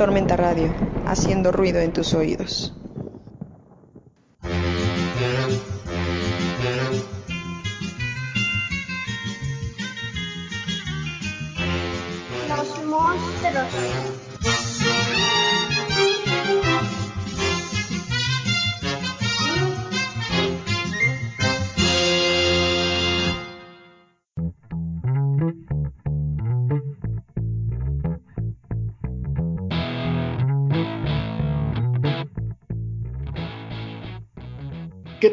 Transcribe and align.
Tormenta 0.00 0.34
Radio, 0.34 0.74
haciendo 1.04 1.52
ruido 1.52 1.78
en 1.80 1.92
tus 1.92 2.14
oídos. 2.14 2.79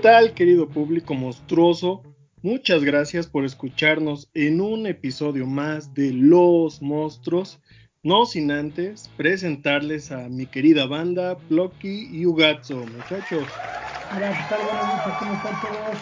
Tal, 0.08 0.33
querido 0.33 0.69
público 0.69 1.13
monstruoso? 1.16 2.02
Muchas 2.41 2.81
gracias 2.81 3.27
por 3.27 3.44
escucharnos 3.44 4.30
en 4.33 4.61
un 4.61 4.88
episodio 4.88 5.45
más 5.45 5.94
de 5.94 6.13
Los 6.13 6.81
Monstruos. 6.81 7.59
No 8.03 8.25
sin 8.25 8.50
antes 8.50 9.09
presentarles 9.17 10.13
a 10.13 10.30
mi 10.30 10.45
querida 10.45 10.85
banda, 10.85 11.38
Plocky 11.50 12.08
y 12.09 12.25
Ugatzo, 12.25 12.85
muchachos. 12.85 13.44
Hola, 14.16 14.31
¿qué 14.31 14.45
tal? 14.50 14.59
Buenas 14.63 14.95
noches, 14.95 15.13
¿cómo 15.19 15.33
están 15.33 15.61
todos? 15.61 15.97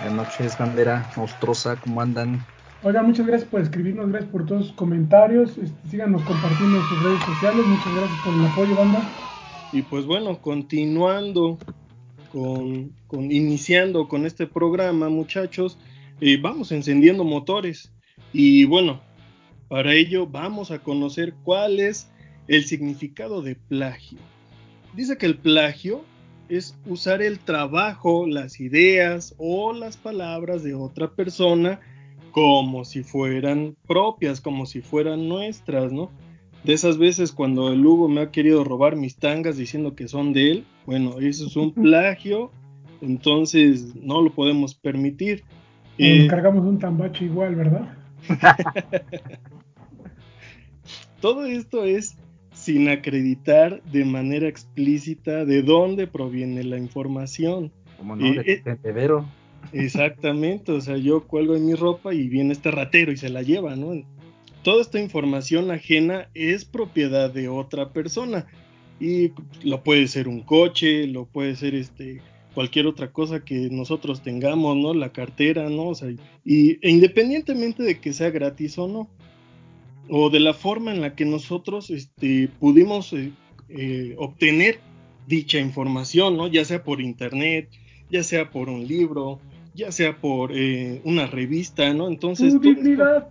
Buenas 0.00 0.26
noches, 0.26 0.58
bandera 0.58 1.12
monstruosa, 1.16 1.76
¿cómo 1.76 2.00
andan? 2.00 2.44
Oigan, 2.82 3.06
muchas 3.06 3.24
gracias 3.24 3.48
por 3.48 3.60
escribirnos, 3.60 4.08
gracias 4.08 4.32
por 4.32 4.46
todos 4.46 4.66
sus 4.66 4.74
comentarios. 4.74 5.56
Este, 5.58 5.90
síganos 5.90 6.22
compartiendo 6.24 6.76
en 6.76 6.82
sus 6.88 7.02
redes 7.04 7.20
sociales. 7.20 7.64
Muchas 7.64 7.94
gracias 7.94 8.20
por 8.24 8.34
el 8.34 8.46
apoyo, 8.46 8.74
banda. 8.74 9.00
Y 9.72 9.82
pues 9.82 10.06
bueno, 10.06 10.40
continuando 10.42 11.56
con, 12.34 13.30
iniciando 13.30 14.08
con 14.08 14.26
este 14.26 14.48
programa, 14.48 15.08
muchachos, 15.08 15.78
eh, 16.20 16.36
vamos 16.40 16.72
encendiendo 16.72 17.22
motores. 17.22 17.92
Y 18.32 18.64
bueno, 18.64 19.00
para 19.68 19.94
ello 19.94 20.26
vamos 20.26 20.72
a 20.72 20.80
conocer 20.80 21.34
cuál 21.44 21.78
es 21.78 22.10
el 22.48 22.64
significado 22.64 23.40
de 23.40 23.54
plagio. 23.54 24.18
Dice 24.94 25.16
que 25.16 25.26
el 25.26 25.38
plagio 25.38 26.04
es 26.48 26.76
usar 26.86 27.22
el 27.22 27.38
trabajo, 27.38 28.26
las 28.26 28.58
ideas 28.60 29.34
o 29.38 29.72
las 29.72 29.96
palabras 29.96 30.64
de 30.64 30.74
otra 30.74 31.12
persona 31.12 31.80
como 32.32 32.84
si 32.84 33.04
fueran 33.04 33.76
propias, 33.86 34.40
como 34.40 34.66
si 34.66 34.80
fueran 34.80 35.28
nuestras, 35.28 35.92
¿no? 35.92 36.10
De 36.64 36.72
esas 36.72 36.98
veces 36.98 37.32
cuando 37.32 37.72
el 37.72 37.84
Hugo 37.84 38.08
me 38.08 38.22
ha 38.22 38.30
querido 38.30 38.64
robar 38.64 38.96
mis 38.96 39.16
tangas 39.16 39.56
diciendo 39.56 39.94
que 39.94 40.08
son 40.08 40.32
de 40.32 40.50
él, 40.50 40.64
bueno, 40.86 41.20
eso 41.20 41.46
es 41.46 41.56
un 41.56 41.72
plagio, 41.72 42.50
entonces 43.00 43.94
no 43.94 44.22
lo 44.22 44.32
podemos 44.32 44.74
permitir. 44.74 45.44
Eh, 45.98 46.26
cargamos 46.26 46.64
un 46.64 46.78
tambache 46.78 47.26
igual, 47.26 47.54
¿verdad? 47.54 47.94
Todo 51.20 51.44
esto 51.44 51.84
es 51.84 52.16
sin 52.52 52.88
acreditar 52.88 53.82
de 53.84 54.04
manera 54.04 54.48
explícita 54.48 55.44
de 55.44 55.62
dónde 55.62 56.06
proviene 56.06 56.64
la 56.64 56.78
información. 56.78 57.72
Como 57.98 58.16
no, 58.16 58.26
eh, 58.26 58.62
de 58.64 58.74
eh, 58.74 59.24
Exactamente, 59.72 60.72
o 60.72 60.80
sea, 60.80 60.96
yo 60.96 61.26
cuelgo 61.26 61.56
en 61.56 61.66
mi 61.66 61.74
ropa 61.74 62.14
y 62.14 62.28
viene 62.28 62.52
este 62.52 62.70
ratero 62.70 63.12
y 63.12 63.16
se 63.16 63.28
la 63.28 63.42
lleva, 63.42 63.76
¿no? 63.76 63.92
Toda 64.64 64.80
esta 64.80 64.98
información 64.98 65.70
ajena 65.70 66.28
es 66.34 66.64
propiedad 66.64 67.30
de 67.30 67.48
otra 67.48 67.92
persona 67.92 68.46
y 68.98 69.30
lo 69.62 69.84
puede 69.84 70.08
ser 70.08 70.26
un 70.26 70.40
coche, 70.40 71.06
lo 71.06 71.26
puede 71.26 71.54
ser 71.54 71.74
este 71.74 72.20
cualquier 72.54 72.86
otra 72.86 73.12
cosa 73.12 73.44
que 73.44 73.68
nosotros 73.70 74.22
tengamos, 74.22 74.76
¿no? 74.76 74.94
La 74.94 75.12
cartera, 75.12 75.68
¿no? 75.68 75.88
O 75.88 75.94
sea, 75.94 76.10
y 76.44 76.78
e 76.80 76.90
independientemente 76.90 77.82
de 77.82 77.98
que 77.98 78.12
sea 78.12 78.30
gratis 78.30 78.78
o 78.78 78.88
no, 78.88 79.10
o 80.08 80.30
de 80.30 80.40
la 80.40 80.54
forma 80.54 80.92
en 80.92 81.00
la 81.00 81.14
que 81.14 81.24
nosotros 81.24 81.90
este, 81.90 82.48
pudimos 82.60 83.12
eh, 83.12 83.32
eh, 83.68 84.14
obtener 84.18 84.78
dicha 85.26 85.58
información, 85.58 86.36
¿no? 86.36 86.46
Ya 86.46 86.64
sea 86.64 86.84
por 86.84 87.00
internet, 87.00 87.68
ya 88.08 88.22
sea 88.22 88.50
por 88.50 88.68
un 88.68 88.86
libro, 88.86 89.40
ya 89.74 89.90
sea 89.90 90.16
por 90.16 90.52
eh, 90.54 91.00
una 91.04 91.26
revista, 91.26 91.92
¿no? 91.92 92.08
Entonces... 92.08 92.60
dignidad, 92.60 93.26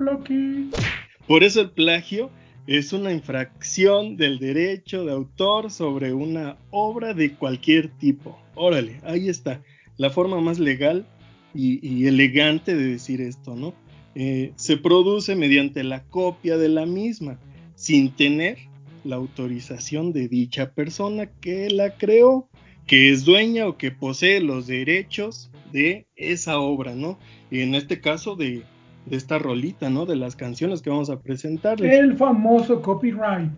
por 1.27 1.43
eso 1.43 1.61
el 1.61 1.71
plagio 1.71 2.29
es 2.67 2.93
una 2.93 3.11
infracción 3.11 4.15
del 4.15 4.39
derecho 4.39 5.05
de 5.05 5.11
autor 5.11 5.69
sobre 5.69 6.13
una 6.13 6.57
obra 6.71 7.13
de 7.13 7.33
cualquier 7.33 7.89
tipo. 7.97 8.39
Órale, 8.55 8.99
ahí 9.03 9.27
está, 9.27 9.61
la 9.97 10.09
forma 10.09 10.39
más 10.39 10.59
legal 10.59 11.05
y, 11.53 12.07
elegante 12.07 12.75
de 12.75 12.85
decir 12.85 13.21
esto, 13.21 13.55
¿no? 13.55 13.73
Eh, 14.15 14.53
se 14.55 14.77
produce 14.77 15.35
mediante 15.35 15.83
la 15.83 16.03
copia 16.03 16.57
de 16.57 16.69
la 16.69 16.85
misma, 16.85 17.39
sin 17.75 18.11
tener 18.11 18.57
la 19.03 19.17
autorización 19.17 20.13
de 20.13 20.27
dicha 20.27 20.71
persona 20.73 21.27
que 21.41 21.69
la 21.69 21.97
creó, 21.97 22.47
que 22.87 23.11
es 23.11 23.25
dueña 23.25 23.67
o 23.67 23.77
que 23.77 23.91
posee 23.91 24.39
los 24.39 24.67
derechos 24.67 25.51
de 25.71 26.05
esa 26.15 26.59
obra, 26.59 26.95
¿no? 26.95 27.19
Y 27.51 27.61
en 27.61 27.75
este 27.75 27.99
caso 27.99 28.35
de, 28.35 28.63
de 29.05 29.17
esta 29.17 29.37
rolita, 29.37 29.89
¿no? 29.89 30.05
De 30.05 30.15
las 30.15 30.35
canciones 30.35 30.81
que 30.81 30.89
vamos 30.89 31.09
a 31.09 31.19
presentarles. 31.19 31.93
El 31.93 32.15
famoso 32.15 32.81
copyright. 32.81 33.51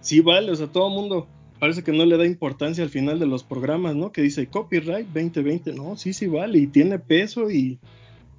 Sí, 0.00 0.20
vale, 0.20 0.50
o 0.50 0.54
sea, 0.54 0.66
todo 0.66 0.88
el 0.88 0.94
mundo 0.94 1.26
parece 1.58 1.82
que 1.82 1.92
no 1.92 2.04
le 2.04 2.16
da 2.16 2.26
importancia 2.26 2.84
al 2.84 2.90
final 2.90 3.18
de 3.18 3.26
los 3.26 3.42
programas, 3.44 3.96
¿no? 3.96 4.12
Que 4.12 4.22
dice 4.22 4.46
copyright 4.46 5.06
2020, 5.06 5.72
no, 5.72 5.96
sí, 5.96 6.12
sí, 6.12 6.26
vale, 6.26 6.58
y 6.58 6.66
tiene 6.66 6.98
peso 6.98 7.50
y, 7.50 7.78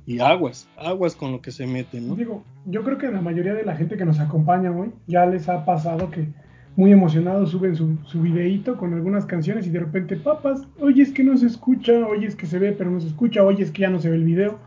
y 0.06 0.20
aguas, 0.20 0.70
aguas 0.78 1.16
con 1.16 1.32
lo 1.32 1.42
que 1.42 1.52
se 1.52 1.66
mete, 1.68 2.00
¿no? 2.00 2.16
Digo, 2.16 2.44
yo 2.66 2.84
creo 2.84 2.98
que 2.98 3.12
la 3.12 3.22
mayoría 3.22 3.54
de 3.54 3.66
la 3.66 3.76
gente 3.76 3.98
que 3.98 4.06
nos 4.06 4.20
acompaña 4.20 4.72
hoy 4.72 4.92
ya 5.08 5.26
les 5.26 5.50
ha 5.50 5.66
pasado 5.66 6.12
que 6.12 6.28
muy 6.76 6.92
emocionados 6.92 7.50
suben 7.50 7.76
su, 7.76 7.98
su 8.06 8.22
videíto 8.22 8.78
con 8.78 8.94
algunas 8.94 9.26
canciones 9.26 9.66
y 9.66 9.72
de 9.72 9.80
repente, 9.80 10.16
papas, 10.16 10.68
oye 10.80 11.02
es 11.02 11.12
que 11.12 11.24
no 11.24 11.36
se 11.36 11.48
escucha, 11.48 12.06
oye 12.06 12.28
es 12.28 12.36
que 12.36 12.46
se 12.46 12.60
ve 12.60 12.72
pero 12.72 12.92
no 12.92 13.02
se 13.02 13.08
escucha, 13.08 13.44
oye 13.44 13.64
es 13.64 13.72
que 13.72 13.82
ya 13.82 13.90
no 13.90 14.00
se 14.00 14.10
ve 14.10 14.18
el 14.18 14.24
video. 14.24 14.60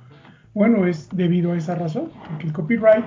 Bueno, 0.52 0.86
es 0.86 1.08
debido 1.12 1.52
a 1.52 1.56
esa 1.56 1.76
razón, 1.76 2.10
porque 2.28 2.48
el 2.48 2.52
copyright 2.52 3.04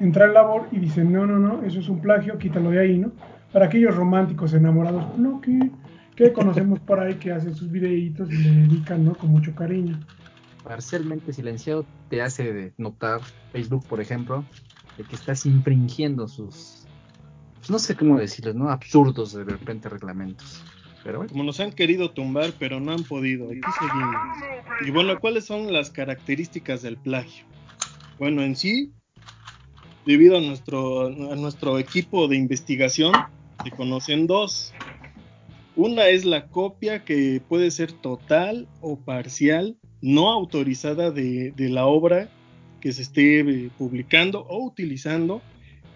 entra 0.00 0.26
en 0.26 0.34
labor 0.34 0.66
y 0.72 0.78
dice, 0.80 1.04
no, 1.04 1.26
no, 1.26 1.38
no, 1.38 1.62
eso 1.62 1.78
es 1.78 1.88
un 1.88 2.00
plagio, 2.00 2.36
quítalo 2.38 2.70
de 2.70 2.80
ahí, 2.80 2.98
¿no? 2.98 3.12
Para 3.52 3.66
aquellos 3.66 3.94
románticos 3.94 4.54
enamorados, 4.54 5.16
no, 5.16 5.40
que, 5.40 5.70
que 6.16 6.32
conocemos 6.32 6.80
por 6.80 6.98
ahí 6.98 7.14
que 7.14 7.32
hacen 7.32 7.54
sus 7.54 7.70
videitos 7.70 8.32
y 8.32 8.38
le 8.38 8.50
dedican, 8.50 9.04
¿no? 9.04 9.14
Con 9.14 9.30
mucho 9.30 9.54
cariño. 9.54 10.00
Parcialmente 10.64 11.32
silenciado 11.32 11.86
te 12.08 12.22
hace 12.22 12.72
notar 12.76 13.20
Facebook, 13.52 13.86
por 13.86 14.00
ejemplo, 14.00 14.44
de 14.98 15.04
que 15.04 15.14
estás 15.14 15.46
infringiendo 15.46 16.26
sus, 16.26 16.86
pues 17.58 17.70
no 17.70 17.78
sé 17.78 17.94
cómo 17.94 18.18
decirlo, 18.18 18.52
¿no? 18.54 18.68
Absurdos 18.70 19.32
de 19.32 19.44
repente 19.44 19.88
reglamentos. 19.88 20.64
Como 21.02 21.44
nos 21.44 21.60
han 21.60 21.72
querido 21.72 22.10
tumbar, 22.10 22.52
pero 22.58 22.78
no 22.78 22.92
han 22.92 23.04
podido. 23.04 23.48
Seguimos. 23.48 24.16
Y 24.86 24.90
bueno, 24.90 25.18
¿cuáles 25.18 25.46
son 25.46 25.72
las 25.72 25.90
características 25.90 26.82
del 26.82 26.98
plagio? 26.98 27.46
Bueno, 28.18 28.42
en 28.42 28.54
sí, 28.54 28.92
debido 30.04 30.36
a 30.36 30.40
nuestro, 30.40 31.06
a 31.06 31.36
nuestro 31.36 31.78
equipo 31.78 32.28
de 32.28 32.36
investigación, 32.36 33.14
se 33.64 33.70
conocen 33.70 34.26
dos. 34.26 34.74
Una 35.74 36.08
es 36.08 36.26
la 36.26 36.48
copia 36.48 37.04
que 37.04 37.40
puede 37.48 37.70
ser 37.70 37.92
total 37.92 38.68
o 38.82 38.98
parcial, 38.98 39.78
no 40.02 40.28
autorizada 40.30 41.10
de, 41.10 41.52
de 41.52 41.68
la 41.70 41.86
obra 41.86 42.28
que 42.80 42.92
se 42.92 43.02
esté 43.02 43.40
eh, 43.40 43.70
publicando 43.78 44.46
o 44.48 44.64
utilizando. 44.66 45.40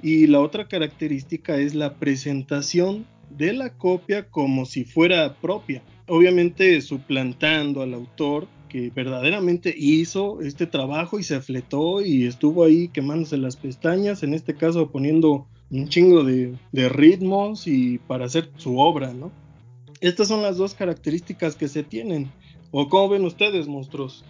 Y 0.02 0.26
la 0.26 0.40
otra 0.40 0.66
característica 0.66 1.56
es 1.56 1.74
la 1.74 1.94
presentación 1.94 3.06
de 3.36 3.52
la 3.52 3.70
copia 3.70 4.28
como 4.28 4.64
si 4.64 4.84
fuera 4.84 5.34
propia, 5.34 5.82
obviamente 6.06 6.80
suplantando 6.80 7.82
al 7.82 7.94
autor 7.94 8.46
que 8.68 8.90
verdaderamente 8.94 9.72
hizo 9.76 10.40
este 10.40 10.66
trabajo 10.66 11.18
y 11.18 11.22
se 11.22 11.36
afletó 11.36 12.02
y 12.02 12.26
estuvo 12.26 12.64
ahí 12.64 12.88
quemándose 12.88 13.36
las 13.36 13.56
pestañas, 13.56 14.22
en 14.22 14.34
este 14.34 14.54
caso 14.54 14.90
poniendo 14.90 15.46
un 15.70 15.88
chingo 15.88 16.24
de, 16.24 16.56
ritmos 16.72 17.66
y 17.66 17.98
para 17.98 18.26
hacer 18.26 18.50
su 18.56 18.78
obra, 18.78 19.12
¿no? 19.12 19.30
Estas 20.00 20.28
son 20.28 20.42
las 20.42 20.56
dos 20.56 20.74
características 20.74 21.56
que 21.56 21.68
se 21.68 21.82
tienen. 21.82 22.30
¿O 22.70 22.88
cómo 22.88 23.10
ven 23.10 23.24
ustedes, 23.24 23.68
monstruos? 23.68 24.24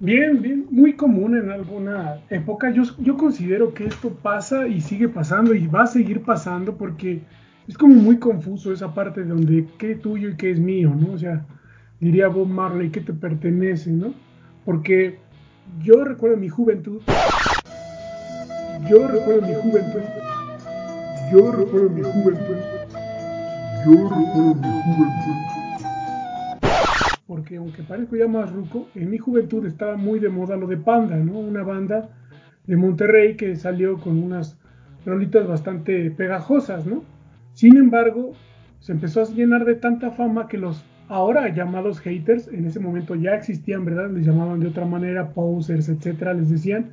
Bien, 0.00 0.40
bien, 0.40 0.66
muy 0.70 0.94
común 0.94 1.36
en 1.36 1.50
alguna 1.50 2.20
época. 2.30 2.72
Yo, 2.72 2.82
yo 2.98 3.16
considero 3.16 3.74
que 3.74 3.84
esto 3.84 4.10
pasa 4.10 4.66
y 4.66 4.80
sigue 4.80 5.08
pasando 5.08 5.54
y 5.54 5.66
va 5.66 5.82
a 5.82 5.86
seguir 5.86 6.22
pasando 6.22 6.76
porque 6.76 7.20
es 7.66 7.78
como 7.78 7.94
muy 7.94 8.18
confuso 8.18 8.72
esa 8.72 8.92
parte 8.92 9.24
donde 9.24 9.66
qué 9.78 9.92
es 9.92 10.00
tuyo 10.00 10.30
y 10.30 10.36
qué 10.36 10.50
es 10.50 10.60
mío, 10.60 10.94
¿no? 10.94 11.12
O 11.12 11.18
sea, 11.18 11.46
diría 11.98 12.28
Bob 12.28 12.48
Marley, 12.48 12.90
que 12.90 13.00
te 13.00 13.14
pertenece, 13.14 13.90
¿no? 13.90 14.14
Porque 14.64 15.18
yo 15.82 16.04
recuerdo 16.04 16.36
mi 16.36 16.48
juventud, 16.48 17.00
yo 18.88 19.08
recuerdo 19.08 19.42
mi 19.42 19.54
juventud, 19.54 20.02
yo 21.32 21.52
recuerdo 21.52 21.90
mi 21.90 22.02
juventud, 22.02 22.56
yo 23.86 23.92
recuerdo 23.92 24.54
mi 24.54 24.82
juventud. 24.82 25.34
Porque 27.26 27.56
aunque 27.56 27.82
parezco 27.82 28.16
ya 28.16 28.28
más 28.28 28.52
ruco, 28.52 28.88
en 28.94 29.08
mi 29.08 29.16
juventud 29.16 29.64
estaba 29.64 29.96
muy 29.96 30.20
de 30.20 30.28
moda 30.28 30.56
lo 30.56 30.66
de 30.66 30.76
Panda, 30.76 31.16
¿no? 31.16 31.38
Una 31.38 31.62
banda 31.62 32.10
de 32.66 32.76
Monterrey 32.76 33.36
que 33.36 33.56
salió 33.56 33.98
con 33.98 34.22
unas 34.22 34.58
rolitas 35.06 35.46
bastante 35.46 36.10
pegajosas, 36.10 36.84
¿no? 36.84 37.13
Sin 37.54 37.76
embargo, 37.76 38.32
se 38.80 38.92
empezó 38.92 39.22
a 39.22 39.24
llenar 39.24 39.64
de 39.64 39.76
tanta 39.76 40.10
fama 40.10 40.48
que 40.48 40.58
los 40.58 40.84
ahora 41.08 41.48
llamados 41.48 42.00
haters, 42.00 42.48
en 42.48 42.66
ese 42.66 42.80
momento 42.80 43.14
ya 43.14 43.34
existían, 43.34 43.84
¿verdad? 43.84 44.10
Les 44.10 44.26
llamaban 44.26 44.60
de 44.60 44.68
otra 44.68 44.84
manera, 44.84 45.30
posers, 45.30 45.88
etcétera, 45.88 46.34
les 46.34 46.50
decían, 46.50 46.90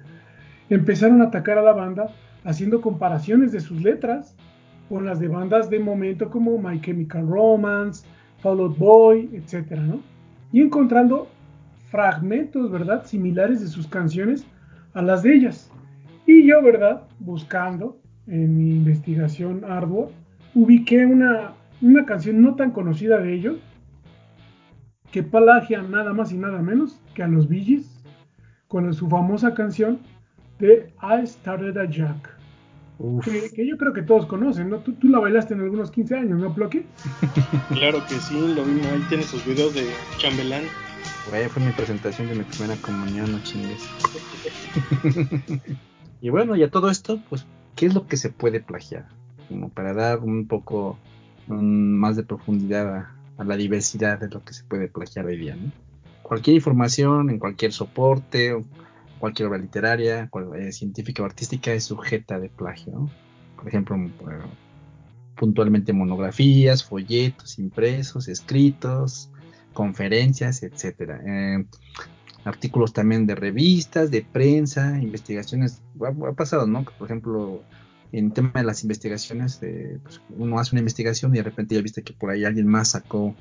empezaron 0.69 1.21
a 1.21 1.25
atacar 1.25 1.57
a 1.57 1.61
la 1.61 1.73
banda 1.73 2.13
haciendo 2.43 2.81
comparaciones 2.81 3.51
de 3.51 3.59
sus 3.59 3.81
letras 3.81 4.35
con 4.89 5.05
las 5.05 5.19
de 5.19 5.27
bandas 5.27 5.69
de 5.69 5.79
momento 5.79 6.29
como 6.29 6.57
My 6.57 6.79
Chemical 6.81 7.27
Romance, 7.27 8.05
Fall 8.39 8.59
Out 8.59 8.77
Boy, 8.77 9.29
etcétera, 9.33 9.81
¿no? 9.81 10.01
Y 10.51 10.61
encontrando 10.61 11.29
fragmentos, 11.89 12.71
¿verdad? 12.71 13.05
Similares 13.05 13.61
de 13.61 13.67
sus 13.67 13.87
canciones 13.87 14.45
a 14.93 15.01
las 15.01 15.23
de 15.23 15.33
ellas. 15.33 15.71
Y 16.25 16.45
yo, 16.45 16.61
¿verdad? 16.61 17.03
Buscando 17.19 17.97
en 18.27 18.57
mi 18.57 18.71
investigación 18.71 19.63
ardua, 19.63 20.09
ubiqué 20.53 21.05
una, 21.05 21.53
una 21.81 22.05
canción 22.05 22.41
no 22.41 22.55
tan 22.55 22.71
conocida 22.71 23.19
de 23.19 23.33
ellos, 23.33 23.57
que 25.11 25.23
plagia 25.23 25.81
nada 25.81 26.13
más 26.13 26.31
y 26.31 26.37
nada 26.37 26.61
menos 26.61 26.99
que 27.13 27.23
a 27.23 27.27
los 27.27 27.47
Bee 27.47 27.63
Gees 27.63 28.03
con 28.67 28.91
su 28.93 29.09
famosa 29.09 29.53
canción 29.53 29.99
de 30.59 30.93
I 31.01 31.27
Started 31.27 31.77
a 31.77 31.85
Jack. 31.89 32.37
Que, 33.23 33.49
que, 33.49 33.67
yo 33.67 33.77
creo 33.77 33.93
que 33.93 34.03
todos 34.03 34.27
conocen, 34.27 34.69
¿no? 34.69 34.77
Tú, 34.77 34.93
tú, 34.93 35.07
la 35.07 35.17
bailaste 35.17 35.55
en 35.55 35.61
algunos 35.61 35.89
15 35.89 36.15
años, 36.15 36.39
¿no, 36.39 36.53
Ploqui? 36.53 36.85
Claro 37.69 37.99
que 38.07 38.13
sí, 38.15 38.53
lo 38.55 38.63
vimos, 38.63 38.85
ahí 38.85 39.03
tiene 39.09 39.23
sus 39.23 39.43
videos 39.43 39.73
de 39.73 39.87
chambelán. 40.19 40.63
Güey, 41.29 41.49
fue 41.49 41.63
mi 41.63 41.71
presentación 41.71 42.27
de 42.27 42.35
mi 42.35 42.43
primera 42.43 42.75
comunión, 42.81 43.31
no 43.31 43.39
chingues. 43.41 43.81
y 46.21 46.29
bueno, 46.29 46.55
y 46.55 46.61
a 46.61 46.69
todo 46.69 46.91
esto, 46.91 47.19
pues, 47.27 47.47
¿qué 47.75 47.87
es 47.87 47.95
lo 47.95 48.05
que 48.05 48.17
se 48.17 48.29
puede 48.29 48.59
plagiar? 48.59 49.07
Como 49.51 49.69
para 49.69 49.93
dar 49.93 50.19
un 50.19 50.47
poco 50.47 50.97
más 51.47 52.15
de 52.15 52.23
profundidad 52.23 53.07
a, 53.37 53.43
la 53.43 53.57
diversidad 53.57 54.19
de 54.19 54.29
lo 54.29 54.43
que 54.43 54.53
se 54.53 54.63
puede 54.63 54.87
plagiar 54.87 55.25
hoy 55.25 55.37
día, 55.37 55.55
¿no? 55.55 55.71
Cualquier 56.21 56.55
información 56.55 57.29
en 57.31 57.39
cualquier 57.39 57.73
soporte, 57.73 58.55
cualquier 59.19 59.47
obra 59.47 59.57
literaria, 59.57 60.29
cual, 60.29 60.51
eh, 60.55 60.71
científica 60.71 61.23
o 61.23 61.25
artística 61.25 61.73
es 61.73 61.85
sujeta 61.85 62.39
de 62.39 62.49
plagio. 62.49 63.09
Por 63.55 63.67
ejemplo, 63.67 63.97
bueno, 63.97 64.45
puntualmente 65.35 65.91
monografías, 65.91 66.83
folletos 66.83 67.57
impresos, 67.57 68.27
escritos, 68.27 69.31
conferencias, 69.73 70.61
etcétera. 70.61 71.19
Eh, 71.25 71.65
artículos 72.45 72.93
también 72.93 73.25
de 73.25 73.35
revistas, 73.35 74.11
de 74.11 74.21
prensa, 74.21 74.99
investigaciones. 75.01 75.81
Ha, 76.01 76.29
ha, 76.29 76.33
pasado, 76.33 76.67
¿no? 76.67 76.83
Por 76.83 77.07
ejemplo, 77.07 77.63
en 78.11 78.31
tema 78.31 78.51
de 78.55 78.63
las 78.63 78.83
investigaciones, 78.83 79.59
eh, 79.61 79.99
pues 80.03 80.21
uno 80.37 80.59
hace 80.59 80.75
una 80.75 80.81
investigación 80.81 81.33
y 81.33 81.37
de 81.37 81.43
repente 81.43 81.75
ya 81.75 81.81
viste 81.81 82.03
que 82.03 82.13
por 82.13 82.29
ahí 82.29 82.43
alguien 82.43 82.67
más 82.67 82.89
sacó 82.89 83.35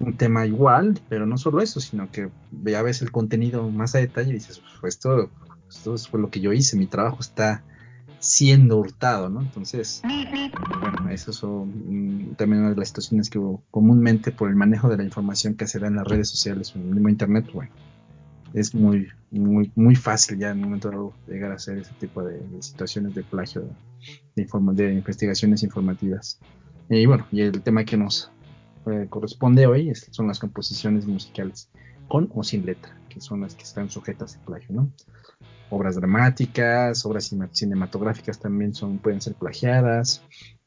un 0.00 0.16
tema 0.16 0.46
igual, 0.46 1.00
pero 1.08 1.26
no 1.26 1.36
solo 1.38 1.60
eso, 1.60 1.80
sino 1.80 2.10
que 2.10 2.30
ya 2.64 2.82
ves 2.82 3.02
el 3.02 3.12
contenido 3.12 3.68
más 3.70 3.94
a 3.94 3.98
detalle 3.98 4.30
y 4.30 4.34
dices, 4.34 4.60
pues 4.80 4.94
esto, 4.94 5.30
esto 5.68 5.96
fue 5.98 6.20
lo 6.20 6.30
que 6.30 6.40
yo 6.40 6.52
hice, 6.52 6.76
mi 6.76 6.86
trabajo 6.86 7.20
está 7.20 7.64
siendo 8.18 8.78
hurtado, 8.78 9.28
¿no? 9.28 9.42
Entonces, 9.42 10.02
bueno, 10.02 11.10
eso 11.10 11.32
son 11.32 12.34
también 12.36 12.62
una 12.62 12.70
de 12.70 12.76
las 12.76 12.88
situaciones 12.88 13.28
que 13.28 13.38
comúnmente 13.70 14.32
por 14.32 14.48
el 14.48 14.56
manejo 14.56 14.88
de 14.88 14.96
la 14.96 15.04
información 15.04 15.54
que 15.54 15.66
se 15.66 15.78
da 15.78 15.88
en 15.88 15.96
las 15.96 16.06
redes 16.06 16.30
sociales 16.30 16.74
o 16.74 16.78
en 16.78 16.88
el 16.88 16.94
mismo 16.94 17.08
internet, 17.08 17.50
bueno, 17.52 17.70
es 18.54 18.74
muy, 18.74 19.08
muy, 19.30 19.72
muy 19.74 19.96
fácil 19.96 20.38
ya 20.38 20.50
en 20.50 20.58
un 20.58 20.64
momento 20.64 20.90
dado 20.90 21.12
llegar 21.26 21.52
a 21.52 21.56
hacer 21.56 21.78
ese 21.78 21.92
tipo 21.94 22.22
de 22.22 22.40
situaciones 22.60 23.14
de 23.14 23.22
plagio 23.24 23.68
de, 24.34 24.46
de, 24.74 24.94
investigaciones 24.94 25.62
informativas. 25.62 26.40
Y 26.88 27.06
bueno, 27.06 27.26
y 27.32 27.42
el 27.42 27.62
tema 27.62 27.84
que 27.84 27.96
nos 27.96 28.30
eh, 28.86 29.06
corresponde 29.08 29.66
hoy 29.66 29.90
es, 29.90 30.08
son 30.10 30.28
las 30.28 30.38
composiciones 30.38 31.06
musicales 31.06 31.70
con 32.08 32.30
o 32.34 32.44
sin 32.44 32.66
letra, 32.66 32.96
que 33.08 33.20
son 33.20 33.40
las 33.40 33.54
que 33.54 33.62
están 33.62 33.88
sujetas 33.88 34.36
a 34.36 34.44
plagio, 34.44 34.74
¿no? 34.74 34.90
Obras 35.70 35.96
dramáticas, 35.96 37.04
obras 37.06 37.34
cinematográficas 37.52 38.38
también 38.38 38.74
son, 38.74 38.98
pueden 38.98 39.20
ser 39.20 39.34
plagiadas, 39.34 40.22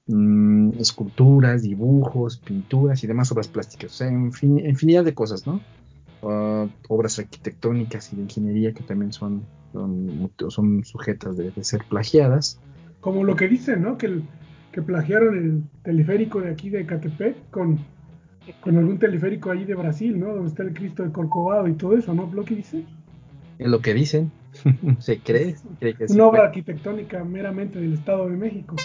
mmm, 0.08 0.72
esculturas, 0.80 1.62
dibujos, 1.62 2.38
pinturas 2.38 3.04
y 3.04 3.08
demás 3.08 3.32
obras 3.32 3.48
plásticas, 3.48 3.92
o 3.92 3.96
sea, 3.96 4.12
infin 4.12 4.60
infinidad 4.60 5.04
de 5.04 5.14
cosas, 5.14 5.46
¿no? 5.46 5.62
Uh, 6.22 6.68
obras 6.90 7.20
arquitectónicas 7.20 8.12
y 8.12 8.16
de 8.16 8.24
ingeniería 8.24 8.74
que 8.74 8.82
también 8.82 9.14
son, 9.14 9.46
son, 9.72 10.32
son 10.50 10.84
sujetas 10.84 11.38
de, 11.38 11.52
de, 11.52 11.64
ser 11.64 11.86
plagiadas. 11.88 12.60
Como 13.08 13.24
lo 13.24 13.38
que 13.38 13.48
dicen, 13.48 13.84
¿no? 13.84 13.98
Que, 13.98 14.08
el, 14.08 14.24
que 14.74 14.82
plagiaron 14.82 15.38
el 15.38 15.64
teleférico 15.82 16.42
de 16.42 16.52
aquí 16.52 16.70
de 16.70 16.86
Catepec 16.86 17.50
con 17.52 17.80
con 18.62 18.78
algún 18.78 18.98
teleférico 19.00 19.52
ahí 19.52 19.66
de 19.66 19.76
Brasil, 19.76 20.20
¿no? 20.20 20.34
Donde 20.34 20.50
está 20.50 20.64
el 20.64 20.74
Cristo 20.74 21.04
de 21.04 21.12
Corcovado 21.12 21.68
y 21.68 21.74
todo 21.74 21.98
eso, 21.98 22.14
¿no? 22.14 22.30
¿Lo 22.34 22.44
que 22.44 22.56
dicen? 22.56 22.86
Es 23.60 23.68
lo 23.68 23.82
que 23.82 23.94
dicen. 23.94 24.32
Se 25.00 25.20
cree. 25.20 25.56
cree 25.80 25.94
que 25.94 26.06
Una 26.06 26.14
sí 26.14 26.20
obra 26.20 26.40
fue. 26.40 26.48
arquitectónica 26.48 27.24
meramente 27.24 27.80
del 27.80 27.94
Estado 27.94 28.30
de 28.30 28.38
México. 28.38 28.76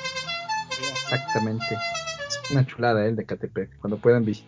Exactamente. 0.71 1.65
Es 2.29 2.51
una 2.51 2.65
chulada, 2.65 3.05
¿eh? 3.05 3.09
El 3.09 3.17
de 3.17 3.25
Catepec. 3.25 3.77
Cuando 3.79 3.99
puedan 3.99 4.25
sí, 4.25 4.45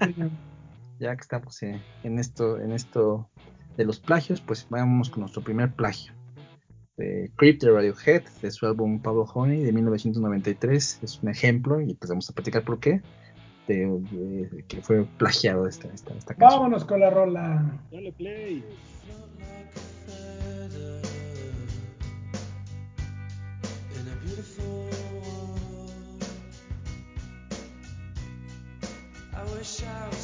señor. 0.00 0.30
ya 0.98 1.14
que 1.14 1.20
estamos 1.20 1.62
en, 1.62 1.82
en, 2.02 2.18
esto, 2.18 2.58
en 2.60 2.72
esto 2.72 3.28
de 3.76 3.84
los 3.84 4.00
plagios, 4.00 4.40
pues 4.40 4.66
vamos 4.70 5.10
con 5.10 5.20
nuestro 5.20 5.42
primer 5.42 5.72
plagio. 5.72 6.15
De 6.96 7.30
Creep 7.36 7.60
de 7.60 7.70
Radiohead, 7.70 8.22
de 8.40 8.50
su 8.50 8.66
álbum 8.66 9.00
Pablo 9.00 9.24
Honey 9.34 9.62
de 9.62 9.72
1993. 9.72 11.00
Es 11.02 11.22
un 11.22 11.28
ejemplo 11.28 11.80
y 11.80 11.94
pues 11.94 12.08
vamos 12.08 12.28
a 12.30 12.32
platicar 12.32 12.64
por 12.64 12.80
qué. 12.80 13.02
De, 13.68 13.84
de, 13.84 14.46
de 14.46 14.64
que 14.68 14.80
fue 14.80 15.04
plagiado 15.18 15.66
esta, 15.66 15.88
esta, 15.88 16.14
esta 16.14 16.34
canción. 16.34 16.60
Vámonos 16.60 16.84
con 16.84 17.00
la 17.00 17.10
rola. 17.10 17.80
Dale 17.90 18.12
play. 18.12 18.64
wish 29.66 29.82
I 29.82 30.15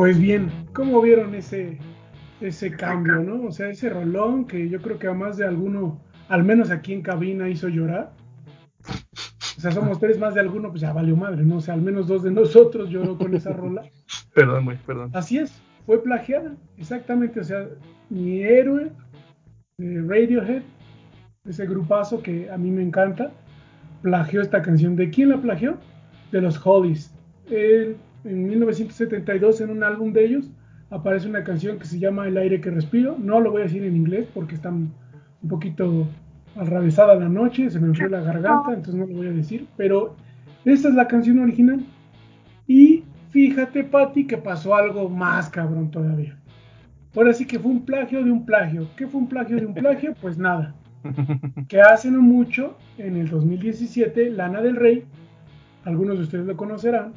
Pues 0.00 0.18
bien, 0.18 0.50
¿cómo 0.72 1.02
vieron 1.02 1.34
ese, 1.34 1.76
ese 2.40 2.74
cambio, 2.74 3.16
no? 3.16 3.46
O 3.46 3.52
sea, 3.52 3.68
ese 3.68 3.90
rolón 3.90 4.46
que 4.46 4.66
yo 4.70 4.80
creo 4.80 4.98
que 4.98 5.08
a 5.08 5.12
más 5.12 5.36
de 5.36 5.44
alguno, 5.44 6.00
al 6.30 6.42
menos 6.42 6.70
aquí 6.70 6.94
en 6.94 7.02
cabina, 7.02 7.50
hizo 7.50 7.68
llorar. 7.68 8.10
O 9.58 9.60
sea, 9.60 9.70
somos 9.72 10.00
tres 10.00 10.18
más 10.18 10.32
de 10.32 10.40
alguno, 10.40 10.70
pues 10.70 10.80
ya 10.80 10.94
valió 10.94 11.16
madre, 11.16 11.44
¿no? 11.44 11.56
O 11.56 11.60
sea, 11.60 11.74
al 11.74 11.82
menos 11.82 12.06
dos 12.06 12.22
de 12.22 12.30
nosotros 12.30 12.88
lloró 12.88 13.18
con 13.18 13.34
esa 13.34 13.52
rola. 13.52 13.82
Perdón, 14.34 14.64
güey, 14.64 14.78
perdón. 14.86 15.10
Así 15.12 15.36
es, 15.36 15.60
fue 15.84 16.02
plagiada, 16.02 16.54
exactamente. 16.78 17.40
O 17.40 17.44
sea, 17.44 17.68
mi 18.08 18.40
héroe 18.40 18.92
de 19.76 20.00
Radiohead, 20.00 20.62
ese 21.44 21.66
grupazo 21.66 22.22
que 22.22 22.50
a 22.50 22.56
mí 22.56 22.70
me 22.70 22.82
encanta, 22.82 23.32
plagió 24.00 24.40
esta 24.40 24.62
canción. 24.62 24.96
¿De 24.96 25.10
quién 25.10 25.28
la 25.28 25.42
plagió? 25.42 25.76
De 26.32 26.40
los 26.40 26.58
Hollies. 26.66 27.14
En 28.24 28.46
1972, 28.46 29.60
en 29.60 29.70
un 29.70 29.82
álbum 29.82 30.12
de 30.12 30.24
ellos, 30.24 30.50
aparece 30.90 31.28
una 31.28 31.44
canción 31.44 31.78
que 31.78 31.86
se 31.86 31.98
llama 31.98 32.26
El 32.26 32.36
aire 32.36 32.60
que 32.60 32.70
respiro. 32.70 33.16
No 33.18 33.40
lo 33.40 33.50
voy 33.50 33.62
a 33.62 33.64
decir 33.64 33.84
en 33.84 33.96
inglés 33.96 34.28
porque 34.34 34.54
está 34.54 34.70
un 34.70 34.92
poquito 35.48 36.06
atravesada 36.56 37.14
la 37.14 37.28
noche, 37.28 37.70
se 37.70 37.78
me 37.80 37.88
enfrió 37.88 38.08
la 38.08 38.20
garganta, 38.20 38.72
entonces 38.72 38.94
no 38.94 39.06
lo 39.06 39.14
voy 39.14 39.28
a 39.28 39.32
decir. 39.32 39.66
Pero 39.76 40.16
esta 40.64 40.88
es 40.88 40.94
la 40.94 41.08
canción 41.08 41.38
original. 41.38 41.84
Y 42.66 43.04
fíjate, 43.30 43.84
Patti, 43.84 44.26
que 44.26 44.36
pasó 44.36 44.74
algo 44.74 45.08
más 45.08 45.48
cabrón 45.48 45.90
todavía. 45.90 46.36
Ahora 47.16 47.32
sí 47.32 47.46
que 47.46 47.58
fue 47.58 47.70
un 47.70 47.84
plagio 47.84 48.22
de 48.24 48.30
un 48.30 48.44
plagio. 48.44 48.88
¿Qué 48.96 49.06
fue 49.06 49.20
un 49.20 49.28
plagio 49.28 49.56
de 49.56 49.66
un 49.66 49.74
plagio? 49.74 50.14
Pues 50.20 50.38
nada. 50.38 50.74
Que 51.68 51.80
hace 51.80 52.10
no 52.10 52.20
mucho, 52.20 52.76
en 52.98 53.16
el 53.16 53.30
2017, 53.30 54.30
Lana 54.30 54.60
del 54.60 54.76
Rey, 54.76 55.04
algunos 55.84 56.18
de 56.18 56.24
ustedes 56.24 56.46
lo 56.46 56.56
conocerán, 56.56 57.14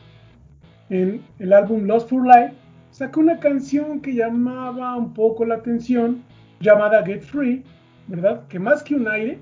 en 0.89 1.21
el 1.39 1.53
álbum 1.53 1.85
Lost 1.85 2.09
for 2.09 2.25
Life, 2.25 2.53
sacó 2.91 3.19
una 3.21 3.39
canción 3.39 4.01
que 4.01 4.13
llamaba 4.13 4.95
un 4.95 5.13
poco 5.13 5.45
la 5.45 5.55
atención, 5.55 6.23
llamada 6.59 7.03
Get 7.05 7.21
Free, 7.21 7.63
¿verdad? 8.07 8.47
Que 8.47 8.59
más 8.59 8.83
que 8.83 8.95
un 8.95 9.07
aire, 9.07 9.39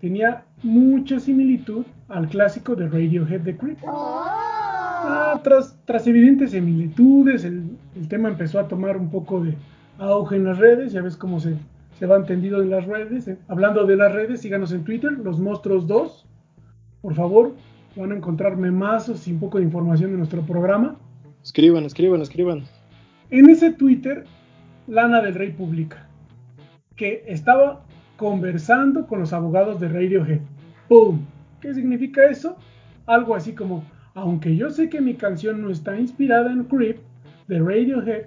tenía 0.00 0.44
mucha 0.62 1.18
similitud 1.20 1.84
al 2.08 2.28
clásico 2.28 2.74
de 2.74 2.88
Radiohead 2.88 3.42
The 3.42 3.56
Creep. 3.56 3.78
Ah, 3.86 5.40
tras, 5.44 5.76
tras 5.84 6.06
evidentes 6.06 6.52
similitudes, 6.52 7.44
el, 7.44 7.64
el 7.96 8.08
tema 8.08 8.28
empezó 8.28 8.58
a 8.58 8.66
tomar 8.68 8.96
un 8.96 9.10
poco 9.10 9.40
de 9.40 9.54
auge 9.98 10.36
en 10.36 10.44
las 10.44 10.58
redes, 10.58 10.92
ya 10.92 11.02
ves 11.02 11.16
cómo 11.16 11.40
se, 11.40 11.56
se 11.98 12.06
va 12.06 12.16
entendido 12.16 12.62
en 12.62 12.70
las 12.70 12.86
redes. 12.86 13.28
eh. 13.28 13.38
Hablando 13.48 13.84
de 13.84 13.96
las 13.96 14.12
redes, 14.12 14.40
síganos 14.40 14.72
en 14.72 14.84
Twitter, 14.84 15.12
Los 15.12 15.38
Monstruos 15.38 15.86
2. 15.86 16.26
Por 17.02 17.14
favor, 17.14 17.54
van 17.96 18.12
a 18.12 18.16
encontrar 18.16 18.56
memazos 18.56 19.26
y 19.28 19.32
un 19.32 19.40
poco 19.40 19.58
de 19.58 19.64
información 19.64 20.12
de 20.12 20.18
nuestro 20.18 20.42
programa. 20.42 20.96
Escriban, 21.42 21.84
escriban, 21.84 22.20
escriban. 22.20 22.64
En 23.30 23.50
ese 23.50 23.72
Twitter, 23.72 24.24
Lana 24.86 25.20
del 25.20 25.34
Rey 25.34 25.52
publica 25.52 26.06
que 26.96 27.24
estaba 27.26 27.84
conversando 28.16 29.06
con 29.06 29.20
los 29.20 29.32
abogados 29.32 29.80
de 29.80 29.88
Radiohead. 29.88 30.40
¡Pum! 30.88 31.20
¿Qué 31.60 31.72
significa 31.72 32.24
eso? 32.24 32.56
Algo 33.06 33.34
así 33.34 33.52
como, 33.52 33.84
aunque 34.14 34.56
yo 34.56 34.70
sé 34.70 34.88
que 34.88 35.00
mi 35.00 35.14
canción 35.14 35.62
no 35.62 35.70
está 35.70 35.98
inspirada 35.98 36.52
en 36.52 36.64
Creep 36.64 36.98
de 37.46 37.60
Radiohead, 37.60 38.26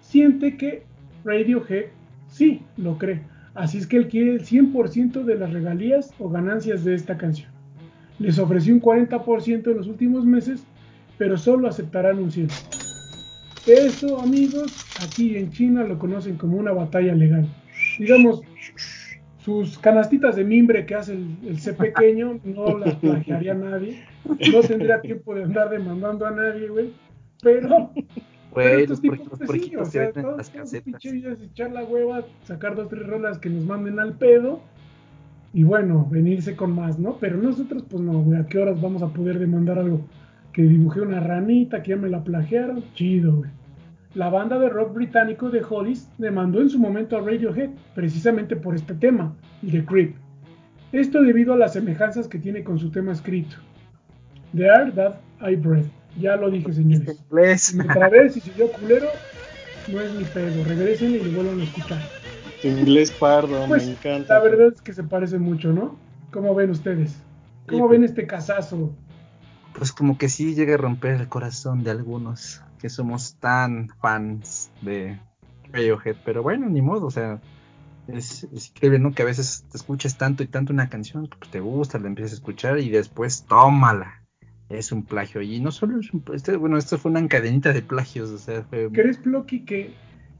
siente 0.00 0.56
que 0.56 0.84
Radiohead 1.24 1.86
sí 2.28 2.62
lo 2.76 2.96
cree. 2.98 3.22
Así 3.54 3.78
es 3.78 3.86
que 3.86 3.96
él 3.96 4.08
quiere 4.08 4.32
el 4.32 4.42
100% 4.42 5.24
de 5.24 5.34
las 5.34 5.52
regalías 5.52 6.12
o 6.18 6.28
ganancias 6.28 6.84
de 6.84 6.94
esta 6.94 7.16
canción. 7.16 7.55
Les 8.18 8.38
ofreció 8.38 8.72
un 8.74 8.80
40% 8.80 9.70
en 9.70 9.76
los 9.76 9.88
últimos 9.88 10.24
meses, 10.24 10.64
pero 11.18 11.36
solo 11.36 11.68
aceptarán 11.68 12.18
un 12.18 12.30
100%. 12.30 12.50
Eso, 13.66 14.20
amigos, 14.20 14.72
aquí 15.04 15.36
en 15.36 15.50
China 15.50 15.82
lo 15.84 15.98
conocen 15.98 16.36
como 16.36 16.56
una 16.56 16.72
batalla 16.72 17.14
legal. 17.14 17.48
Digamos, 17.98 18.42
sus 19.38 19.78
canastitas 19.78 20.36
de 20.36 20.44
mimbre 20.44 20.86
que 20.86 20.94
hace 20.94 21.14
el, 21.14 21.36
el 21.46 21.58
C 21.58 21.72
pequeño 21.72 22.40
no 22.44 22.78
las 22.78 22.94
plagiaría 22.96 23.54
nadie. 23.54 24.04
No 24.52 24.60
tendría 24.60 25.00
tiempo 25.00 25.34
de 25.34 25.44
andar 25.44 25.70
demandando 25.70 26.26
a 26.26 26.30
nadie, 26.30 26.68
güey. 26.68 26.92
Pero, 27.42 27.90
pero 28.54 28.70
Güey, 28.70 28.82
estos 28.82 29.02
los, 29.04 29.18
tipos, 29.18 29.18
pues 29.28 29.40
sí, 29.40 29.46
porquitos 29.46 29.82
o 29.82 29.84
se 29.84 29.90
sea, 29.90 30.12
todos 30.12 30.36
las 30.38 30.50
casetas. 30.50 30.84
pinches 30.84 31.12
vidas, 31.12 31.38
echar 31.42 31.72
la 31.72 31.84
hueva, 31.84 32.24
sacar 32.44 32.74
dos, 32.74 32.88
tres 32.88 33.06
rolas 33.06 33.38
que 33.38 33.50
nos 33.50 33.64
manden 33.64 33.98
al 34.00 34.16
pedo. 34.16 34.60
Y 35.56 35.64
bueno, 35.64 36.06
venirse 36.10 36.54
con 36.54 36.72
más, 36.72 36.98
¿no? 36.98 37.16
Pero 37.18 37.38
nosotros, 37.38 37.82
pues 37.88 38.02
no, 38.02 38.20
güey, 38.20 38.38
¿a 38.38 38.44
qué 38.44 38.58
horas 38.58 38.78
vamos 38.78 39.02
a 39.02 39.08
poder 39.08 39.38
demandar 39.38 39.78
algo? 39.78 40.06
Que 40.52 40.60
dibujé 40.60 41.00
una 41.00 41.18
ranita, 41.18 41.82
que 41.82 41.92
ya 41.92 41.96
me 41.96 42.10
la 42.10 42.22
plagiaron. 42.22 42.84
Chido, 42.92 43.36
güey. 43.36 43.50
La 44.12 44.28
banda 44.28 44.58
de 44.58 44.68
rock 44.68 44.92
británico 44.92 45.48
de 45.48 45.64
Hollies 45.66 46.10
demandó 46.18 46.60
en 46.60 46.68
su 46.68 46.78
momento 46.78 47.16
a 47.16 47.22
Radiohead, 47.22 47.70
precisamente 47.94 48.54
por 48.54 48.74
este 48.74 48.92
tema, 48.92 49.34
el 49.62 49.70
de 49.70 49.84
Creep. 49.86 50.16
Esto 50.92 51.22
debido 51.22 51.54
a 51.54 51.56
las 51.56 51.72
semejanzas 51.72 52.28
que 52.28 52.38
tiene 52.38 52.62
con 52.62 52.78
su 52.78 52.90
tema 52.90 53.12
escrito. 53.12 53.56
The 54.54 54.64
Air 54.64 54.92
That 54.94 55.14
I 55.40 55.56
Breathe. 55.56 55.88
Ya 56.20 56.36
lo 56.36 56.50
dije, 56.50 56.70
señores. 56.70 57.18
Me 57.74 57.84
trabé, 57.84 58.28
si 58.28 58.42
yo 58.58 58.70
culero, 58.72 59.08
no 59.90 60.02
es 60.02 60.14
mi 60.16 60.24
pedo. 60.24 60.64
Regresen 60.64 61.12
y 61.12 61.18
lo 61.20 61.32
vuelvan 61.32 61.60
a 61.60 61.64
escuchar. 61.64 62.25
Tu 62.62 62.68
inglés 62.68 63.10
pardo, 63.10 63.66
Pues, 63.68 63.86
me 63.86 63.92
encanta. 63.92 64.34
La 64.34 64.40
verdad 64.40 64.72
es 64.74 64.80
que 64.80 64.92
se 64.92 65.04
parece 65.04 65.38
mucho, 65.38 65.72
¿no? 65.72 65.96
¿Cómo 66.30 66.54
ven 66.54 66.70
ustedes? 66.70 67.16
¿Cómo 67.68 67.86
Sí, 67.86 67.90
ven 67.92 68.00
pues. 68.02 68.10
este 68.10 68.26
casazo? 68.26 68.94
Pues 69.74 69.92
como 69.92 70.16
que 70.16 70.28
sí 70.28 70.54
llega 70.54 70.74
a 70.74 70.78
romper 70.78 71.20
el 71.20 71.28
corazón 71.28 71.84
de 71.84 71.90
algunos 71.90 72.62
que 72.78 72.88
somos 72.88 73.36
tan 73.40 73.88
fans 74.00 74.70
de 74.82 75.18
Radiohead, 75.72 76.16
pero 76.24 76.42
bueno, 76.42 76.68
ni 76.68 76.80
modo, 76.80 77.06
o 77.06 77.10
sea, 77.10 77.40
es, 78.08 78.44
es 78.44 78.68
increíble, 78.70 78.98
¿no? 78.98 79.12
Que 79.12 79.22
a 79.22 79.26
veces 79.26 79.64
te 79.70 79.76
escuchas 79.76 80.16
tanto 80.16 80.42
y 80.42 80.46
tanto 80.46 80.72
una 80.72 80.88
canción, 80.88 81.26
que 81.26 81.36
pues 81.38 81.50
te 81.50 81.60
gusta, 81.60 81.98
la 81.98 82.06
empiezas 82.06 82.32
a 82.32 82.36
escuchar 82.36 82.78
y 82.78 82.88
después 82.88 83.44
tómala. 83.48 84.22
Es 84.68 84.90
un 84.92 85.04
plagio. 85.04 85.42
Y 85.42 85.60
no 85.60 85.70
solo 85.70 86.00
es 86.00 86.12
un 86.12 86.24
este, 86.34 86.56
bueno, 86.56 86.76
esto 86.76 86.98
fue 86.98 87.10
una 87.10 87.26
cadenita 87.28 87.72
de 87.72 87.82
plagios, 87.82 88.30
o 88.30 88.38
sea, 88.38 88.62
fue 88.62 88.88
¿Crees, 88.92 89.18
Plocky, 89.18 89.64
que, 89.64 89.94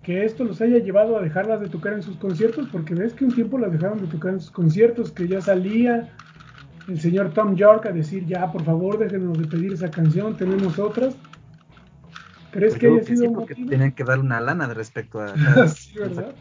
que 0.06 0.24
esto 0.24 0.44
los 0.44 0.60
haya 0.60 0.78
llevado 0.78 1.18
a 1.18 1.20
dejarlas 1.22 1.60
de 1.60 1.68
tocar 1.68 1.92
en 1.92 2.02
sus 2.02 2.16
conciertos? 2.16 2.68
Porque 2.70 2.94
ves 2.94 3.12
que 3.12 3.24
un 3.24 3.34
tiempo 3.34 3.58
las 3.58 3.72
dejaron 3.72 3.98
de 3.98 4.06
tocar 4.06 4.34
en 4.34 4.40
sus 4.40 4.52
conciertos, 4.52 5.10
que 5.10 5.26
ya 5.26 5.40
salía 5.42 6.08
el 6.88 7.00
señor 7.00 7.32
Tom 7.34 7.56
York 7.56 7.84
a 7.86 7.92
decir, 7.92 8.24
ya, 8.24 8.50
por 8.52 8.62
favor, 8.64 8.98
déjenos 8.98 9.36
de 9.36 9.46
pedir 9.48 9.72
esa 9.72 9.90
canción, 9.90 10.36
tenemos 10.36 10.78
otras. 10.78 11.16
¿Crees 12.52 12.74
pues 12.74 12.80
que 12.80 12.86
haya 12.86 13.00
que 13.00 13.06
sido 13.06 13.22
sí, 13.24 13.28
porque 13.34 13.54
motivo? 13.54 13.70
tenían 13.70 13.92
que 13.92 14.04
dar 14.04 14.20
una 14.20 14.40
lana 14.40 14.68
de 14.68 14.74
respecto 14.74 15.20
a 15.20 15.34
cada- 15.34 15.68
Sí, 15.68 15.98
¿verdad? 15.98 16.34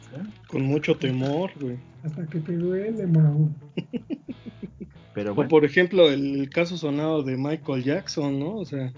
Con 0.48 0.62
mucho 0.62 0.96
temor, 0.96 1.50
güey. 1.60 1.78
Hasta 2.04 2.26
que 2.28 2.40
te 2.40 2.56
duele, 2.56 3.08
Mau. 3.08 3.50
Pero 5.16 5.32
O 5.32 5.36
bueno, 5.36 5.50
por 5.50 5.66
ejemplo, 5.66 6.10
el 6.10 6.50
caso 6.50 6.78
sonado 6.78 7.24
de 7.24 7.36
Michael 7.38 7.84
Jackson, 7.84 8.40
¿no? 8.40 8.56
O 8.58 8.66
sea, 8.66 8.94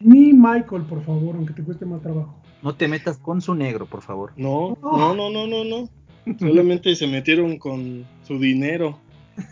Ni 0.00 0.32
Michael, 0.32 0.82
por 0.82 1.02
favor, 1.02 1.34
aunque 1.36 1.54
te 1.54 1.62
cueste 1.62 1.86
más 1.86 2.02
trabajo. 2.02 2.41
No 2.62 2.74
te 2.74 2.88
metas 2.88 3.18
con 3.18 3.40
su 3.40 3.54
negro, 3.54 3.86
por 3.86 4.02
favor. 4.02 4.32
no, 4.36 4.76
no, 4.82 5.14
no, 5.14 5.30
no, 5.30 5.46
no, 5.46 5.64
no. 5.64 5.88
Solamente 6.38 6.94
se 6.94 7.06
metieron 7.06 7.58
con 7.58 8.06
su 8.26 8.38
dinero 8.38 8.98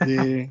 de 0.07 0.51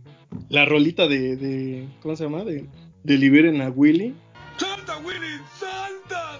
la 0.49 0.65
rolita 0.65 1.07
de, 1.07 1.37
de 1.37 1.87
¿cómo 2.01 2.15
se 2.15 2.25
llama? 2.25 2.43
De, 2.43 2.65
de 3.03 3.17
Liberen 3.17 3.61
a 3.61 3.69
Willy. 3.69 4.13
¡Salta, 4.57 4.97
Willy! 4.97 5.39
¡Salta! 5.57 6.39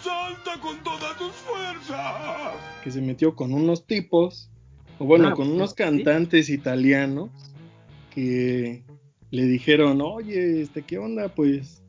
¡Salta 0.00 0.60
con 0.60 0.78
todas 0.84 1.16
tus 1.18 1.32
fuerzas! 1.32 2.52
que 2.84 2.90
se 2.92 3.00
metió 3.00 3.34
con 3.34 3.52
unos 3.52 3.86
tipos, 3.86 4.50
o 4.98 5.04
bueno, 5.04 5.28
Ah, 5.28 5.34
con 5.34 5.46
sí, 5.46 5.52
unos 5.52 5.70
sí. 5.70 5.76
cantantes 5.76 6.48
italianos 6.48 7.30
que 8.14 8.82
le 9.30 9.44
dijeron, 9.46 10.00
oye, 10.02 10.62
este, 10.62 10.82
¿qué 10.82 10.98
onda? 10.98 11.28
Pues 11.34 11.81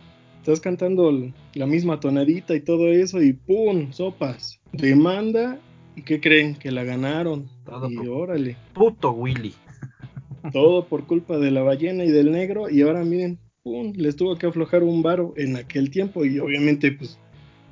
estás 0.43 0.59
cantando 0.59 1.09
la 1.53 1.65
misma 1.65 2.01
tonadita 2.01 2.53
y 2.53 2.59
todo 2.59 2.91
eso, 2.91 3.21
y 3.21 3.31
¡pum! 3.31 3.93
Sopas. 3.93 4.59
Demanda, 4.73 5.57
¿y 5.95 6.01
qué 6.01 6.19
creen? 6.19 6.55
Que 6.55 6.69
la 6.69 6.83
ganaron. 6.83 7.47
Todo 7.63 7.89
y 7.89 8.07
órale, 8.09 8.57
Puto 8.73 9.13
Willy. 9.13 9.53
todo 10.51 10.85
por 10.85 11.07
culpa 11.07 11.37
de 11.37 11.49
la 11.49 11.63
ballena 11.63 12.03
y 12.03 12.11
del 12.11 12.33
negro, 12.33 12.69
y 12.69 12.81
ahora 12.81 13.05
miren, 13.05 13.39
¡pum! 13.63 13.93
Les 13.95 14.17
tuvo 14.17 14.35
que 14.35 14.47
aflojar 14.47 14.83
un 14.83 15.01
varo 15.01 15.33
en 15.37 15.55
aquel 15.55 15.89
tiempo, 15.89 16.25
y 16.25 16.39
obviamente, 16.39 16.91
pues, 16.91 17.17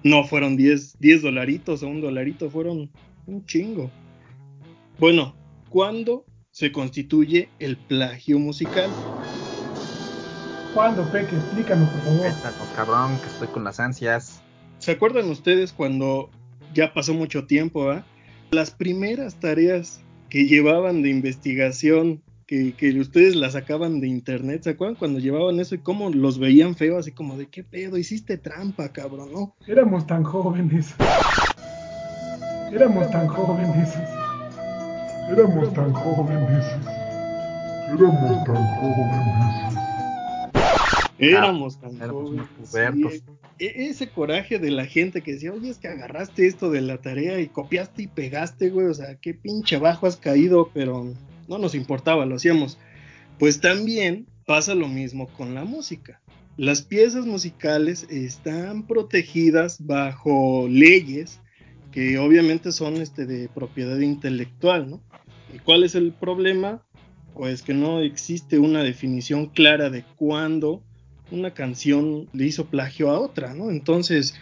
no 0.03 0.23
fueron 0.23 0.55
10, 0.55 0.97
10 0.97 1.23
dolaritos 1.23 1.83
o 1.83 1.89
un 1.89 1.99
dolarito, 1.99 2.49
fueron 2.49 2.89
un 3.27 3.45
chingo. 3.47 3.91
Bueno, 4.97 5.35
¿cuándo 5.67 6.23
se 6.51 6.71
constituye 6.71 7.49
el 7.59 7.75
plagio 7.75 8.39
musical? 8.39 8.89
¿Cuándo, 10.73 11.03
Peque? 11.11 11.35
Explícanos, 11.35 11.89
por 11.89 12.01
favor. 12.01 12.21
Cuéntanos, 12.21 12.67
cabrón, 12.75 13.17
que 13.19 13.27
estoy 13.27 13.47
con 13.49 13.63
las 13.63 13.79
ansias. 13.79 14.41
¿Se 14.79 14.91
acuerdan 14.91 15.29
ustedes 15.29 15.73
cuando 15.73 16.29
ya 16.73 16.93
pasó 16.93 17.13
mucho 17.13 17.45
tiempo, 17.45 17.89
ah? 17.89 18.03
Las 18.51 18.71
primeras 18.71 19.35
tareas 19.35 20.01
que 20.29 20.45
llevaban 20.45 21.01
de 21.03 21.09
investigación 21.09 22.21
que, 22.47 22.73
que 22.73 22.97
ustedes 22.99 23.35
la 23.35 23.49
sacaban 23.49 24.01
de 24.01 24.07
internet, 24.07 24.63
¿se 24.63 24.71
acuerdan 24.71 24.95
cuando 24.95 25.19
llevaban 25.19 25.59
eso 25.59 25.75
y 25.75 25.79
cómo 25.79 26.09
los 26.09 26.39
veían 26.39 26.75
feo, 26.75 26.97
así 26.97 27.11
como 27.11 27.37
de 27.37 27.47
qué 27.47 27.63
pedo, 27.63 27.97
hiciste 27.97 28.37
trampa, 28.37 28.89
cabrón, 28.89 29.31
¿no? 29.31 29.55
Éramos 29.67 30.05
tan 30.07 30.23
jóvenes. 30.23 30.93
Éramos 32.71 33.09
tan 33.11 33.27
jóvenes. 33.27 33.93
Éramos 35.29 35.73
tan 35.73 35.93
jóvenes. 35.93 36.65
Éramos 37.89 38.43
tan 38.45 38.65
jóvenes. 38.75 39.80
Éramos 41.21 41.79
tan 41.79 41.97
jóvenes, 41.99 42.47
sí. 42.63 43.23
E- 43.59 43.89
ese 43.89 44.09
coraje 44.09 44.57
de 44.57 44.71
la 44.71 44.85
gente 44.85 45.21
que 45.21 45.33
decía, 45.33 45.53
oye, 45.53 45.69
es 45.69 45.77
que 45.77 45.87
agarraste 45.87 46.47
esto 46.47 46.71
de 46.71 46.81
la 46.81 46.97
tarea 46.97 47.39
y 47.39 47.47
copiaste 47.47 48.03
y 48.03 48.07
pegaste, 48.07 48.69
güey, 48.69 48.87
o 48.87 48.93
sea, 48.93 49.15
qué 49.15 49.35
pinche 49.35 49.77
bajo 49.77 50.07
has 50.07 50.17
caído, 50.17 50.71
pero 50.73 51.13
no 51.47 51.57
nos 51.59 51.75
importaba, 51.75 52.25
lo 52.25 52.35
hacíamos. 52.35 52.79
Pues 53.37 53.61
también 53.61 54.25
pasa 54.47 54.73
lo 54.73 54.87
mismo 54.87 55.27
con 55.27 55.53
la 55.53 55.63
música. 55.63 56.21
Las 56.57 56.81
piezas 56.81 57.25
musicales 57.25 58.07
están 58.09 58.87
protegidas 58.87 59.85
bajo 59.85 60.67
leyes 60.67 61.39
que 61.91 62.17
obviamente 62.17 62.71
son 62.71 62.97
este, 62.97 63.25
de 63.25 63.47
propiedad 63.49 63.99
intelectual, 63.99 64.89
¿no? 64.89 65.01
¿Y 65.53 65.59
cuál 65.59 65.83
es 65.83 65.95
el 65.95 66.13
problema? 66.13 66.83
Pues 67.33 67.61
que 67.61 67.73
no 67.73 67.99
existe 67.99 68.59
una 68.59 68.83
definición 68.83 69.47
clara 69.47 69.89
de 69.89 70.03
cuándo 70.15 70.83
una 71.31 71.51
canción 71.51 72.27
le 72.33 72.45
hizo 72.45 72.65
plagio 72.65 73.09
a 73.09 73.19
otra, 73.19 73.53
¿no? 73.53 73.69
Entonces 73.69 74.35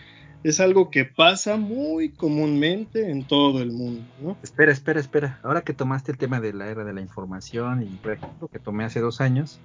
es 0.44 0.60
algo 0.60 0.90
que 0.90 1.06
pasa 1.06 1.58
muy 1.58 2.10
comúnmente 2.10 3.10
en 3.12 3.28
todo 3.28 3.62
el 3.62 3.72
mundo, 3.72 4.04
¿no? 4.22 4.38
Espera, 4.42 4.72
espera, 4.72 5.00
espera. 5.00 5.40
Ahora 5.44 5.62
que 5.62 5.74
tomaste 5.74 6.12
el 6.12 6.18
tema 6.18 6.40
de 6.40 6.54
la 6.54 6.68
era 6.68 6.84
de 6.84 6.94
la 6.94 7.02
información 7.02 7.84
y 7.84 7.88
por 7.98 8.14
ejemplo 8.14 8.48
que 8.48 8.60
tomé 8.60 8.86
hace 8.86 9.02
dos 9.02 9.22
años 9.22 9.60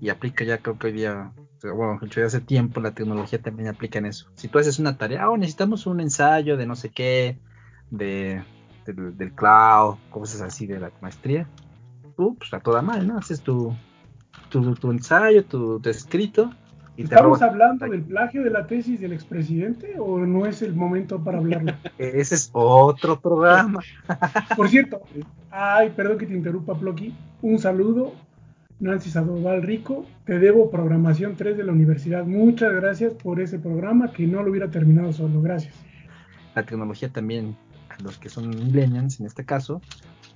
y 0.00 0.08
aplica 0.08 0.44
ya 0.44 0.58
creo 0.58 0.78
que 0.78 0.88
hoy 0.88 0.92
día, 0.92 1.32
bueno, 1.62 2.00
ya 2.06 2.24
hace 2.24 2.40
tiempo 2.40 2.80
la 2.80 2.92
tecnología 2.92 3.40
también 3.40 3.68
aplica 3.68 3.98
en 3.98 4.06
eso. 4.06 4.26
Si 4.34 4.48
tú 4.48 4.58
haces 4.58 4.78
una 4.78 4.96
tarea, 4.96 5.28
oh, 5.28 5.36
necesitamos 5.36 5.86
un 5.86 6.00
ensayo 6.00 6.56
de 6.56 6.66
no 6.66 6.76
sé 6.76 6.90
qué, 6.90 7.38
de 7.90 8.42
del, 8.86 9.32
cloud, 9.32 9.96
cosas 10.10 10.42
así 10.42 10.66
de 10.66 10.78
la 10.78 10.90
maestría, 11.00 11.48
tú 12.16 12.36
pues 12.36 12.52
a 12.52 12.60
toda 12.60 12.82
madre, 12.82 13.06
¿no? 13.06 13.18
Haces 13.18 13.40
tu, 13.40 13.74
tu, 14.50 14.74
tu 14.74 14.90
ensayo, 14.90 15.44
tu, 15.44 15.80
tu 15.80 15.88
escrito 15.88 16.50
¿Estamos 16.96 17.42
hablando 17.42 17.86
del 17.88 18.02
plagio 18.02 18.44
de 18.44 18.50
la 18.50 18.66
tesis 18.66 19.00
del 19.00 19.12
expresidente 19.12 19.96
o 19.98 20.18
no 20.18 20.46
es 20.46 20.62
el 20.62 20.74
momento 20.74 21.22
para 21.24 21.38
hablarlo? 21.38 21.72
Ese 21.98 22.36
es 22.36 22.50
otro 22.52 23.20
programa. 23.20 23.80
Por 24.56 24.68
cierto, 24.68 25.02
ay, 25.50 25.90
perdón 25.90 26.18
que 26.18 26.26
te 26.26 26.34
interrumpa, 26.34 26.78
Ploqui. 26.78 27.12
Un 27.42 27.58
saludo, 27.58 28.12
Nancy 28.78 29.10
Sandoval 29.10 29.62
Rico. 29.62 30.06
Te 30.24 30.38
debo 30.38 30.70
programación 30.70 31.34
3 31.34 31.56
de 31.56 31.64
la 31.64 31.72
universidad. 31.72 32.24
Muchas 32.24 32.72
gracias 32.72 33.12
por 33.14 33.40
ese 33.40 33.58
programa 33.58 34.12
que 34.12 34.26
no 34.26 34.42
lo 34.44 34.50
hubiera 34.50 34.70
terminado 34.70 35.12
solo. 35.12 35.42
Gracias. 35.42 35.74
la 36.54 36.62
tecnología 36.64 37.08
también, 37.08 37.56
a 37.88 38.00
los 38.04 38.18
que 38.18 38.28
son 38.28 38.50
millennials 38.50 39.18
en 39.18 39.26
este 39.26 39.44
caso, 39.44 39.80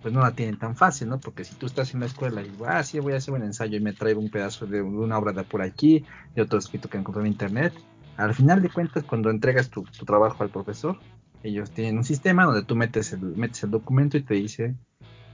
pues 0.02 0.14
no 0.14 0.20
la 0.20 0.32
tienen 0.32 0.58
tan 0.58 0.76
fácil, 0.76 1.08
¿no? 1.08 1.18
Porque 1.18 1.44
si 1.44 1.54
tú 1.56 1.66
estás 1.66 1.92
en 1.94 2.00
la 2.00 2.06
escuela 2.06 2.42
y, 2.42 2.52
ah, 2.66 2.82
sí, 2.82 3.00
voy 3.00 3.14
a 3.14 3.16
hacer 3.16 3.34
un 3.34 3.42
ensayo 3.42 3.76
y 3.76 3.80
me 3.80 3.92
traigo 3.92 4.20
un 4.20 4.30
pedazo 4.30 4.66
de 4.66 4.80
una 4.80 5.18
obra 5.18 5.32
de 5.32 5.42
por 5.42 5.62
aquí 5.62 6.04
y 6.34 6.40
otro 6.40 6.58
escrito 6.58 6.88
que 6.88 6.98
encontré 6.98 7.22
en 7.22 7.28
internet, 7.28 7.74
al 8.16 8.34
final 8.34 8.62
de 8.62 8.68
cuentas, 8.68 9.04
cuando 9.04 9.30
entregas 9.30 9.70
tu, 9.70 9.84
trabajo 10.04 10.42
al 10.42 10.50
profesor, 10.50 10.98
ellos 11.42 11.70
tienen 11.70 11.98
un 11.98 12.04
sistema 12.04 12.44
donde 12.44 12.64
tú 12.64 12.74
metes 12.74 13.12
el, 13.12 13.20
metes 13.20 13.62
el 13.62 13.70
documento 13.70 14.16
y 14.16 14.22
te 14.22 14.34
dice 14.34 14.74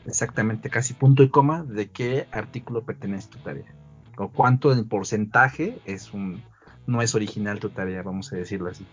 exactamente 0.07 0.69
casi 0.69 0.93
punto 0.93 1.23
y 1.23 1.31
coma 1.31 1.65
de 1.65 1.91
qué 1.91 2.27
artículo 2.31 2.85
pertenece 2.85 3.29
tu 3.29 3.39
tarea. 3.39 3.75
O 4.17 4.29
cuánto 4.29 4.73
en 4.73 4.87
porcentaje 4.87 5.79
es 5.87 6.13
un, 6.13 6.43
no 6.87 7.01
es 7.03 7.15
original 7.15 7.59
tu 7.59 7.71
tarea, 7.71 8.03
vamos 8.03 8.33
a 8.33 8.37
decirlo 8.37 8.71
así. 8.71 8.87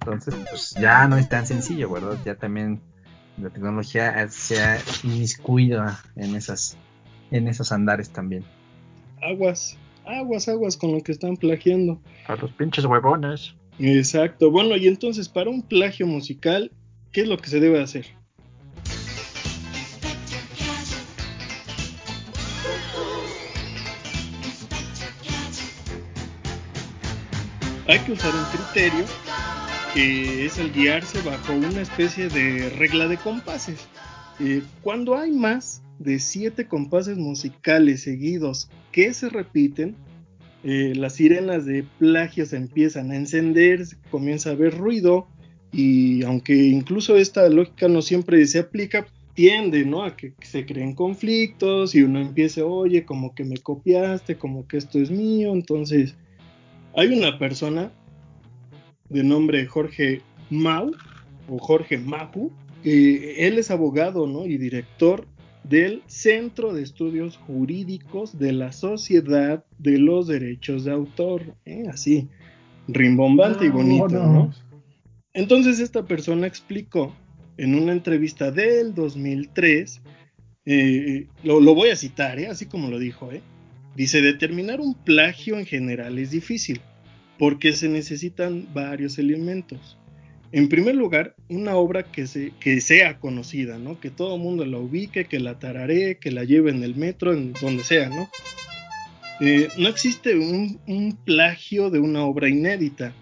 Entonces, 0.00 0.34
pues 0.50 0.74
ya 0.80 1.06
no 1.06 1.16
es 1.16 1.28
tan 1.28 1.46
sencillo, 1.46 1.90
¿verdad? 1.90 2.18
Ya 2.24 2.34
también 2.34 2.80
la 3.42 3.50
tecnología 3.50 4.28
se 4.28 4.60
ha 4.60 4.78
inmiscuido 5.02 5.84
en 6.16 6.36
esas, 6.36 6.76
en 7.30 7.48
esos 7.48 7.72
andares 7.72 8.10
también. 8.10 8.44
Aguas, 9.20 9.76
aguas, 10.04 10.48
aguas 10.48 10.76
con 10.76 10.92
lo 10.92 11.00
que 11.02 11.12
están 11.12 11.36
plagiando. 11.36 12.00
A 12.26 12.36
los 12.36 12.52
pinches 12.52 12.84
huevones. 12.84 13.54
Exacto. 13.78 14.50
Bueno, 14.50 14.76
y 14.76 14.86
entonces, 14.86 15.28
para 15.28 15.50
un 15.50 15.62
plagio 15.62 16.06
musical, 16.06 16.70
¿qué 17.10 17.22
es 17.22 17.28
lo 17.28 17.36
que 17.36 17.48
se 17.48 17.60
debe 17.60 17.82
hacer? 17.82 18.06
Hay 27.88 27.98
que 27.98 28.12
usar 28.12 28.32
un 28.34 28.44
criterio 28.44 29.04
es 29.94 30.58
el 30.58 30.72
guiarse 30.72 31.20
bajo 31.22 31.52
una 31.52 31.82
especie 31.82 32.28
de 32.28 32.70
regla 32.70 33.08
de 33.08 33.18
compases. 33.18 33.86
Cuando 34.82 35.16
hay 35.16 35.30
más 35.30 35.82
de 35.98 36.18
siete 36.18 36.66
compases 36.66 37.18
musicales 37.18 38.02
seguidos 38.02 38.68
que 38.90 39.12
se 39.12 39.28
repiten, 39.28 39.94
eh, 40.64 40.94
las 40.96 41.16
sirenas 41.16 41.66
de 41.66 41.84
plagio 41.98 42.46
se 42.46 42.56
empiezan 42.56 43.10
a 43.10 43.16
encender, 43.16 43.84
comienza 44.10 44.50
a 44.50 44.52
haber 44.52 44.76
ruido 44.76 45.26
y 45.72 46.22
aunque 46.24 46.54
incluso 46.54 47.16
esta 47.16 47.48
lógica 47.48 47.88
no 47.88 48.00
siempre 48.00 48.44
se 48.46 48.60
aplica, 48.60 49.06
tiende 49.34 49.84
¿no? 49.84 50.04
a 50.04 50.16
que 50.16 50.34
se 50.42 50.64
creen 50.64 50.94
conflictos 50.94 51.94
y 51.94 52.02
uno 52.02 52.20
empiece, 52.20 52.62
oye, 52.62 53.04
como 53.04 53.34
que 53.34 53.44
me 53.44 53.58
copiaste, 53.58 54.36
como 54.36 54.66
que 54.66 54.76
esto 54.76 54.98
es 54.98 55.10
mío, 55.10 55.52
entonces 55.52 56.14
hay 56.94 57.08
una 57.08 57.38
persona 57.38 57.92
de 59.12 59.22
nombre 59.22 59.66
Jorge 59.66 60.22
Mau 60.50 60.92
o 61.48 61.58
Jorge 61.58 61.98
Mapu, 61.98 62.50
que 62.82 63.46
él 63.46 63.58
es 63.58 63.70
abogado 63.70 64.26
¿no? 64.26 64.46
y 64.46 64.56
director 64.56 65.26
del 65.64 66.02
Centro 66.06 66.72
de 66.72 66.82
Estudios 66.82 67.36
Jurídicos 67.36 68.38
de 68.38 68.52
la 68.52 68.72
Sociedad 68.72 69.64
de 69.78 69.98
los 69.98 70.26
Derechos 70.26 70.84
de 70.84 70.92
Autor. 70.92 71.54
¿eh? 71.64 71.84
Así, 71.88 72.28
rimbombante 72.88 73.66
y 73.66 73.70
bonito, 73.70 74.08
¿no? 74.08 74.52
Entonces 75.34 75.78
esta 75.78 76.04
persona 76.04 76.46
explicó 76.46 77.14
en 77.56 77.74
una 77.74 77.92
entrevista 77.92 78.50
del 78.50 78.94
2003, 78.94 80.02
eh, 80.64 81.26
lo, 81.42 81.60
lo 81.60 81.74
voy 81.74 81.90
a 81.90 81.96
citar, 81.96 82.38
¿eh? 82.38 82.48
así 82.48 82.66
como 82.66 82.90
lo 82.90 82.98
dijo, 82.98 83.30
dice, 83.96 84.20
determinar 84.20 84.80
un 84.80 84.94
plagio 84.94 85.58
en 85.58 85.66
general 85.66 86.18
es 86.18 86.30
difícil 86.30 86.80
porque 87.42 87.72
se 87.72 87.88
necesitan 87.88 88.68
varios 88.72 89.18
elementos. 89.18 89.98
En 90.52 90.68
primer 90.68 90.94
lugar, 90.94 91.34
una 91.48 91.74
obra 91.74 92.04
que, 92.04 92.28
se, 92.28 92.52
que 92.60 92.80
sea 92.80 93.18
conocida, 93.18 93.78
¿no? 93.78 93.98
Que 93.98 94.10
todo 94.10 94.36
el 94.36 94.40
mundo 94.40 94.64
la 94.64 94.78
ubique, 94.78 95.24
que 95.24 95.40
la 95.40 95.58
tararee, 95.58 96.18
que 96.18 96.30
la 96.30 96.44
lleve 96.44 96.70
en 96.70 96.84
el 96.84 96.94
metro, 96.94 97.32
en 97.32 97.52
donde 97.54 97.82
sea, 97.82 98.08
¿no? 98.10 98.30
Eh, 99.40 99.70
existe 99.76 100.36
un, 100.36 101.18
plagio 101.24 101.90
de 101.90 101.98
una 101.98 102.22
obra 102.24 102.48
inédita. 102.48 103.12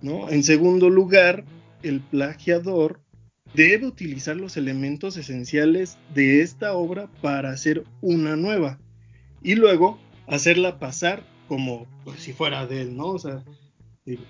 En 0.00 0.44
segundo 0.44 0.88
lugar, 0.88 1.44
el 1.82 1.98
plagiador 1.98 3.00
debe 3.52 3.84
utilizar 3.84 4.36
los 4.36 4.56
elementos 4.56 5.16
esenciales 5.16 5.98
de 6.14 6.42
esta 6.42 6.74
obra 6.74 7.10
para 7.20 7.50
hacer 7.50 7.82
una 8.00 8.36
nueva 8.36 8.78
y 9.42 9.56
luego 9.56 9.98
hacerla 10.28 10.78
pasar 10.78 11.24
como 11.50 11.88
pues, 12.04 12.20
si 12.20 12.32
fuera 12.32 12.64
de 12.68 12.82
él, 12.82 12.96
¿no? 12.96 13.08
O 13.08 13.18
sea, 13.18 13.42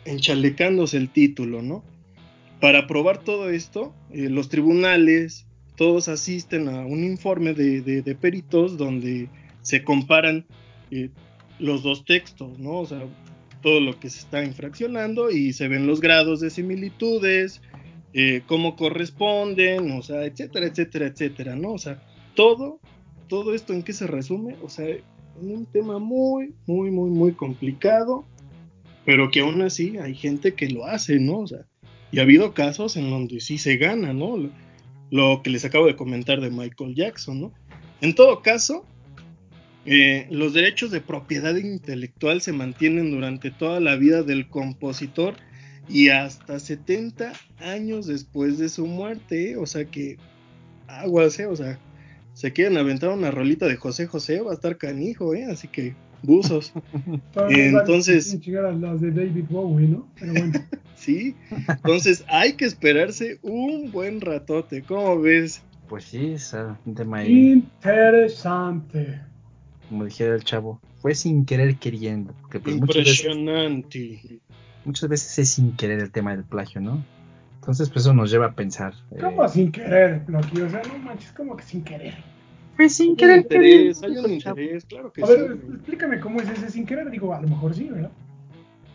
enchalecándose 0.06 0.96
el 0.96 1.10
título, 1.10 1.60
¿no? 1.60 1.84
Para 2.62 2.86
probar 2.86 3.22
todo 3.22 3.50
esto, 3.50 3.94
eh, 4.10 4.30
los 4.30 4.48
tribunales, 4.48 5.46
todos 5.76 6.08
asisten 6.08 6.66
a 6.70 6.86
un 6.86 7.04
informe 7.04 7.52
de, 7.52 7.82
de, 7.82 8.14
peritos 8.14 8.78
donde 8.78 9.28
se 9.60 9.84
comparan 9.84 10.46
eh, 10.90 11.10
los 11.58 11.82
dos 11.82 12.06
textos, 12.06 12.58
¿no? 12.58 12.78
O 12.78 12.86
sea, 12.86 13.02
todo 13.60 13.80
lo 13.80 14.00
que 14.00 14.08
se 14.08 14.20
está 14.20 14.42
infraccionando 14.42 15.30
y 15.30 15.52
se 15.52 15.68
ven 15.68 15.86
los 15.86 16.00
grados 16.00 16.40
de 16.40 16.48
similitudes, 16.48 17.60
eh, 18.14 18.40
cómo 18.46 18.76
corresponden, 18.76 19.90
o 19.90 20.00
sea, 20.00 20.24
etcétera, 20.24 20.68
etcétera, 20.68 21.08
etcétera, 21.08 21.54
¿no? 21.54 21.72
O 21.72 21.78
sea, 21.78 22.02
todo, 22.34 22.80
todo 23.28 23.52
esto 23.52 23.74
en 23.74 23.82
qué 23.82 23.92
se 23.92 24.06
resume, 24.06 24.56
o 24.62 24.70
sea, 24.70 24.86
un 25.40 25.66
tema 25.66 25.98
muy, 25.98 26.54
muy, 26.66 26.90
muy, 26.90 27.10
muy 27.10 27.32
complicado, 27.32 28.24
pero 29.04 29.30
que 29.30 29.40
aún 29.40 29.62
así 29.62 29.98
hay 29.98 30.14
gente 30.14 30.54
que 30.54 30.68
lo 30.68 30.86
hace, 30.86 31.18
¿no? 31.18 31.40
O 31.40 31.46
sea, 31.46 31.66
y 32.12 32.18
ha 32.18 32.22
habido 32.22 32.54
casos 32.54 32.96
en 32.96 33.10
donde 33.10 33.40
sí 33.40 33.58
se 33.58 33.76
gana, 33.76 34.12
¿no? 34.12 34.50
Lo, 35.10 35.42
que 35.42 35.50
les 35.50 35.64
acabo 35.64 35.86
de 35.86 35.96
comentar 35.96 36.40
de 36.40 36.50
Michael 36.50 36.94
Jackson, 36.94 37.40
¿no? 37.40 37.52
En 38.00 38.14
todo 38.14 38.42
caso, 38.42 38.84
eh, 39.86 40.26
los 40.30 40.52
derechos 40.52 40.90
de 40.90 41.00
propiedad 41.00 41.54
intelectual 41.56 42.40
se 42.40 42.52
mantienen 42.52 43.10
durante 43.10 43.50
toda 43.50 43.80
la 43.80 43.96
vida 43.96 44.22
del 44.22 44.48
compositor 44.48 45.34
y 45.88 46.08
hasta 46.08 46.58
70 46.58 47.32
años 47.58 48.06
después 48.06 48.58
de 48.58 48.68
su 48.68 48.86
muerte, 48.86 49.52
¿eh? 49.52 49.56
o 49.56 49.66
sea 49.66 49.84
que 49.84 50.18
aguas, 50.86 51.38
¿eh? 51.40 51.46
o 51.46 51.56
sea, 51.56 51.78
se 52.40 52.54
quieren 52.54 52.78
aventar 52.78 53.10
una 53.10 53.30
rolita 53.30 53.66
de 53.66 53.76
José 53.76 54.06
José, 54.06 54.40
va 54.40 54.52
a 54.52 54.54
estar 54.54 54.78
canijo, 54.78 55.34
¿eh? 55.34 55.44
Así 55.44 55.68
que, 55.68 55.94
buzos. 56.22 56.72
Entonces- 57.50 58.28
van 58.32 58.38
a 58.38 58.40
chingar 58.40 58.64
a 58.64 58.72
las 58.72 58.98
de 59.02 59.10
David 59.10 59.44
Bowie, 59.50 59.88
¿no? 59.88 60.08
Pero 60.18 60.32
bueno. 60.32 60.52
Sí, 60.96 61.34
entonces 61.66 62.24
hay 62.28 62.52
que 62.54 62.66
esperarse 62.66 63.38
un 63.40 63.90
buen 63.90 64.20
ratote. 64.20 64.82
¿Cómo 64.82 65.18
ves? 65.18 65.62
Pues 65.88 66.04
sí, 66.04 66.32
es 66.32 66.54
un 66.84 66.94
tema 66.94 67.18
ahí, 67.18 67.52
Interesante. 67.52 69.22
como 69.88 70.04
dijera 70.04 70.34
el 70.34 70.44
chavo, 70.44 70.78
fue 71.00 71.14
sin 71.14 71.46
querer 71.46 71.76
queriendo. 71.76 72.34
Porque 72.42 72.60
pues 72.60 72.76
muchas 72.76 72.96
veces, 73.04 73.24
Impresionante. 73.24 74.40
muchas 74.84 75.08
veces 75.08 75.38
es 75.38 75.48
sin 75.48 75.74
querer 75.74 76.00
el 76.00 76.10
tema 76.10 76.32
del 76.36 76.44
plagio, 76.44 76.82
¿no? 76.82 77.02
Entonces, 77.60 77.90
pues 77.90 78.04
eso 78.06 78.14
nos 78.14 78.30
lleva 78.30 78.46
a 78.46 78.52
pensar. 78.52 78.94
eh, 79.12 79.18
¿Cómo 79.20 79.46
sin 79.48 79.70
querer, 79.70 80.20
Bloqui? 80.26 80.60
O 80.62 80.68
sea, 80.70 80.82
no 80.82 80.98
manches, 80.98 81.30
como 81.32 81.56
que 81.56 81.62
sin 81.62 81.84
querer. 81.84 82.14
Fue 82.76 82.88
sin 82.88 83.06
Hay 83.08 83.10
un 83.10 83.16
querer 83.16 83.38
interés, 83.38 84.02
hay 84.02 84.16
un 84.16 84.30
interés, 84.32 84.84
claro 84.86 85.12
que 85.12 85.22
A 85.22 85.26
sí. 85.26 85.32
ver, 85.32 85.58
explícame 85.74 86.20
cómo 86.20 86.40
es 86.40 86.48
ese 86.48 86.70
sin 86.70 86.86
querer. 86.86 87.10
Digo, 87.10 87.34
a 87.34 87.40
lo 87.42 87.48
mejor 87.48 87.74
sí, 87.74 87.88
¿verdad? 87.90 88.10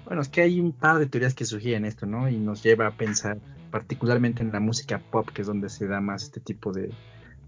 Bueno, 0.05 0.21
es 0.21 0.29
que 0.29 0.41
hay 0.41 0.59
un 0.59 0.71
par 0.71 0.97
de 0.97 1.05
teorías 1.05 1.33
que 1.35 1.45
sugieren 1.45 1.85
esto, 1.85 2.05
¿no? 2.07 2.27
Y 2.29 2.37
nos 2.37 2.63
lleva 2.63 2.87
a 2.87 2.91
pensar, 2.91 3.37
particularmente 3.71 4.41
en 4.43 4.51
la 4.51 4.59
música 4.59 4.99
pop, 5.11 5.29
que 5.29 5.41
es 5.41 5.47
donde 5.47 5.69
se 5.69 5.87
da 5.87 6.01
más 6.01 6.23
este 6.23 6.39
tipo 6.39 6.71
de, 6.71 6.89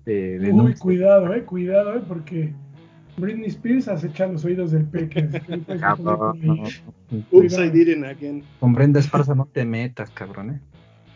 de, 0.05 0.13
de 0.13 0.39
Uy, 0.39 0.45
denuncias. 0.45 0.79
cuidado, 0.79 1.33
eh, 1.33 1.43
cuidado, 1.43 1.95
eh, 1.95 2.01
porque 2.07 2.53
Britney 3.17 3.47
Spears 3.47 3.87
acecha 3.87 4.27
los 4.27 4.45
oídos 4.45 4.71
del 4.71 4.85
peque. 4.85 5.23
no. 6.03 6.35
Oops. 7.31 7.57
I 7.57 7.69
did 7.69 7.87
it 7.87 8.03
again. 8.03 8.43
Con 8.59 8.73
Brenda 8.73 8.99
Esparza 8.99 9.33
no 9.33 9.47
te 9.51 9.65
metas, 9.65 10.09
cabrón, 10.11 10.51
¿eh? 10.51 10.59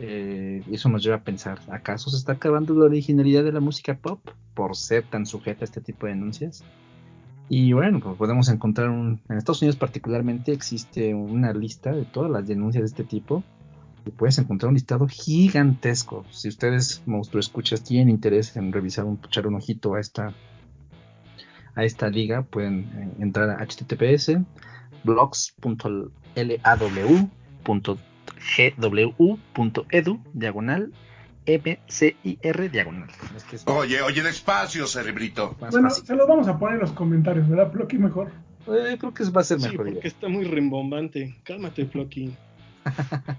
Eh, 0.04 0.64
y 0.68 0.74
eso 0.74 0.88
nos 0.88 1.04
lleva 1.04 1.16
a 1.16 1.22
pensar, 1.22 1.60
¿acaso 1.70 2.10
se 2.10 2.16
está 2.16 2.32
acabando 2.32 2.74
la 2.74 2.86
originalidad 2.86 3.44
de 3.44 3.52
la 3.52 3.60
música 3.60 3.96
pop 3.96 4.18
por 4.52 4.74
ser 4.74 5.04
tan 5.04 5.26
sujeta 5.26 5.62
a 5.62 5.66
este 5.66 5.80
tipo 5.80 6.06
de 6.06 6.14
denuncias? 6.14 6.64
Y 7.48 7.72
bueno, 7.72 8.00
pues 8.00 8.16
podemos 8.16 8.48
encontrar 8.48 8.90
un, 8.90 9.20
en 9.28 9.36
Estados 9.36 9.62
Unidos 9.62 9.76
particularmente 9.76 10.50
existe 10.50 11.14
una 11.14 11.52
lista 11.52 11.92
de 11.92 12.04
todas 12.04 12.32
las 12.32 12.48
denuncias 12.48 12.82
de 12.82 12.86
este 12.86 13.04
tipo 13.04 13.44
y 14.04 14.10
puedes 14.10 14.38
encontrar 14.38 14.70
un 14.70 14.74
listado 14.74 15.06
gigantesco. 15.06 16.24
Si 16.32 16.48
ustedes, 16.48 17.02
monstruo 17.06 17.38
escuchas, 17.38 17.84
tienen 17.84 18.08
interés 18.08 18.56
en 18.56 18.72
revisar 18.72 19.04
un, 19.04 19.20
echar 19.24 19.46
un 19.46 19.54
ojito 19.54 19.94
a 19.94 20.00
esta 20.00 20.34
a 21.76 21.84
esta 21.84 22.08
liga, 22.08 22.42
pueden 22.42 22.80
eh, 22.96 23.22
entrar 23.22 23.50
a 23.50 23.64
https 23.64 24.32
blogs.law.gw.edu 28.42 30.20
diagonal 30.32 30.92
MCIR 31.46 32.70
diagonal. 32.70 33.08
Es 33.36 33.44
que 33.44 33.56
es 33.56 33.66
Oye, 33.66 34.00
oye, 34.02 34.22
despacio, 34.22 34.86
cerebrito. 34.86 35.56
más 35.60 35.72
Bueno, 35.72 35.88
fácil. 35.88 36.06
se 36.06 36.14
los 36.14 36.28
vamos 36.28 36.46
a 36.48 36.56
poner 36.58 36.74
en 36.76 36.80
los 36.82 36.92
comentarios, 36.92 37.48
¿verdad, 37.48 37.72
Bloqui? 37.72 37.98
Mejor. 37.98 38.30
Eh, 38.68 38.96
creo 38.98 39.12
que 39.12 39.24
va 39.30 39.40
a 39.40 39.44
ser 39.44 39.58
Sí, 39.58 39.64
mejor 39.64 39.78
porque 39.86 39.90
idea. 39.92 40.02
está 40.04 40.28
muy 40.28 40.44
rimbombante. 40.44 41.34
Cálmate, 41.44 41.86
Flocky. 41.86 42.34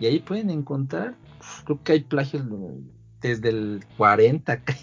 Y 0.00 0.06
ahí 0.06 0.18
pueden 0.20 0.48
encontrar, 0.48 1.14
creo 1.66 1.78
que 1.84 1.92
hay 1.92 2.00
plagios 2.00 2.48
de- 2.48 2.80
desde 3.20 3.50
el 3.50 3.84
40, 3.98 4.60
creo. 4.64 4.78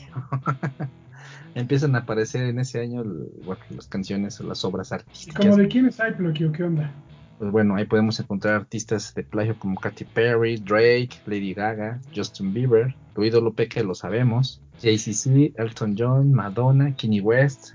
Empiezan 1.55 1.95
a 1.95 1.99
aparecer 1.99 2.43
en 2.43 2.59
ese 2.59 2.79
año 2.81 3.03
bueno, 3.43 3.61
las 3.71 3.87
canciones 3.87 4.39
o 4.39 4.43
las 4.43 4.63
obras 4.63 4.91
¿Y 4.91 4.93
artísticas. 4.93 5.43
como 5.43 5.57
de 5.57 5.67
quién 5.67 5.87
es 5.87 5.99
hay, 5.99 6.11
Bloqui, 6.13 6.43
o 6.45 6.51
qué 6.51 6.61
onda? 6.63 6.91
Pues 7.39 7.51
bueno, 7.51 7.75
ahí 7.75 7.85
podemos 7.85 8.19
encontrar 8.19 8.55
artistas 8.55 9.13
de 9.13 9.23
plagio 9.23 9.57
como 9.59 9.79
Katy 9.79 10.05
Perry, 10.05 10.57
Drake, 10.57 11.09
Lady 11.27 11.53
Gaga, 11.53 12.01
Justin 12.15 12.53
Bieber, 12.53 12.95
tu 13.13 13.23
ídolo 13.23 13.53
Peque 13.53 13.83
lo 13.83 13.93
sabemos, 13.93 14.61
JCC, 14.81 15.53
Elton 15.55 15.95
John, 15.97 16.33
Madonna, 16.33 16.95
Kanye 16.95 17.21
West, 17.21 17.73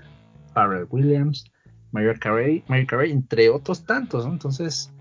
Pharrell 0.53 0.87
Williams, 0.89 1.45
Mariah 1.91 2.19
Carey, 2.19 2.63
Mariah 2.67 2.87
Carey, 2.87 3.11
entre 3.11 3.49
otros 3.49 3.85
tantos, 3.85 4.25
¿no? 4.25 4.33
Entonces, 4.33 4.91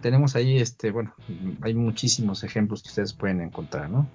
tenemos 0.00 0.36
ahí, 0.36 0.58
este, 0.58 0.90
bueno, 0.90 1.14
hay 1.62 1.74
muchísimos 1.74 2.44
ejemplos 2.44 2.82
que 2.82 2.88
ustedes 2.88 3.12
pueden 3.12 3.40
encontrar, 3.40 3.90
¿no? 3.90 4.08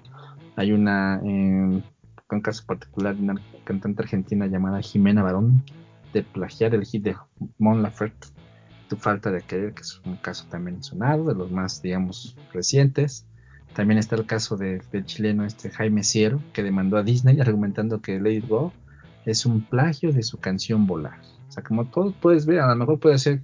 Hay 0.56 0.72
una, 0.72 1.20
eh, 1.24 1.82
un 2.30 2.42
caso 2.42 2.66
particular 2.66 3.16
una 3.16 3.36
cantante 3.64 4.04
argentina 4.04 4.48
llamada 4.48 4.82
Jimena 4.82 5.24
Barón, 5.24 5.64
de 6.14 6.24
plagiar 6.24 6.74
el 6.74 6.86
hit 6.86 7.04
de 7.04 7.16
Mon 7.58 7.82
Laferte, 7.84 8.28
Tu 8.88 8.97
falta 8.97 9.32
de 9.32 9.45
querer, 9.45 9.73
que 9.73 9.82
es 9.82 10.00
un 10.06 10.17
caso 10.17 10.45
también 10.50 10.82
sonado, 10.84 11.26
de 11.26 11.36
los 11.36 11.52
más, 11.52 11.82
digamos, 11.82 12.39
recientes. 12.52 13.28
También 13.73 13.97
está 14.00 14.15
el 14.15 14.26
caso 14.26 14.58
de- 14.58 14.82
del 14.91 15.06
chileno 15.06 15.45
este 15.45 15.69
Jaime 15.71 16.04
Ciero, 16.04 16.45
que 16.54 16.63
demandó 16.63 16.97
a 16.97 17.04
Disney 17.04 17.39
argumentando 17.41 18.02
que 18.02 18.15
It 18.15 18.45
Go 18.47 18.78
es 19.26 19.45
un 19.45 19.67
plagio 19.67 20.13
de 20.13 20.23
su 20.23 20.39
canción 20.39 20.86
Volar. 20.88 21.15
O 21.50 21.52
sea, 21.52 21.63
como 21.63 21.89
todo 21.89 22.15
puedes 22.17 22.45
ver, 22.45 22.60
a 22.62 22.67
lo 22.69 22.76
mejor 22.76 23.00
puede 23.00 23.17
ser 23.19 23.43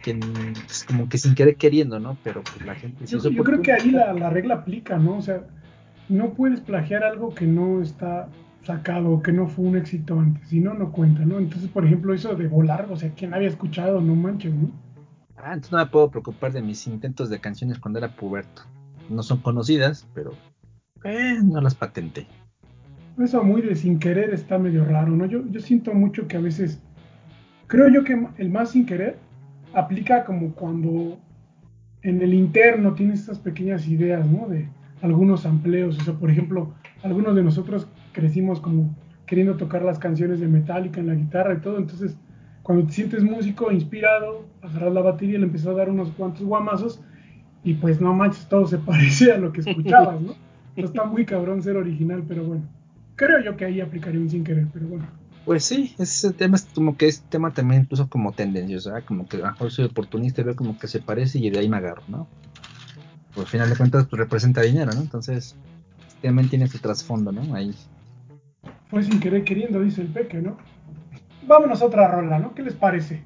que 0.00 0.12
n- 0.12 0.64
es 0.68 0.84
como 0.84 1.08
que 1.08 1.18
sin 1.18 1.34
querer 1.34 1.56
queriendo, 1.56 2.00
¿no? 2.00 2.20
Pero 2.22 2.46
pues 2.46 2.64
la 2.64 2.76
gente 2.76 3.06
Yo, 3.06 3.18
yo 3.28 3.44
creo 3.44 3.62
que 3.62 3.72
ahí 3.72 3.90
la, 3.90 4.12
la 4.14 4.30
regla 4.30 4.54
aplica, 4.56 4.98
¿no? 4.98 5.18
O 5.18 5.22
sea, 5.22 5.46
no 6.08 6.34
puedes 6.34 6.60
plagiar 6.60 7.04
algo 7.04 7.34
que 7.34 7.46
no 7.46 7.82
está 7.82 8.34
sacado 8.62 9.10
o 9.10 9.22
que 9.22 9.32
no 9.32 9.46
fue 9.46 9.64
un 9.66 9.76
éxito 9.76 10.18
antes, 10.18 10.48
si 10.48 10.60
no, 10.60 10.74
no 10.74 10.92
cuenta, 10.92 11.24
¿no? 11.24 11.38
Entonces, 11.38 11.68
por 11.70 11.84
ejemplo, 11.84 12.12
eso 12.12 12.34
de 12.34 12.48
volar, 12.48 12.88
o 12.90 12.96
sea, 12.96 13.10
¿quién 13.14 13.34
había 13.34 13.48
escuchado? 13.48 14.00
No 14.00 14.14
manches, 14.14 14.54
¿no? 14.54 14.70
Ah, 15.36 15.54
entonces 15.54 15.72
no 15.72 15.78
me 15.78 15.86
puedo 15.86 16.10
preocupar 16.10 16.52
de 16.52 16.60
mis 16.60 16.86
intentos 16.86 17.30
de 17.30 17.40
canciones 17.40 17.78
cuando 17.78 17.98
era 17.98 18.14
puberto. 18.14 18.62
No 19.08 19.22
son 19.22 19.38
conocidas, 19.38 20.06
pero 20.14 20.32
eh, 21.04 21.38
no 21.42 21.60
las 21.60 21.74
patenté. 21.74 22.26
Eso 23.18 23.42
muy 23.42 23.62
de 23.62 23.74
sin 23.74 23.98
querer 23.98 24.32
está 24.32 24.58
medio 24.58 24.84
raro, 24.84 25.12
¿no? 25.12 25.26
Yo, 25.26 25.44
yo 25.50 25.60
siento 25.60 25.92
mucho 25.94 26.28
que 26.28 26.36
a 26.36 26.40
veces, 26.40 26.80
creo 27.66 27.88
yo 27.88 28.04
que 28.04 28.26
el 28.38 28.50
más 28.50 28.70
sin 28.70 28.86
querer 28.86 29.18
aplica 29.74 30.24
como 30.24 30.54
cuando 30.54 31.18
en 32.02 32.22
el 32.22 32.34
interno 32.34 32.94
tienes 32.94 33.20
estas 33.20 33.38
pequeñas 33.38 33.86
ideas, 33.88 34.26
¿no? 34.26 34.46
De 34.48 34.68
algunos 35.02 35.46
amplios, 35.46 35.98
o 35.98 36.04
sea, 36.04 36.14
por 36.14 36.30
ejemplo, 36.30 36.74
algunos 37.02 37.34
de 37.34 37.42
nosotros 37.42 37.88
crecimos 38.12 38.60
como 38.60 38.94
queriendo 39.26 39.56
tocar 39.56 39.82
las 39.82 39.98
canciones 39.98 40.40
de 40.40 40.48
Metallica 40.48 41.00
en 41.00 41.06
la 41.06 41.14
guitarra 41.14 41.54
y 41.54 41.60
todo, 41.60 41.78
entonces 41.78 42.16
cuando 42.62 42.86
te 42.86 42.92
sientes 42.92 43.22
músico 43.22 43.70
inspirado, 43.72 44.44
agarras 44.62 44.92
la 44.92 45.00
batería 45.02 45.36
y 45.36 45.38
le 45.38 45.46
empiezas 45.46 45.68
a 45.68 45.74
dar 45.74 45.88
unos 45.88 46.10
cuantos 46.10 46.42
guamazos 46.42 47.00
y 47.64 47.74
pues 47.74 48.00
no 48.00 48.14
manches, 48.14 48.48
todo 48.48 48.66
se 48.66 48.78
parece 48.90 49.32
a 49.32 49.38
lo 49.38 49.52
que 49.52 49.60
escuchabas, 49.60 50.20
¿no? 50.20 50.34
No 50.76 50.84
está 50.84 51.04
muy 51.04 51.24
cabrón 51.24 51.62
ser 51.62 51.76
original, 51.76 52.22
pero 52.26 52.44
bueno. 52.44 52.62
Creo 53.16 53.42
yo 53.42 53.56
que 53.56 53.66
ahí 53.66 53.80
aplicaría 53.80 54.20
un 54.20 54.30
sin 54.30 54.44
querer, 54.44 54.66
pero 54.72 54.86
bueno. 54.86 55.06
Pues 55.44 55.64
sí, 55.64 55.94
ese 55.98 56.32
tema 56.32 56.56
es 56.56 56.62
como 56.62 56.96
que 56.96 57.08
es 57.08 57.22
tema 57.22 57.50
también 57.50 57.82
incluso 57.82 58.08
como 58.08 58.32
tendencioso, 58.32 58.90
¿verdad? 58.90 59.06
Como 59.06 59.26
que 59.26 59.36
a 59.36 59.40
lo 59.40 59.46
mejor 59.46 59.70
soy 59.70 59.86
oportunista 59.86 60.40
y 60.40 60.44
veo 60.44 60.56
como 60.56 60.78
que 60.78 60.86
se 60.86 61.00
parece 61.00 61.38
y 61.38 61.50
de 61.50 61.58
ahí 61.58 61.68
me 61.68 61.78
agarro, 61.78 62.02
¿no? 62.08 62.28
Pues 63.34 63.46
al 63.46 63.50
final 63.50 63.70
de 63.70 63.76
cuentas 63.76 64.06
pues 64.06 64.20
representa 64.20 64.62
dinero, 64.62 64.92
¿no? 64.94 65.00
Entonces 65.00 65.56
también 66.22 66.48
tiene 66.48 66.68
su 66.68 66.78
trasfondo, 66.78 67.32
¿no? 67.32 67.54
Ahí. 67.54 67.74
Fue 68.90 69.02
sin 69.02 69.20
querer 69.20 69.44
queriendo, 69.44 69.80
dice 69.80 70.02
el 70.02 70.08
peque, 70.08 70.38
¿no? 70.38 70.56
Vámonos 71.46 71.80
a 71.80 71.86
otra 71.86 72.08
rola, 72.08 72.38
¿no? 72.38 72.54
¿Qué 72.54 72.62
les 72.62 72.74
parece? 72.74 73.22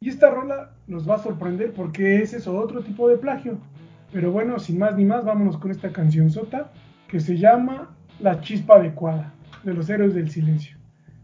Y 0.00 0.08
esta 0.08 0.30
rola 0.30 0.70
nos 0.86 1.08
va 1.08 1.16
a 1.16 1.22
sorprender 1.22 1.72
porque 1.72 2.22
es 2.22 2.32
eso, 2.32 2.56
otro 2.56 2.82
tipo 2.82 3.08
de 3.08 3.16
plagio. 3.16 3.58
Pero 4.12 4.30
bueno, 4.30 4.58
sin 4.58 4.78
más 4.78 4.96
ni 4.96 5.04
más, 5.04 5.24
vámonos 5.24 5.56
con 5.58 5.70
esta 5.70 5.90
canción 5.90 6.30
sota 6.30 6.70
que 7.08 7.20
se 7.20 7.36
llama 7.36 7.94
La 8.20 8.40
Chispa 8.40 8.76
Adecuada, 8.76 9.32
de 9.64 9.74
los 9.74 9.88
Héroes 9.88 10.14
del 10.14 10.30
Silencio. 10.30 10.76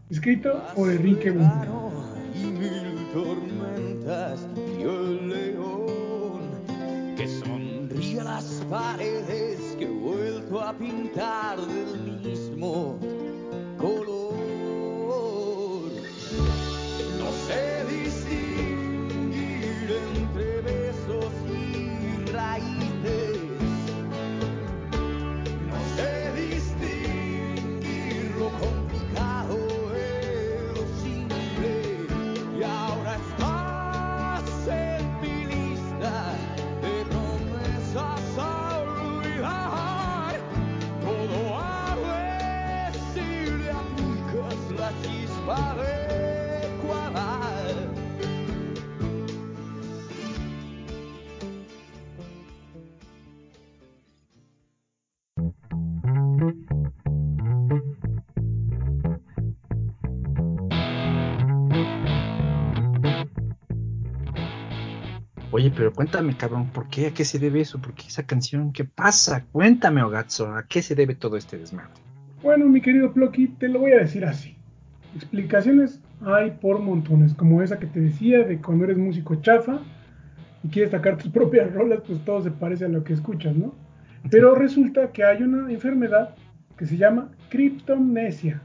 Escrito 0.09 0.61
por 0.75 0.89
Enrique 0.89 1.29
y 1.29 2.45
mil 2.47 3.07
tormentas 3.13 4.47
el 4.79 5.29
león 5.29 6.41
que 7.15 7.27
sonríe 7.27 8.19
a 8.21 8.23
las 8.23 8.65
paredes 8.69 9.75
que 9.77 9.85
he 9.85 9.89
vuelto 9.89 10.61
a 10.61 10.73
pintar 10.73 11.57
Oye, 65.59 65.73
pero 65.75 65.91
cuéntame, 65.91 66.37
cabrón, 66.37 66.67
¿por 66.67 66.87
qué? 66.87 67.07
¿A 67.07 67.13
qué 67.13 67.25
se 67.25 67.37
debe 67.37 67.59
eso? 67.59 67.81
¿Por 67.81 67.93
qué 67.93 68.07
esa 68.07 68.23
canción? 68.23 68.71
¿Qué 68.71 68.85
pasa? 68.85 69.43
Cuéntame, 69.51 70.01
Ogatzo, 70.01 70.55
¿a 70.55 70.65
qué 70.65 70.81
se 70.81 70.95
debe 70.95 71.15
todo 71.15 71.35
este 71.35 71.57
desmadre? 71.57 71.91
Bueno, 72.41 72.65
mi 72.67 72.79
querido 72.79 73.11
Plocky, 73.11 73.49
te 73.49 73.67
lo 73.67 73.79
voy 73.79 73.91
a 73.91 73.97
decir 73.97 74.23
así. 74.23 74.55
Explicaciones 75.17 75.99
hay 76.21 76.51
por 76.51 76.79
montones, 76.79 77.33
como 77.33 77.61
esa 77.61 77.77
que 77.77 77.87
te 77.87 77.99
decía 77.99 78.39
de 78.45 78.61
cuando 78.61 78.85
eres 78.85 78.97
músico 78.97 79.35
chafa 79.35 79.81
y 80.63 80.69
quieres 80.69 80.91
sacar 80.91 81.17
tus 81.17 81.29
propias 81.33 81.73
rolas, 81.73 82.03
pues 82.07 82.23
todo 82.23 82.41
se 82.41 82.51
parece 82.51 82.85
a 82.85 82.87
lo 82.87 83.03
que 83.03 83.11
escuchas, 83.11 83.53
¿no? 83.53 83.75
Pero 84.31 84.55
resulta 84.65 85.11
que 85.11 85.25
hay 85.25 85.43
una 85.43 85.69
enfermedad 85.69 86.35
que 86.77 86.85
se 86.85 86.95
llama 86.95 87.31
criptomnesia. 87.49 88.61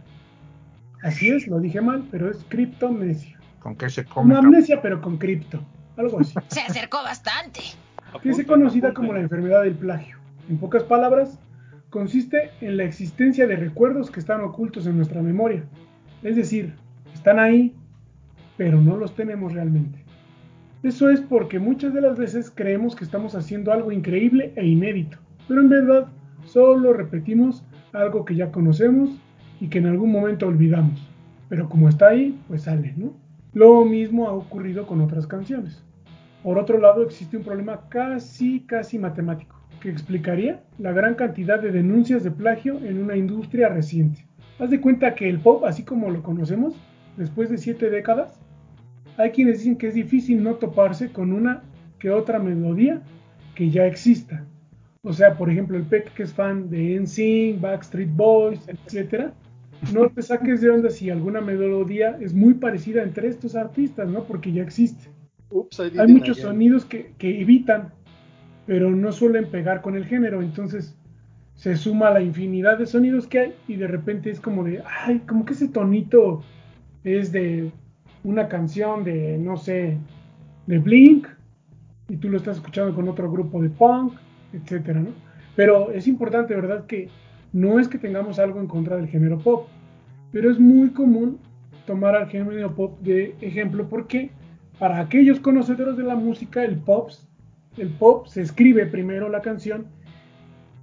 Así 1.02 1.28
es, 1.28 1.48
lo 1.48 1.58
dije 1.58 1.80
mal, 1.80 2.06
pero 2.12 2.30
es 2.30 2.44
criptomnesia. 2.48 3.36
¿Con 3.58 3.74
qué 3.74 3.90
se 3.90 4.04
come? 4.04 4.26
Una 4.30 4.38
amnesia, 4.38 4.80
pero 4.80 5.00
con 5.00 5.18
cripto. 5.18 5.60
Algo 5.96 6.20
así. 6.20 6.34
Se 6.48 6.60
acercó 6.60 7.02
bastante. 7.02 7.60
que 8.22 8.30
es 8.30 8.46
conocida 8.46 8.92
como 8.94 9.12
la 9.12 9.20
enfermedad 9.20 9.62
del 9.62 9.74
plagio. 9.74 10.16
En 10.48 10.58
pocas 10.58 10.82
palabras, 10.84 11.38
consiste 11.90 12.50
en 12.60 12.76
la 12.76 12.84
existencia 12.84 13.46
de 13.46 13.56
recuerdos 13.56 14.10
que 14.10 14.20
están 14.20 14.40
ocultos 14.40 14.86
en 14.86 14.96
nuestra 14.96 15.22
memoria. 15.22 15.64
Es 16.22 16.36
decir, 16.36 16.74
están 17.12 17.38
ahí, 17.38 17.74
pero 18.56 18.80
no 18.80 18.96
los 18.96 19.14
tenemos 19.14 19.52
realmente. 19.52 20.04
Eso 20.82 21.08
es 21.08 21.20
porque 21.20 21.58
muchas 21.58 21.94
de 21.94 22.02
las 22.02 22.18
veces 22.18 22.50
creemos 22.54 22.94
que 22.94 23.04
estamos 23.04 23.34
haciendo 23.34 23.72
algo 23.72 23.90
increíble 23.90 24.52
e 24.56 24.66
inédito, 24.66 25.16
pero 25.48 25.62
en 25.62 25.70
verdad 25.70 26.08
solo 26.44 26.92
repetimos 26.92 27.64
algo 27.94 28.24
que 28.24 28.34
ya 28.34 28.52
conocemos 28.52 29.10
y 29.60 29.68
que 29.68 29.78
en 29.78 29.86
algún 29.86 30.12
momento 30.12 30.46
olvidamos. 30.46 31.00
Pero 31.48 31.68
como 31.68 31.88
está 31.88 32.08
ahí, 32.08 32.38
pues 32.48 32.62
sale, 32.62 32.92
¿no? 32.96 33.14
Lo 33.54 33.84
mismo 33.84 34.28
ha 34.28 34.32
ocurrido 34.32 34.84
con 34.84 35.00
otras 35.00 35.28
canciones. 35.28 35.80
Por 36.42 36.58
otro 36.58 36.78
lado, 36.78 37.04
existe 37.04 37.36
un 37.36 37.44
problema 37.44 37.88
casi, 37.88 38.60
casi 38.62 38.98
matemático, 38.98 39.56
que 39.80 39.90
explicaría 39.90 40.64
la 40.78 40.90
gran 40.90 41.14
cantidad 41.14 41.60
de 41.60 41.70
denuncias 41.70 42.24
de 42.24 42.32
plagio 42.32 42.80
en 42.84 43.00
una 43.00 43.16
industria 43.16 43.68
reciente. 43.68 44.26
Haz 44.58 44.70
de 44.70 44.80
cuenta 44.80 45.14
que 45.14 45.28
el 45.28 45.38
pop, 45.38 45.64
así 45.64 45.84
como 45.84 46.10
lo 46.10 46.22
conocemos, 46.24 46.74
después 47.16 47.48
de 47.48 47.58
siete 47.58 47.90
décadas, 47.90 48.40
hay 49.16 49.30
quienes 49.30 49.58
dicen 49.58 49.76
que 49.76 49.86
es 49.86 49.94
difícil 49.94 50.42
no 50.42 50.56
toparse 50.56 51.12
con 51.12 51.32
una 51.32 51.62
que 52.00 52.10
otra 52.10 52.40
melodía 52.40 53.02
que 53.54 53.70
ya 53.70 53.86
exista. 53.86 54.44
O 55.02 55.12
sea, 55.12 55.36
por 55.36 55.48
ejemplo, 55.48 55.76
el 55.76 55.84
Peck 55.84 56.12
que 56.14 56.24
es 56.24 56.32
fan 56.32 56.70
de 56.70 56.98
NSYNC, 56.98 57.60
Backstreet 57.60 58.10
Boys, 58.16 58.60
etc., 58.66 59.32
no 59.92 60.08
te 60.08 60.22
saques 60.22 60.60
de 60.60 60.70
onda 60.70 60.90
si 60.90 61.10
alguna 61.10 61.40
melodía 61.40 62.16
es 62.20 62.34
muy 62.34 62.54
parecida 62.54 63.02
entre 63.02 63.28
estos 63.28 63.56
artistas, 63.56 64.08
¿no? 64.08 64.24
Porque 64.24 64.52
ya 64.52 64.62
existe. 64.62 65.10
Hay 65.98 66.12
muchos 66.12 66.38
sonidos 66.38 66.84
que, 66.84 67.12
que, 67.18 67.40
evitan, 67.40 67.92
pero 68.66 68.90
no 68.90 69.12
suelen 69.12 69.46
pegar 69.46 69.82
con 69.82 69.96
el 69.96 70.04
género, 70.04 70.42
entonces 70.42 70.96
se 71.54 71.76
suma 71.76 72.10
la 72.10 72.20
infinidad 72.20 72.78
de 72.78 72.86
sonidos 72.86 73.28
que 73.28 73.38
hay 73.38 73.54
y 73.68 73.76
de 73.76 73.86
repente 73.86 74.30
es 74.30 74.40
como 74.40 74.64
de, 74.64 74.82
ay, 75.06 75.20
como 75.20 75.44
que 75.44 75.52
ese 75.52 75.68
tonito 75.68 76.42
es 77.04 77.30
de 77.30 77.70
una 78.24 78.48
canción 78.48 79.04
de, 79.04 79.38
no 79.38 79.56
sé, 79.56 79.96
de 80.66 80.78
Blink, 80.78 81.28
y 82.08 82.16
tú 82.16 82.28
lo 82.28 82.38
estás 82.38 82.56
escuchando 82.56 82.94
con 82.94 83.08
otro 83.08 83.30
grupo 83.30 83.62
de 83.62 83.70
punk, 83.70 84.14
etcétera, 84.52 85.00
¿no? 85.00 85.10
Pero 85.56 85.90
es 85.92 86.06
importante, 86.06 86.54
¿verdad? 86.54 86.86
Que 86.86 87.08
no 87.52 87.78
es 87.78 87.88
que 87.88 87.98
tengamos 87.98 88.38
algo 88.38 88.60
en 88.60 88.66
contra 88.66 88.96
del 88.96 89.08
género 89.08 89.38
pop, 89.38 89.68
pero 90.34 90.50
es 90.50 90.58
muy 90.58 90.90
común 90.90 91.38
tomar 91.86 92.16
al 92.16 92.28
género 92.28 92.74
pop 92.74 93.00
de 93.02 93.36
ejemplo 93.40 93.88
porque 93.88 94.32
para 94.80 94.98
aquellos 94.98 95.38
conocedores 95.38 95.96
de 95.96 96.02
la 96.02 96.16
música, 96.16 96.64
el 96.64 96.76
pop, 96.76 97.10
el 97.76 97.88
pop 97.90 98.26
se 98.26 98.42
escribe 98.42 98.84
primero 98.86 99.28
la 99.28 99.42
canción 99.42 99.86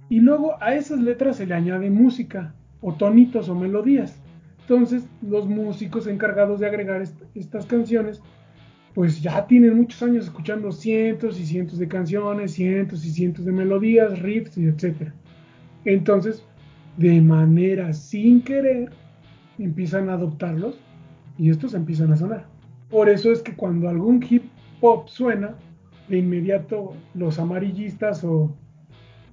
y 0.08 0.20
luego 0.20 0.54
a 0.62 0.74
esas 0.74 1.00
letras 1.00 1.36
se 1.36 1.44
le 1.44 1.52
añade 1.52 1.90
música 1.90 2.54
o 2.80 2.94
tonitos 2.94 3.50
o 3.50 3.54
melodías. 3.54 4.18
Entonces, 4.62 5.06
los 5.20 5.46
músicos 5.46 6.06
encargados 6.06 6.58
de 6.58 6.68
agregar 6.68 7.02
estas 7.34 7.66
canciones, 7.66 8.22
pues 8.94 9.20
ya 9.20 9.46
tienen 9.46 9.76
muchos 9.76 10.02
años 10.02 10.24
escuchando 10.24 10.72
cientos 10.72 11.38
y 11.38 11.44
cientos 11.44 11.78
de 11.78 11.88
canciones, 11.88 12.52
cientos 12.52 13.04
y 13.04 13.10
cientos 13.10 13.44
de 13.44 13.52
melodías, 13.52 14.18
riffs 14.20 14.56
y 14.56 14.64
etcétera. 14.64 15.12
Entonces, 15.84 16.42
de 16.96 17.20
manera 17.20 17.92
sin 17.92 18.40
querer, 18.40 18.90
empiezan 19.58 20.08
a 20.08 20.14
adoptarlos 20.14 20.78
y 21.38 21.50
estos 21.50 21.74
empiezan 21.74 22.12
a 22.12 22.16
sonar. 22.16 22.46
Por 22.90 23.08
eso 23.08 23.32
es 23.32 23.42
que 23.42 23.54
cuando 23.54 23.88
algún 23.88 24.24
hip 24.28 24.44
hop 24.80 25.08
suena, 25.08 25.54
de 26.08 26.18
inmediato 26.18 26.94
los 27.14 27.38
amarillistas 27.38 28.24
o 28.24 28.54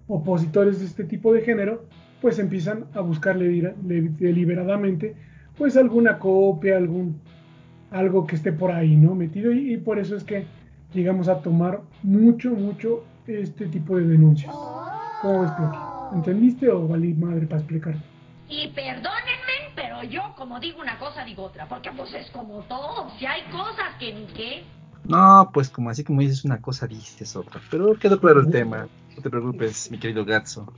opositores 0.07 0.79
de 0.79 0.85
este 0.85 1.03
tipo 1.03 1.33
de 1.33 1.41
género, 1.41 1.85
pues 2.21 2.39
empiezan 2.39 2.85
a 2.93 3.01
buscar 3.01 3.37
deliberadamente 3.37 5.15
pues 5.57 5.75
alguna 5.77 6.19
copia, 6.19 6.77
algún 6.77 7.19
algo 7.91 8.25
que 8.25 8.35
esté 8.35 8.53
por 8.53 8.71
ahí, 8.71 8.95
¿no? 8.95 9.15
Metido 9.15 9.51
y, 9.51 9.73
y 9.73 9.77
por 9.77 9.99
eso 9.99 10.15
es 10.15 10.23
que 10.23 10.45
llegamos 10.93 11.27
a 11.27 11.41
tomar 11.41 11.81
mucho, 12.03 12.51
mucho 12.51 13.03
este 13.27 13.67
tipo 13.67 13.97
de 13.97 14.05
denuncias. 14.05 14.53
¿Cómo 15.21 15.41
ves, 15.41 15.51
Ploqui? 15.51 15.77
¿Entendiste 16.13 16.69
o 16.69 16.87
valí 16.87 17.13
madre 17.13 17.45
para 17.45 17.59
explicarte? 17.59 18.01
Y 18.47 18.67
perdónenme, 18.69 19.18
pero 19.99 20.11
yo 20.11 20.21
como 20.35 20.59
digo 20.59 20.81
una 20.81 20.97
cosa 20.97 21.23
digo 21.23 21.43
otra, 21.43 21.67
porque 21.67 21.91
pues 21.91 22.13
es 22.13 22.29
como 22.31 22.61
todo, 22.63 23.09
si 23.17 23.25
hay 23.25 23.43
cosas 23.51 23.95
que 23.99 24.13
ni 24.13 24.25
qué. 24.27 24.63
No, 25.05 25.49
pues 25.53 25.69
como 25.69 25.89
así 25.89 26.03
como 26.03 26.21
dices 26.21 26.45
una 26.45 26.61
cosa, 26.61 26.87
dices 26.87 27.35
otra. 27.35 27.61
Pero 27.71 27.93
quedó 27.95 28.19
claro 28.19 28.41
el 28.41 28.51
tema. 28.51 28.87
No 29.15 29.21
te 29.21 29.29
preocupes, 29.29 29.89
mi 29.91 29.97
querido 29.97 30.25
Gatso. 30.25 30.71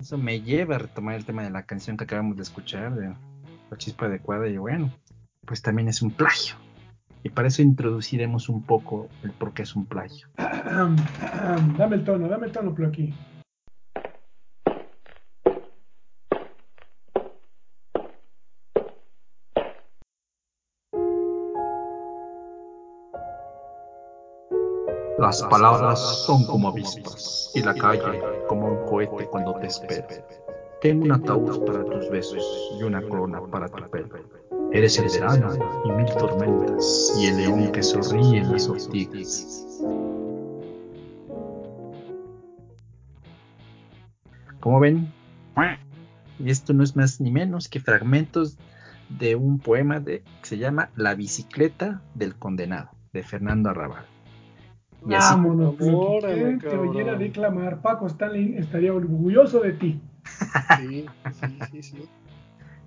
Eso 0.00 0.18
me 0.18 0.40
lleva 0.40 0.76
a 0.76 0.78
retomar 0.78 1.14
el 1.14 1.24
tema 1.24 1.42
de 1.42 1.50
la 1.50 1.62
canción 1.62 1.96
que 1.96 2.04
acabamos 2.04 2.36
de 2.36 2.42
escuchar, 2.42 2.94
de 2.94 3.14
La 3.70 3.76
Chispa 3.76 4.06
Adecuada, 4.06 4.48
y 4.48 4.56
bueno, 4.56 4.92
pues 5.46 5.62
también 5.62 5.88
es 5.88 6.02
un 6.02 6.10
plagio. 6.10 6.56
Y 7.22 7.28
para 7.28 7.48
eso 7.48 7.62
introduciremos 7.62 8.48
un 8.48 8.64
poco 8.64 9.08
el 9.22 9.30
por 9.30 9.52
qué 9.52 9.62
es 9.62 9.76
un 9.76 9.86
plagio. 9.86 10.26
dame 10.36 11.96
el 11.96 12.04
tono, 12.04 12.28
dame 12.28 12.46
el 12.46 12.52
tono, 12.52 12.74
Ploqui. 12.74 13.14
Las 25.32 25.44
palabras 25.44 25.98
son 26.26 26.44
como 26.44 26.68
avispas 26.68 27.50
y 27.54 27.62
la 27.62 27.72
calle 27.72 28.20
como 28.48 28.68
un 28.68 28.86
cohete 28.86 29.26
cuando 29.30 29.54
te 29.54 29.68
espera. 29.68 30.06
Tengo 30.82 31.06
un 31.06 31.12
ataúd 31.12 31.64
para 31.64 31.82
tus 31.86 32.10
besos 32.10 32.44
y 32.78 32.82
una 32.82 33.00
corona 33.00 33.40
para 33.50 33.66
tu 33.66 33.82
pelo. 33.88 34.14
Eres 34.72 34.98
el 34.98 35.08
verano 35.08 35.54
y 35.86 35.92
mil 35.92 36.04
tormentas 36.16 37.14
y 37.18 37.28
el 37.28 37.38
león 37.38 37.72
que 37.72 37.82
sonríe 37.82 38.40
en 38.40 38.52
las 38.52 38.68
ortigas. 38.68 39.80
Como 44.60 44.80
ven, 44.80 45.10
y 46.40 46.50
esto 46.50 46.74
no 46.74 46.84
es 46.84 46.94
más 46.94 47.22
ni 47.22 47.30
menos 47.30 47.70
que 47.70 47.80
fragmentos 47.80 48.58
de 49.08 49.34
un 49.34 49.60
poema 49.60 49.98
de, 49.98 50.24
que 50.42 50.46
se 50.46 50.58
llama 50.58 50.90
La 50.94 51.14
bicicleta 51.14 52.02
del 52.14 52.34
condenado, 52.34 52.90
de 53.14 53.22
Fernando 53.22 53.70
Arrabal. 53.70 54.11
Y 55.08 55.14
así, 55.14 55.34
Vámonos, 55.34 55.74
¿quién 55.76 56.58
te 56.58 56.76
oyera 56.76 57.16
declamar? 57.16 57.80
Paco 57.82 58.06
Stanley 58.06 58.54
estaría 58.56 58.94
orgulloso 58.94 59.60
de 59.60 59.72
ti. 59.72 60.00
Sí, 60.78 61.06
sí, 61.32 61.58
sí, 61.70 61.82
sí. 61.82 62.08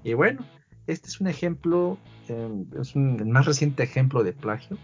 Y 0.04 0.14
bueno, 0.14 0.46
este 0.88 1.08
es 1.08 1.20
un 1.20 1.28
ejemplo, 1.28 1.98
eh, 2.30 2.64
es 2.80 2.96
un, 2.96 3.20
el 3.20 3.28
más 3.28 3.46
reciente 3.46 3.84
ejemplo 3.84 4.24
de 4.24 4.34
plagio, 4.34 4.78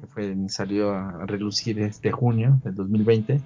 que 0.00 0.06
fue, 0.06 0.36
salió 0.48 0.92
a 0.92 1.26
relucir 1.26 1.80
este 1.80 2.12
junio 2.12 2.60
del 2.62 2.74
2020, 2.74 3.40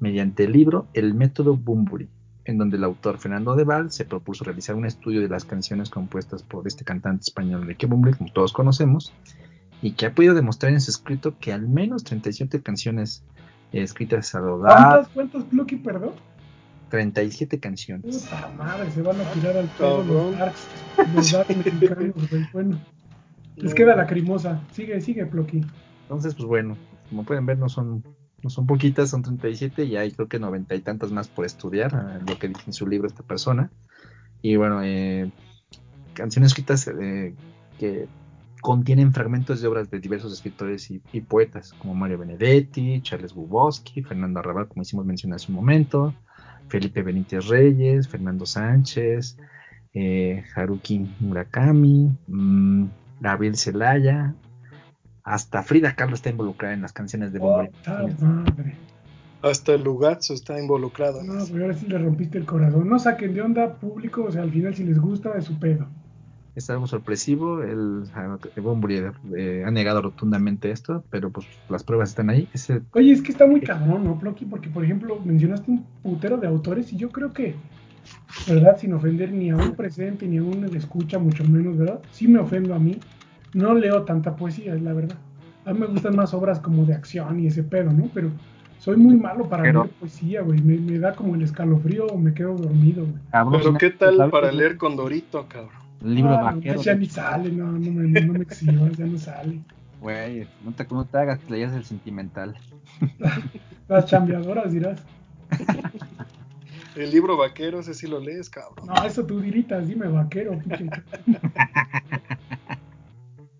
mediante 0.00 0.44
el 0.44 0.52
libro 0.52 0.86
El 0.94 1.14
método 1.14 1.56
Bumburi, 1.56 2.08
en 2.44 2.56
donde 2.56 2.76
el 2.76 2.84
autor 2.84 3.18
Fernando 3.18 3.56
Deval 3.56 3.90
se 3.90 4.04
propuso 4.04 4.44
realizar 4.44 4.76
un 4.76 4.86
estudio 4.86 5.20
de 5.20 5.28
las 5.28 5.44
canciones 5.44 5.90
compuestas 5.90 6.42
por 6.42 6.66
este 6.66 6.84
cantante 6.84 7.24
español 7.24 7.62
Enrique 7.62 7.86
Bumburi, 7.86 8.14
como 8.14 8.32
todos 8.32 8.52
conocemos, 8.52 9.12
y 9.82 9.92
que 9.92 10.06
ha 10.06 10.14
podido 10.14 10.34
demostrar 10.34 10.72
en 10.72 10.80
su 10.80 10.90
escrito 10.90 11.36
que 11.38 11.52
al 11.52 11.68
menos 11.68 12.04
37 12.04 12.62
canciones 12.62 13.22
eh, 13.72 13.82
escritas 13.82 14.34
a 14.34 14.40
lo 14.40 14.60
¿Cuántas, 14.60 15.08
cuántas, 15.08 15.50
Blocky, 15.50 15.76
perdón? 15.76 16.12
37 16.90 17.60
canciones. 17.60 18.24
Puta 18.24 18.50
madre, 18.56 18.90
se 18.90 19.02
van 19.02 19.20
a 19.20 19.30
tirar 19.32 19.56
al 19.56 19.66
pedo 19.66 20.02
los 20.04 20.38
darks, 20.38 20.66
los 21.14 21.32
darks 21.32 21.56
mexicanos, 21.56 22.30
güey. 22.30 22.46
Bueno, 22.52 22.80
les 23.56 23.74
queda 23.74 23.94
lacrimosa. 23.94 24.62
Sigue, 24.72 25.00
sigue, 25.00 25.24
Blocky. 25.24 25.60
Entonces, 26.02 26.34
pues 26.34 26.46
bueno, 26.46 26.76
como 27.10 27.24
pueden 27.24 27.44
ver, 27.44 27.58
no 27.58 27.68
son, 27.68 28.02
no 28.42 28.50
son 28.50 28.66
poquitas, 28.66 29.10
son 29.10 29.22
37 29.22 29.84
y 29.84 29.96
hay 29.96 30.12
creo 30.12 30.28
que 30.28 30.38
noventa 30.38 30.74
y 30.74 30.80
tantas 30.80 31.12
más 31.12 31.28
por 31.28 31.44
estudiar, 31.44 32.22
lo 32.26 32.38
que 32.38 32.48
dice 32.48 32.62
en 32.66 32.72
su 32.72 32.86
libro 32.86 33.06
esta 33.06 33.22
persona. 33.22 33.70
Y 34.40 34.56
bueno, 34.56 34.82
eh, 34.82 35.30
canciones 36.14 36.52
escritas 36.52 36.88
eh, 36.88 37.34
que 37.78 38.08
contienen 38.60 39.12
fragmentos 39.12 39.60
de 39.60 39.68
obras 39.68 39.90
de 39.90 40.00
diversos 40.00 40.32
escritores 40.32 40.90
y, 40.90 41.02
y 41.12 41.20
poetas, 41.20 41.72
como 41.72 41.94
Mario 41.94 42.18
Benedetti, 42.18 43.00
Charles 43.02 43.34
Bukowski, 43.34 44.02
Fernando 44.02 44.40
Arrabal, 44.40 44.68
como 44.68 44.82
hicimos 44.82 45.06
mencionar 45.06 45.36
hace 45.36 45.50
un 45.50 45.56
momento, 45.56 46.14
Felipe 46.68 47.02
Benítez 47.02 47.46
Reyes, 47.46 48.08
Fernando 48.08 48.46
Sánchez, 48.46 49.36
eh, 49.94 50.44
Haruki 50.54 51.08
Murakami, 51.20 52.10
mm, 52.26 52.84
Gabriel 53.20 53.56
Zelaya, 53.56 54.34
hasta 55.24 55.62
Frida 55.62 55.94
Kahlo 55.94 56.14
está 56.14 56.30
involucrada 56.30 56.74
en 56.74 56.82
las 56.82 56.92
canciones 56.92 57.32
de 57.32 57.38
Bombo. 57.38 57.70
Hasta 59.40 59.74
el 59.74 59.84
Lugatzo 59.84 60.34
está 60.34 60.58
involucrado. 60.58 61.22
No, 61.22 61.44
pero 61.52 61.64
ahora 61.64 61.76
sí 61.76 61.86
le 61.86 61.98
rompiste 61.98 62.38
el 62.38 62.44
corazón. 62.44 62.88
No 62.88 62.98
saquen 62.98 63.34
de 63.34 63.42
onda 63.42 63.74
público, 63.74 64.24
o 64.24 64.32
sea, 64.32 64.42
al 64.42 64.50
final 64.50 64.74
si 64.74 64.84
les 64.84 64.98
gusta 64.98 65.32
es 65.36 65.44
su 65.44 65.58
pedo. 65.58 65.86
Es 66.58 66.68
algo 66.70 66.88
sorpresivo, 66.88 67.62
el, 67.62 68.02
el 68.56 68.62
Bunbury, 68.62 69.04
eh, 69.36 69.62
ha 69.64 69.70
negado 69.70 70.02
rotundamente 70.02 70.72
esto, 70.72 71.04
pero 71.08 71.30
pues 71.30 71.46
las 71.68 71.84
pruebas 71.84 72.08
están 72.08 72.30
ahí. 72.30 72.48
Oye, 72.94 73.12
es 73.12 73.22
que 73.22 73.30
está 73.30 73.46
muy 73.46 73.60
cabrón, 73.60 74.02
¿no, 74.02 74.18
Plocky? 74.18 74.44
Porque, 74.44 74.68
por 74.68 74.82
ejemplo, 74.84 75.20
mencionaste 75.24 75.70
un 75.70 75.84
putero 76.02 76.36
de 76.36 76.48
autores 76.48 76.92
y 76.92 76.96
yo 76.96 77.10
creo 77.10 77.32
que, 77.32 77.54
¿verdad? 78.48 78.76
Sin 78.76 78.92
ofender 78.92 79.30
ni 79.32 79.50
a 79.50 79.56
un 79.56 79.76
presente 79.76 80.26
ni 80.26 80.38
a 80.38 80.42
un 80.42 80.64
escucha, 80.74 81.20
mucho 81.20 81.44
menos, 81.44 81.78
¿verdad? 81.78 82.00
Sí 82.10 82.26
me 82.26 82.40
ofendo 82.40 82.74
a 82.74 82.80
mí. 82.80 82.98
No 83.54 83.72
leo 83.74 84.02
tanta 84.02 84.34
poesía, 84.34 84.74
es 84.74 84.82
la 84.82 84.92
verdad. 84.94 85.16
A 85.64 85.72
mí 85.72 85.78
me 85.78 85.86
gustan 85.86 86.16
más 86.16 86.34
obras 86.34 86.58
como 86.58 86.84
de 86.84 86.94
acción 86.94 87.38
y 87.38 87.46
ese 87.46 87.62
pedo, 87.62 87.92
¿no? 87.92 88.10
Pero 88.12 88.30
soy 88.80 88.96
muy 88.96 89.14
malo 89.14 89.48
para 89.48 89.62
Pero- 89.62 89.84
leer 89.84 89.94
poesía, 89.94 90.42
güey. 90.42 90.60
Me, 90.60 90.76
me 90.76 90.98
da 90.98 91.14
como 91.14 91.36
el 91.36 91.42
escalofrío 91.42 92.06
o 92.06 92.18
me 92.18 92.34
quedo 92.34 92.56
dormido, 92.56 93.04
güey. 93.04 93.60
Pero 93.62 93.74
¿qué 93.74 93.90
tal 93.90 94.28
para 94.28 94.50
leer 94.50 94.76
Condorito, 94.76 95.46
cabrón? 95.48 95.86
El 96.02 96.14
libro 96.14 96.34
Ah, 96.34 96.52
vaquero. 96.52 96.80
ya 96.82 96.94
ni 96.94 97.06
sale, 97.06 97.50
no, 97.50 97.72
no 97.72 97.78
me, 97.78 98.08
no, 98.08 98.20
no 98.26 98.32
me 98.34 98.42
exhibas, 98.44 98.96
ya 98.96 99.06
no 99.06 99.18
sale. 99.18 99.60
Güey, 100.00 100.46
no 100.64 100.72
te, 100.72 100.86
no 100.90 101.04
te 101.04 101.18
hagas 101.18 101.40
que 101.40 101.52
leas 101.52 101.72
el 101.74 101.84
sentimental. 101.84 102.56
Las 103.88 104.06
chambeadoras 104.06 104.72
dirás. 104.72 105.00
El 106.94 107.10
libro 107.10 107.36
vaquero, 107.36 107.80
ese 107.80 107.94
sí 107.94 108.06
lo 108.06 108.20
lees, 108.20 108.48
cabrón. 108.50 108.86
No, 108.86 109.04
eso 109.04 109.24
tú 109.24 109.40
diritas, 109.40 109.88
dime 109.88 110.06
vaquero. 110.08 110.58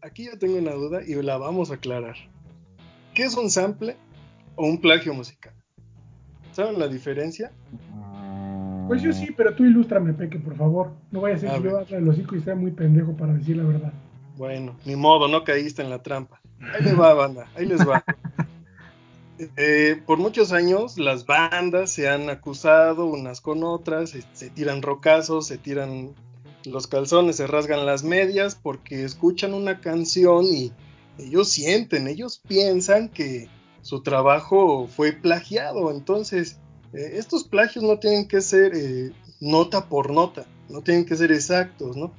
Aquí 0.02 0.26
yo 0.26 0.38
tengo 0.38 0.58
una 0.58 0.72
duda 0.72 1.00
y 1.06 1.14
la 1.22 1.36
vamos 1.38 1.70
a 1.70 1.74
aclarar. 1.74 2.16
¿Qué 3.14 3.24
es 3.24 3.36
un 3.36 3.50
sample 3.50 3.96
o 4.56 4.66
un 4.66 4.80
plagio 4.80 5.12
musical? 5.14 5.52
¿Saben 6.52 6.78
la 6.78 6.88
diferencia? 6.88 7.52
Pues 8.88 9.02
yo 9.02 9.12
sí, 9.12 9.32
pero 9.36 9.54
tú 9.54 9.64
ilústrame, 9.64 10.12
Peque, 10.14 10.38
por 10.38 10.56
favor. 10.56 10.92
No 11.10 11.20
vaya 11.20 11.36
a 11.36 11.38
ser 11.38 11.50
A 11.50 11.56
que 11.58 11.64
yo 11.64 11.72
ver. 11.74 11.86
haga 11.86 11.96
el 11.98 12.08
hocico 12.08 12.34
y 12.36 12.40
sea 12.40 12.54
muy 12.54 12.70
pendejo 12.72 13.16
para 13.16 13.34
decir 13.34 13.56
la 13.56 13.64
verdad. 13.64 13.92
Bueno, 14.36 14.74
ni 14.84 14.96
modo, 14.96 15.28
no 15.28 15.44
caíste 15.44 15.82
en 15.82 15.90
la 15.90 16.02
trampa. 16.02 16.40
Ahí 16.74 16.82
les 16.82 16.98
va, 16.98 17.14
banda, 17.14 17.46
ahí 17.56 17.66
les 17.66 17.86
va. 17.86 18.04
Eh, 19.56 20.02
por 20.04 20.18
muchos 20.18 20.52
años 20.52 20.98
las 20.98 21.24
bandas 21.24 21.92
se 21.92 22.08
han 22.08 22.28
acusado 22.28 23.06
unas 23.06 23.40
con 23.40 23.62
otras, 23.62 24.10
se, 24.10 24.24
se 24.32 24.50
tiran 24.50 24.82
rocazos, 24.82 25.46
se 25.46 25.58
tiran 25.58 26.10
los 26.64 26.88
calzones, 26.88 27.36
se 27.36 27.46
rasgan 27.46 27.86
las 27.86 28.02
medias 28.02 28.56
porque 28.56 29.04
escuchan 29.04 29.54
una 29.54 29.80
canción 29.80 30.44
y 30.44 30.72
ellos 31.18 31.50
sienten, 31.50 32.08
ellos 32.08 32.42
piensan 32.48 33.08
que 33.08 33.48
su 33.80 34.02
trabajo 34.02 34.88
fue 34.88 35.12
plagiado. 35.12 35.92
Entonces, 35.92 36.58
eh, 36.92 37.12
estos 37.14 37.44
plagios 37.44 37.84
no 37.84 37.98
tienen 37.98 38.26
que 38.26 38.40
ser 38.40 38.72
eh, 38.74 39.12
nota 39.40 39.88
por 39.88 40.10
nota, 40.10 40.46
no 40.68 40.82
tienen 40.82 41.04
que 41.04 41.16
ser 41.16 41.32
exactos, 41.32 41.96
¿no? 41.96 42.12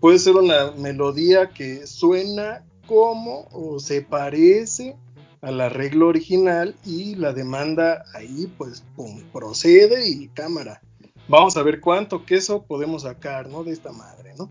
Puede 0.00 0.18
ser 0.18 0.34
una 0.34 0.72
melodía 0.72 1.50
que 1.50 1.86
suena 1.86 2.64
como 2.86 3.48
o 3.52 3.78
se 3.78 4.02
parece 4.02 4.96
al 5.40 5.60
arreglo 5.60 6.08
original 6.08 6.74
y 6.84 7.14
la 7.14 7.32
demanda 7.32 8.04
ahí 8.14 8.52
pues 8.58 8.84
pum, 8.94 9.22
procede 9.32 10.08
y 10.08 10.28
cámara. 10.28 10.80
Vamos 11.28 11.56
a 11.56 11.62
ver 11.62 11.80
cuánto 11.80 12.24
queso 12.24 12.62
podemos 12.62 13.02
sacar, 13.02 13.48
¿no? 13.48 13.64
De 13.64 13.72
esta 13.72 13.92
madre, 13.92 14.34
¿no? 14.36 14.50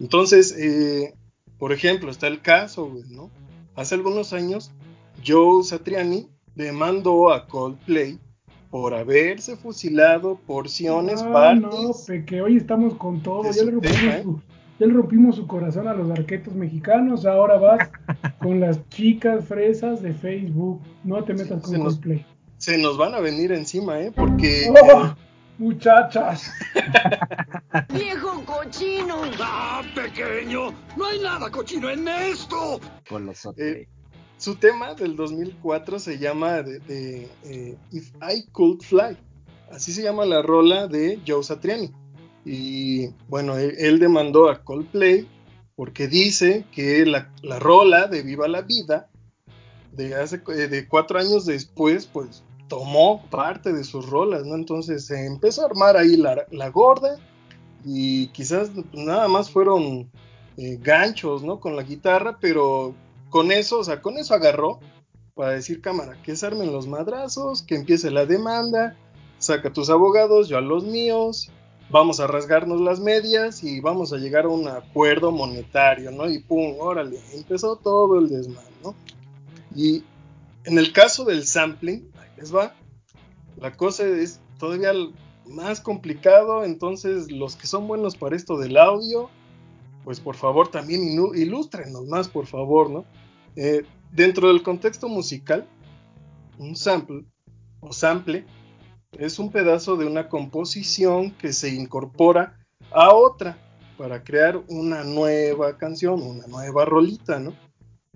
Entonces, 0.00 0.54
eh, 0.58 1.14
por 1.58 1.72
ejemplo, 1.72 2.10
está 2.10 2.26
el 2.26 2.40
caso, 2.40 2.90
¿no? 3.08 3.30
Hace 3.74 3.94
algunos 3.94 4.32
años, 4.32 4.70
Joe 5.26 5.64
Satriani 5.64 6.28
demandó 6.54 7.32
a 7.32 7.46
Coldplay 7.46 8.18
por 8.74 8.92
haberse 8.92 9.54
fusilado 9.54 10.34
porciones, 10.34 11.22
Ah, 11.22 11.54
no, 11.54 11.70
partes. 11.70 12.06
Peque, 12.08 12.42
hoy 12.42 12.56
estamos 12.56 12.96
con 12.96 13.22
todo. 13.22 13.44
Ya 13.52 13.62
le, 13.62 13.70
rompimos 13.70 14.00
tema, 14.00 14.16
¿eh? 14.16 14.22
su, 14.24 14.40
ya 14.80 14.86
le 14.88 14.92
rompimos 14.92 15.36
su 15.36 15.46
corazón 15.46 15.86
a 15.86 15.94
los 15.94 16.10
arquetos 16.10 16.56
mexicanos. 16.56 17.24
Ahora 17.24 17.56
vas 17.56 17.88
con 18.40 18.58
las 18.58 18.80
chicas 18.88 19.44
fresas 19.44 20.02
de 20.02 20.12
Facebook. 20.12 20.80
No 21.04 21.22
te 21.22 21.34
metas 21.34 21.62
con 21.62 21.70
se 21.70 21.78
nos-. 21.78 22.00
Se 22.58 22.76
nos 22.76 22.98
van 22.98 23.14
a 23.14 23.20
venir 23.20 23.52
encima, 23.52 24.00
¿eh? 24.00 24.10
Porque 24.12 24.68
¡Oh! 24.68 25.14
Muchachas. 25.58 26.50
¡Viejo 27.94 28.44
cochino! 28.44 29.22
¡Ah, 29.38 29.82
pequeño! 29.94 30.74
¡No 30.96 31.06
hay 31.06 31.20
nada 31.20 31.48
cochino 31.48 31.90
en 31.90 32.08
esto! 32.08 32.80
Colosote. 33.08 33.82
Eh, 33.82 33.88
su 34.44 34.56
tema 34.56 34.94
del 34.94 35.16
2004 35.16 35.98
se 35.98 36.18
llama 36.18 36.62
de, 36.62 37.30
eh, 37.44 37.78
If 37.92 38.12
I 38.16 38.44
Could 38.52 38.82
Fly. 38.82 39.16
Así 39.70 39.90
se 39.90 40.02
llama 40.02 40.26
la 40.26 40.42
rola 40.42 40.86
de 40.86 41.18
Joe 41.26 41.42
Satriani. 41.42 41.90
Y 42.44 43.08
bueno, 43.26 43.56
él, 43.56 43.98
demandó 43.98 44.50
a 44.50 44.62
Coldplay 44.62 45.26
porque 45.76 46.08
dice 46.08 46.66
que 46.72 47.06
la, 47.06 47.32
la 47.42 47.58
rola 47.58 48.06
de 48.06 48.20
Viva 48.20 48.46
la 48.46 48.60
Vida, 48.60 49.08
de 49.92 50.14
hace 50.14 50.42
eh, 50.48 50.86
cuatro 50.90 51.18
años 51.18 51.46
después, 51.46 52.04
pues 52.04 52.42
tomó 52.68 53.24
parte 53.30 53.72
de 53.72 53.82
sus 53.82 54.10
rolas, 54.10 54.44
¿no? 54.44 54.56
Entonces 54.56 55.06
se 55.06 55.24
empezó 55.24 55.62
a 55.62 55.66
armar 55.66 55.96
ahí 55.96 56.18
la, 56.18 56.44
la 56.50 56.68
gorda 56.68 57.16
y 57.82 58.26
quizás 58.28 58.72
nada 58.92 59.26
más 59.26 59.50
fueron 59.50 60.10
eh, 60.58 60.78
ganchos, 60.82 61.42
¿no? 61.42 61.60
Con 61.60 61.76
la 61.76 61.82
guitarra, 61.82 62.36
pero 62.38 62.94
con 63.34 63.50
eso, 63.50 63.80
o 63.80 63.84
sea, 63.84 64.00
con 64.00 64.16
eso 64.16 64.32
agarró 64.32 64.78
para 65.34 65.50
decir, 65.50 65.80
cámara, 65.80 66.16
que 66.22 66.36
se 66.36 66.46
armen 66.46 66.70
los 66.70 66.86
madrazos, 66.86 67.62
que 67.62 67.74
empiece 67.74 68.12
la 68.12 68.26
demanda, 68.26 68.96
saca 69.38 69.72
tus 69.72 69.90
abogados, 69.90 70.48
yo 70.48 70.56
a 70.56 70.60
los 70.60 70.84
míos, 70.84 71.50
vamos 71.90 72.20
a 72.20 72.28
rasgarnos 72.28 72.80
las 72.80 73.00
medias 73.00 73.64
y 73.64 73.80
vamos 73.80 74.12
a 74.12 74.18
llegar 74.18 74.44
a 74.44 74.50
un 74.50 74.68
acuerdo 74.68 75.32
monetario, 75.32 76.12
¿no? 76.12 76.30
Y 76.30 76.44
pum, 76.44 76.76
órale, 76.78 77.18
empezó 77.32 77.74
todo 77.74 78.20
el 78.20 78.28
desmán, 78.28 78.62
¿no? 78.84 78.94
Y 79.74 80.04
en 80.62 80.78
el 80.78 80.92
caso 80.92 81.24
del 81.24 81.44
sampling, 81.44 82.08
ahí 82.14 82.28
les 82.36 82.54
va, 82.54 82.72
la 83.56 83.76
cosa 83.76 84.06
es 84.06 84.38
todavía 84.60 84.92
más 85.44 85.80
complicado, 85.80 86.62
entonces 86.62 87.32
los 87.32 87.56
que 87.56 87.66
son 87.66 87.88
buenos 87.88 88.14
para 88.14 88.36
esto 88.36 88.58
del 88.58 88.76
audio, 88.76 89.28
pues 90.04 90.20
por 90.20 90.36
favor 90.36 90.68
también 90.68 91.02
ilústrenos 91.34 92.06
más, 92.06 92.28
por 92.28 92.46
favor, 92.46 92.90
¿no? 92.90 93.04
Eh, 93.56 93.84
dentro 94.12 94.48
del 94.48 94.62
contexto 94.62 95.08
musical, 95.08 95.66
un 96.58 96.76
sample 96.76 97.24
o 97.80 97.92
sample 97.92 98.44
es 99.12 99.38
un 99.38 99.50
pedazo 99.50 99.96
de 99.96 100.06
una 100.06 100.28
composición 100.28 101.30
que 101.32 101.52
se 101.52 101.68
incorpora 101.68 102.58
a 102.90 103.14
otra 103.14 103.56
para 103.96 104.24
crear 104.24 104.60
una 104.68 105.04
nueva 105.04 105.76
canción, 105.78 106.20
una 106.22 106.46
nueva 106.46 106.84
rolita, 106.84 107.38
¿no? 107.38 107.54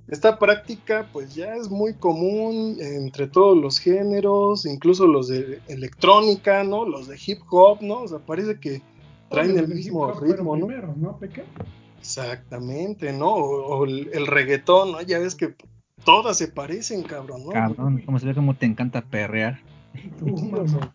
Esta 0.09 0.39
práctica 0.39 1.09
pues 1.13 1.35
ya 1.35 1.55
es 1.55 1.69
muy 1.69 1.95
común 1.95 2.79
entre 2.81 3.29
todos 3.29 3.57
los 3.57 3.79
géneros, 3.79 4.65
incluso 4.65 5.07
los 5.07 5.29
de 5.29 5.61
electrónica, 5.69 6.65
¿no? 6.65 6.87
Los 6.87 7.09
de 7.09 7.19
hip 7.25 7.41
hop, 7.51 7.83
¿no? 7.83 8.03
O 8.03 8.09
sea, 8.09 8.19
parece 8.19 8.59
que 8.59 8.83
traen 9.29 9.59
el 9.59 9.69
mismo 9.69 10.11
ritmo, 10.13 10.57
¿no? 10.57 10.67
primeros, 10.67 10.97
¿no, 10.97 11.19
Peque? 11.19 11.45
Exactamente, 12.09 13.13
¿no? 13.13 13.35
O, 13.35 13.77
o 13.77 13.85
el, 13.85 14.09
el 14.15 14.27
reggaetón, 14.27 14.93
¿no? 14.93 15.03
Ya 15.03 15.19
ves 15.19 15.35
que 15.35 15.55
todas 16.05 16.39
se 16.39 16.49
parecen, 16.49 17.03
cabrón, 17.03 17.45
¿no? 17.45 17.51
Cabrón, 17.51 18.03
como 18.07 18.19
se 18.19 18.27
ve 18.27 18.35
como 18.35 18.55
te 18.55 18.65
encanta 18.65 19.03
perrear. 19.03 19.61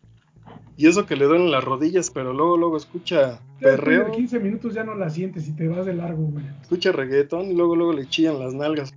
Y 0.76 0.88
eso 0.88 1.06
que 1.06 1.16
le 1.16 1.26
duelen 1.26 1.52
las 1.52 1.64
rodillas, 1.64 2.10
pero 2.10 2.34
luego, 2.34 2.58
luego 2.58 2.78
escucha 2.78 3.40
perreo, 3.60 4.06
de 4.06 4.12
15 4.12 4.40
minutos 4.40 4.74
ya 4.74 4.84
no 4.84 4.96
la 4.96 5.08
sientes 5.12 5.48
y 5.48 5.52
te 5.52 5.68
vas 5.68 5.86
de 5.86 5.94
largo, 5.94 6.24
güey. 6.24 6.44
escucha 6.64 6.92
reggaetón 6.92 7.52
y 7.52 7.54
luego, 7.54 7.76
luego 7.76 7.94
le 7.94 8.10
chillan 8.10 8.40
las 8.40 8.56
nalgas. 8.56 8.92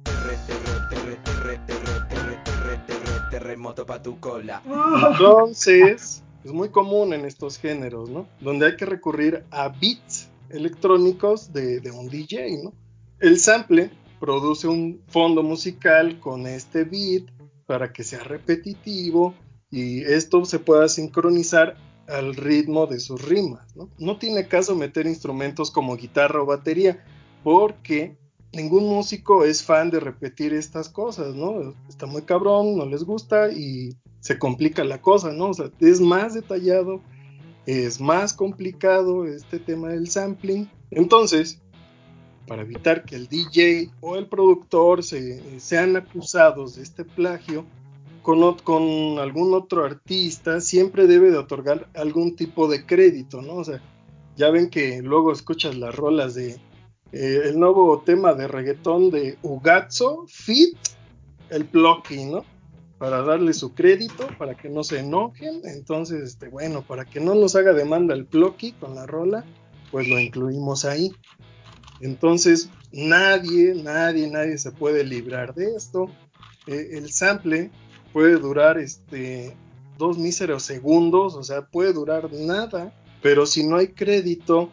Terremoto 3.28 3.84
pa' 3.84 4.02
tu 4.02 4.18
cola. 4.18 4.62
Entonces, 5.10 6.22
es 6.44 6.52
muy 6.52 6.70
común 6.70 7.12
en 7.12 7.26
estos 7.26 7.58
géneros, 7.58 8.08
¿no? 8.08 8.26
Donde 8.40 8.66
hay 8.66 8.76
que 8.76 8.86
recurrir 8.86 9.44
a 9.50 9.68
beats 9.68 10.25
electrónicos 10.50 11.52
de, 11.52 11.80
de 11.80 11.90
un 11.90 12.08
DJ. 12.08 12.60
El 13.20 13.38
sample 13.38 13.90
produce 14.20 14.68
un 14.68 15.02
fondo 15.08 15.42
musical 15.42 16.20
con 16.20 16.46
este 16.46 16.84
beat 16.84 17.24
para 17.66 17.92
que 17.92 18.04
sea 18.04 18.22
repetitivo 18.22 19.34
y 19.70 20.02
esto 20.02 20.44
se 20.44 20.58
pueda 20.58 20.88
sincronizar 20.88 21.76
al 22.08 22.36
ritmo 22.36 22.86
de 22.86 23.00
sus 23.00 23.22
rimas, 23.22 23.66
¿no? 23.98 24.16
Tiene 24.18 24.46
caso 24.46 24.76
meter 24.76 25.06
instrumentos 25.06 25.70
como 25.70 25.96
guitarra 25.96 26.42
o 26.42 26.46
batería 26.46 27.04
porque 27.42 28.16
ningún 28.52 28.86
músico 28.86 29.44
es 29.44 29.62
fan 29.62 29.90
de 29.90 30.00
repetir 30.00 30.54
estas 30.54 30.88
cosas, 30.88 31.34
¿no? 31.34 31.74
Está 31.88 32.06
muy 32.06 32.22
cabrón, 32.22 32.76
no 32.76 32.86
les 32.86 33.02
gusta 33.02 33.50
y 33.50 33.96
se 34.20 34.38
complica 34.38 34.84
la 34.84 35.00
cosa, 35.00 35.32
¿no? 35.32 35.50
Es 35.80 36.00
más 36.00 36.34
detallado, 36.34 37.02
es 37.66 38.00
más 38.00 38.32
complicado 38.32 39.26
este 39.26 39.58
tema 39.58 39.88
del 39.88 40.08
sampling. 40.08 40.70
Entonces, 40.90 41.60
para 42.46 42.62
evitar 42.62 43.04
que 43.04 43.16
el 43.16 43.26
DJ 43.26 43.90
o 44.00 44.16
el 44.16 44.28
productor 44.28 45.02
se, 45.02 45.60
sean 45.60 45.96
acusados 45.96 46.76
de 46.76 46.82
este 46.82 47.04
plagio, 47.04 47.66
con, 48.22 48.56
con, 48.58 49.18
algún 49.18 49.54
otro 49.54 49.84
artista 49.84 50.60
siempre 50.60 51.06
debe 51.06 51.30
de 51.30 51.38
otorgar 51.38 51.88
algún 51.94 52.34
tipo 52.34 52.68
de 52.68 52.84
crédito, 52.84 53.42
¿no? 53.42 53.54
O 53.54 53.64
sea, 53.64 53.80
ya 54.36 54.50
ven 54.50 54.68
que 54.68 55.00
luego 55.02 55.32
escuchas 55.32 55.76
las 55.76 55.94
rolas 55.94 56.34
de 56.34 56.56
eh, 57.12 57.40
el 57.44 57.58
nuevo 57.58 58.02
tema 58.04 58.34
de 58.34 58.48
reggaetón 58.48 59.10
de 59.10 59.38
Ugazzo, 59.42 60.24
Fit, 60.28 60.76
el 61.50 61.64
Plucky, 61.66 62.24
¿no? 62.24 62.44
Para 62.98 63.22
darle 63.22 63.52
su 63.52 63.74
crédito, 63.74 64.28
para 64.38 64.56
que 64.56 64.68
no 64.68 64.82
se 64.82 65.00
enojen. 65.00 65.60
Entonces, 65.64 66.22
este, 66.22 66.48
bueno, 66.48 66.82
para 66.82 67.04
que 67.04 67.20
no 67.20 67.34
nos 67.34 67.54
haga 67.56 67.72
demanda 67.72 68.14
el 68.14 68.24
Plucky 68.24 68.72
con 68.72 68.94
la 68.94 69.06
rola, 69.06 69.44
pues 69.90 70.08
lo 70.08 70.18
incluimos 70.18 70.84
ahí. 70.84 71.12
Entonces, 72.00 72.70
nadie, 72.92 73.74
nadie, 73.74 74.28
nadie 74.30 74.58
se 74.58 74.72
puede 74.72 75.04
librar 75.04 75.54
de 75.54 75.74
esto. 75.76 76.10
Eh, 76.66 76.90
el 76.92 77.12
sample 77.12 77.70
puede 78.12 78.36
durar 78.38 78.78
este 78.78 79.54
dos 79.98 80.18
míseros 80.18 80.62
segundos, 80.62 81.34
o 81.34 81.42
sea, 81.42 81.66
puede 81.66 81.92
durar 81.92 82.32
nada, 82.32 82.92
pero 83.22 83.46
si 83.46 83.66
no 83.66 83.76
hay 83.76 83.88
crédito 83.88 84.70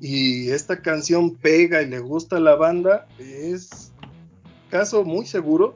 y 0.00 0.50
esta 0.50 0.82
canción 0.82 1.34
pega 1.36 1.82
y 1.82 1.88
le 1.88 2.00
gusta 2.00 2.36
a 2.36 2.40
la 2.40 2.56
banda, 2.56 3.06
es 3.18 3.92
caso 4.70 5.04
muy 5.04 5.26
seguro 5.26 5.74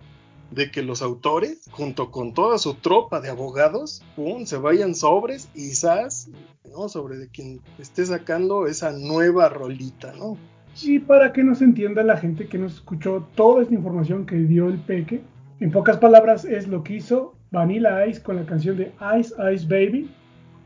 de 0.50 0.70
que 0.70 0.82
los 0.82 1.02
autores, 1.02 1.68
junto 1.70 2.10
con 2.10 2.34
toda 2.34 2.58
su 2.58 2.74
tropa 2.74 3.20
de 3.20 3.30
abogados, 3.30 4.02
pum, 4.16 4.44
se 4.44 4.56
vayan 4.56 4.94
sobres 4.94 5.48
y 5.54 5.70
quizás, 5.70 6.28
¿no? 6.70 6.88
Sobre 6.88 7.16
de 7.16 7.28
quien 7.28 7.60
esté 7.78 8.04
sacando 8.04 8.66
esa 8.66 8.92
nueva 8.92 9.48
rolita, 9.48 10.12
¿no? 10.18 10.36
Y 10.82 10.98
para 10.98 11.32
que 11.32 11.44
nos 11.44 11.62
entienda 11.62 12.02
la 12.02 12.16
gente 12.16 12.48
que 12.48 12.58
nos 12.58 12.74
escuchó 12.74 13.26
toda 13.34 13.62
esta 13.62 13.74
información 13.74 14.26
que 14.26 14.36
dio 14.36 14.68
el 14.68 14.78
Peque, 14.78 15.22
en 15.60 15.70
pocas 15.70 15.98
palabras 15.98 16.44
es 16.44 16.66
lo 16.66 16.82
que 16.82 16.96
hizo 16.96 17.34
Vanilla 17.50 18.06
Ice 18.06 18.22
con 18.22 18.36
la 18.36 18.46
canción 18.46 18.76
de 18.76 18.92
Ice 19.18 19.34
Ice 19.52 19.66
Baby, 19.66 20.10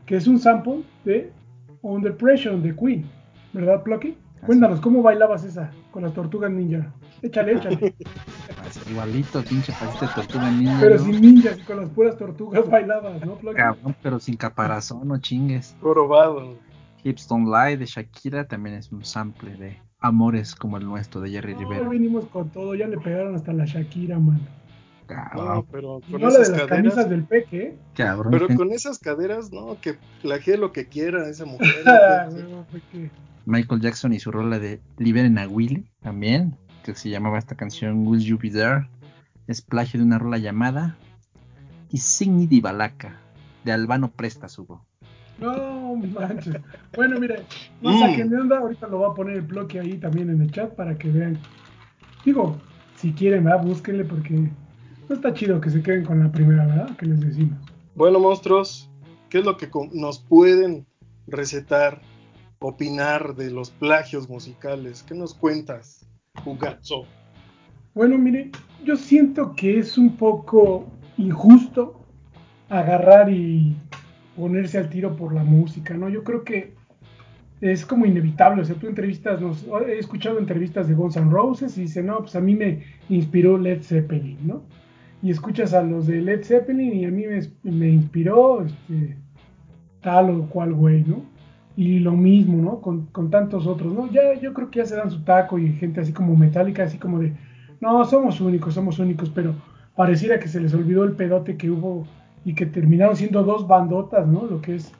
que 0.05 0.15
es 0.15 0.27
un 0.27 0.39
sample 0.39 0.83
de 1.03 1.31
Under 1.81 2.15
Pressure 2.15 2.59
de 2.59 2.75
Queen, 2.75 3.05
¿verdad, 3.53 3.83
Plucky? 3.83 4.17
Cuéntanos, 4.45 4.79
¿cómo 4.79 5.01
bailabas 5.01 5.43
esa 5.43 5.71
con 5.91 6.03
las 6.03 6.13
tortugas 6.13 6.51
ninja? 6.51 6.93
Échale, 7.21 7.53
échale. 7.53 7.95
Igualito, 8.89 9.41
pinche 9.43 9.73
parece 9.79 10.05
tortuga 10.13 10.51
ninja. 10.51 10.77
Pero 10.79 10.97
¿no? 10.97 11.03
sin 11.05 11.21
ninjas 11.21 11.57
y 11.59 11.61
con 11.63 11.77
las 11.77 11.89
puras 11.89 12.17
tortugas 12.17 12.69
bailabas, 12.69 13.25
¿no? 13.25 13.37
Cabrón, 13.55 13.95
pero 14.03 14.19
sin 14.19 14.35
caparazón, 14.37 15.07
no 15.07 15.17
chingues. 15.19 15.75
Probado. 15.81 16.55
Hips 17.03 17.27
Don't 17.27 17.47
Lie 17.47 17.77
de 17.77 17.85
Shakira 17.85 18.47
también 18.47 18.75
es 18.75 18.91
un 18.91 19.03
sample 19.03 19.55
de 19.55 19.77
Amores 19.99 20.53
como 20.55 20.77
el 20.77 20.85
nuestro 20.85 21.21
de 21.21 21.31
Jerry 21.31 21.53
No, 21.53 21.59
Rivera. 21.61 21.89
venimos 21.89 22.25
con 22.27 22.49
todo, 22.49 22.75
ya 22.75 22.87
le 22.87 22.97
pegaron 22.97 23.33
hasta 23.35 23.53
la 23.53 23.65
Shakira, 23.65 24.19
mano. 24.19 24.39
Cabrón, 25.07 25.45
No, 25.47 25.65
pero 25.71 25.99
Y 26.07 26.11
con 26.13 26.21
no 26.21 26.29
la 26.29 26.37
de 26.37 26.41
esas 26.43 26.57
las 26.57 26.67
caderas. 26.67 26.93
camisas 26.93 27.09
del 27.09 27.23
Peque, 27.25 27.61
¿eh? 27.63 27.77
cabrón. 27.95 28.31
Pero 28.31 28.47
ten- 28.47 28.57
con 28.57 28.71
esas 28.71 28.97
caderas, 28.99 29.51
no, 29.51 29.77
que 29.81 29.95
plagie 30.21 30.57
lo 30.57 30.71
que 30.71 30.87
quiera 30.87 31.27
esa 31.29 31.45
mujer. 31.45 31.69
Ah, 31.87 32.27
¿no? 32.31 32.65
Peque. 32.71 33.09
Michael 33.47 33.81
Jackson 33.81 34.13
y 34.13 34.19
su 34.19 34.31
rola 34.31 34.57
de 34.57 34.81
Liberen 34.97 35.37
a 35.37 35.47
Willy 35.47 35.85
también, 36.01 36.57
que 36.85 36.93
se 36.93 37.09
llamaba 37.09 37.39
esta 37.39 37.55
canción 37.55 38.05
Will 38.05 38.21
You 38.23 38.37
Be 38.37 38.51
There. 38.51 38.87
Es 39.47 39.61
plagio 39.61 39.99
de 39.99 40.05
una 40.05 40.19
rola 40.19 40.37
llamada 40.37 40.95
Isigni 41.89 42.45
di 42.45 42.61
Balaca 42.61 43.19
de 43.63 43.71
Albano 43.71 44.11
Prestas, 44.11 44.57
Hugo. 44.59 44.85
No 45.39 45.95
manches. 45.95 46.57
Bueno, 46.95 47.19
mire, 47.19 47.43
no 47.81 47.89
Mm. 47.91 47.99
saquen 47.99 48.29
de 48.29 48.37
onda. 48.37 48.59
Ahorita 48.59 48.87
lo 48.87 48.99
va 48.99 49.07
a 49.09 49.13
poner 49.15 49.35
el 49.37 49.41
bloque 49.41 49.79
ahí 49.79 49.97
también 49.97 50.29
en 50.29 50.41
el 50.41 50.51
chat 50.51 50.75
para 50.75 50.95
que 50.97 51.09
vean. 51.09 51.39
Digo, 52.23 52.57
si 52.97 53.13
quieren, 53.13 53.43
¿verdad? 53.43 53.63
Búsquenle 53.63 54.05
porque 54.05 54.33
no 55.09 55.15
está 55.15 55.33
chido 55.33 55.59
que 55.59 55.71
se 55.71 55.81
queden 55.81 56.05
con 56.05 56.19
la 56.19 56.31
primera, 56.31 56.65
¿verdad? 56.67 56.95
Que 56.97 57.07
les 57.07 57.19
decimos. 57.19 57.57
Bueno, 57.95 58.19
monstruos, 58.19 58.89
¿qué 59.29 59.39
es 59.39 59.45
lo 59.45 59.57
que 59.57 59.69
nos 59.93 60.19
pueden 60.19 60.85
recetar, 61.27 62.01
opinar 62.59 63.35
de 63.35 63.49
los 63.51 63.71
plagios 63.71 64.29
musicales? 64.29 65.03
¿Qué 65.03 65.15
nos 65.15 65.33
cuentas, 65.33 66.07
Jugazo? 66.43 67.05
Bueno, 67.93 68.17
mire, 68.17 68.51
yo 68.83 68.95
siento 68.95 69.55
que 69.55 69.79
es 69.79 69.97
un 69.97 70.17
poco 70.17 70.87
injusto 71.17 72.01
agarrar 72.69 73.31
y 73.31 73.75
ponerse 74.35 74.77
al 74.77 74.89
tiro 74.89 75.15
por 75.15 75.33
la 75.33 75.43
música, 75.43 75.93
¿no? 75.93 76.09
Yo 76.09 76.23
creo 76.23 76.43
que 76.43 76.73
es 77.61 77.85
como 77.85 78.05
inevitable, 78.05 78.61
o 78.61 78.65
sea, 78.65 78.75
tú 78.75 78.87
entrevistas, 78.87 79.39
he 79.87 79.97
escuchado 79.97 80.39
entrevistas 80.39 80.87
de 80.87 80.93
Guns 80.93 81.15
N' 81.15 81.31
Roses 81.31 81.77
y 81.77 81.81
dice, 81.81 82.03
no, 82.03 82.19
pues 82.19 82.35
a 82.35 82.41
mí 82.41 82.55
me 82.55 82.83
inspiró 83.09 83.57
Led 83.57 83.81
Zeppelin, 83.81 84.37
¿no? 84.45 84.63
Y 85.21 85.31
escuchas 85.31 85.73
a 85.73 85.81
los 85.81 86.05
de 86.07 86.21
Led 86.21 86.43
Zeppelin 86.43 86.93
y 86.93 87.05
a 87.05 87.11
mí 87.11 87.25
me, 87.25 87.39
me 87.71 87.89
inspiró 87.89 88.63
este, 88.63 89.15
tal 90.01 90.29
o 90.29 90.49
cual 90.49 90.73
güey, 90.73 91.03
¿no? 91.03 91.23
Y 91.77 91.99
lo 91.99 92.13
mismo, 92.13 92.61
¿no? 92.61 92.81
Con, 92.81 93.07
con 93.07 93.29
tantos 93.29 93.67
otros, 93.67 93.93
¿no? 93.93 94.09
Ya 94.11 94.33
yo 94.39 94.53
creo 94.53 94.71
que 94.71 94.79
ya 94.79 94.85
se 94.85 94.95
dan 94.95 95.11
su 95.11 95.23
taco 95.23 95.59
y 95.59 95.73
gente 95.73 96.01
así 96.01 96.13
como 96.13 96.35
metálica, 96.35 96.83
así 96.83 96.97
como 96.97 97.19
de, 97.19 97.33
no, 97.81 98.03
somos 98.05 98.39
únicos, 98.39 98.73
somos 98.73 98.99
únicos, 98.99 99.29
pero 99.29 99.53
pareciera 99.95 100.39
que 100.39 100.47
se 100.47 100.61
les 100.61 100.73
olvidó 100.73 101.03
el 101.03 101.13
pedote 101.13 101.57
que 101.57 101.69
hubo 101.69 102.05
y 102.45 102.53
que 102.53 102.65
terminaron 102.65 103.15
siendo 103.15 103.43
dos 103.43 103.67
bandotas, 103.67 104.27
¿no? 104.27 104.45
Lo 104.45 104.61
que 104.61 104.75
es 104.75 104.91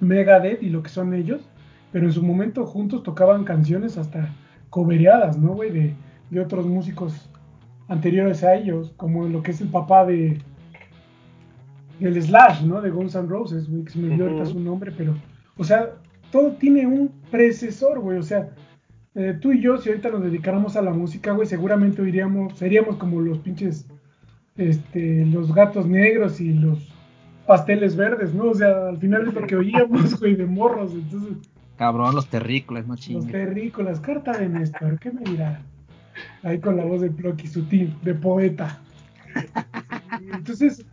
Megadeth 0.00 0.62
y 0.62 0.68
lo 0.68 0.82
que 0.82 0.90
son 0.90 1.14
ellos, 1.14 1.48
pero 1.92 2.06
en 2.06 2.12
su 2.12 2.22
momento 2.22 2.66
juntos 2.66 3.02
tocaban 3.02 3.44
canciones 3.44 3.96
hasta 3.96 4.34
cobereadas, 4.68 5.38
¿no, 5.38 5.54
güey? 5.54 5.70
De, 5.70 5.94
de 6.30 6.40
otros 6.40 6.66
músicos 6.66 7.30
anteriores 7.88 8.42
a 8.44 8.54
ellos, 8.54 8.92
como 8.96 9.26
lo 9.28 9.42
que 9.42 9.52
es 9.52 9.60
el 9.60 9.68
papá 9.68 10.04
de 10.04 10.38
del 12.00 12.20
Slash, 12.20 12.62
¿no? 12.62 12.80
De 12.82 12.90
Guns 12.90 13.14
N' 13.14 13.26
Roses, 13.26 13.70
güey, 13.70 13.84
que 13.84 13.92
se 13.92 13.98
me 13.98 14.08
olvidó 14.08 14.26
ahorita 14.26 14.46
su 14.46 14.60
nombre, 14.60 14.92
pero, 14.96 15.14
o 15.56 15.64
sea, 15.64 15.90
todo 16.30 16.52
tiene 16.52 16.86
un 16.86 17.12
predecesor, 17.30 18.00
güey, 18.00 18.18
o 18.18 18.22
sea, 18.22 18.50
eh, 19.14 19.38
tú 19.40 19.52
y 19.52 19.60
yo, 19.60 19.78
si 19.78 19.88
ahorita 19.88 20.10
nos 20.10 20.22
dedicáramos 20.22 20.76
a 20.76 20.82
la 20.82 20.92
música, 20.92 21.32
güey, 21.32 21.46
seguramente 21.46 22.02
oiríamos, 22.02 22.58
seríamos 22.58 22.96
como 22.96 23.20
los 23.20 23.38
pinches, 23.38 23.86
este, 24.56 25.24
los 25.26 25.54
gatos 25.54 25.86
negros 25.86 26.40
y 26.40 26.52
los 26.52 26.92
pasteles 27.46 27.96
verdes, 27.96 28.34
¿no? 28.34 28.50
O 28.50 28.54
sea, 28.54 28.88
al 28.88 28.98
final 28.98 29.28
es 29.28 29.34
lo 29.34 29.46
que 29.46 29.56
oíamos, 29.56 30.18
güey, 30.20 30.34
de 30.34 30.46
morros, 30.46 30.92
entonces, 30.92 31.38
Cabrón, 31.76 32.14
los 32.14 32.26
terrícolas, 32.28 32.86
no 32.86 32.94
los 32.94 33.00
chingues. 33.00 33.30
terrícolas, 33.30 34.00
carta 34.00 34.32
de 34.32 34.48
Néstor, 34.48 34.98
¿qué 34.98 35.12
me 35.12 35.20
dirá? 35.22 35.60
Ahí 36.42 36.58
con 36.58 36.76
la 36.76 36.84
voz 36.84 37.02
de 37.02 37.10
Plocky 37.10 37.46
sutil, 37.46 37.94
de 38.02 38.14
poeta. 38.14 38.80
Entonces, 40.32 40.84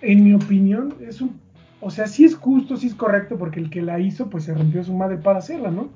en 0.00 0.24
mi 0.24 0.32
opinión, 0.32 0.94
es 1.06 1.20
un. 1.20 1.38
O 1.80 1.90
sea, 1.90 2.06
sí 2.06 2.24
es 2.24 2.34
justo, 2.34 2.76
sí 2.76 2.88
es 2.88 2.94
correcto, 2.94 3.38
porque 3.38 3.60
el 3.60 3.70
que 3.70 3.82
la 3.82 3.98
hizo, 3.98 4.28
pues 4.28 4.44
se 4.44 4.54
rompió 4.54 4.84
su 4.84 4.92
madre 4.92 5.16
para 5.16 5.38
hacerla, 5.38 5.70
¿no? 5.70 5.88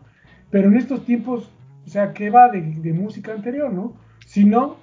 Pero 0.51 0.69
en 0.69 0.77
estos 0.77 1.05
tiempos, 1.05 1.51
o 1.87 1.89
sea, 1.89 2.13
¿qué 2.13 2.31
va 2.31 2.49
de, 2.49 2.93
música 2.93 3.33
anterior, 3.33 3.73
no? 3.73 3.95
Si 4.25 4.45
no, 4.45 4.77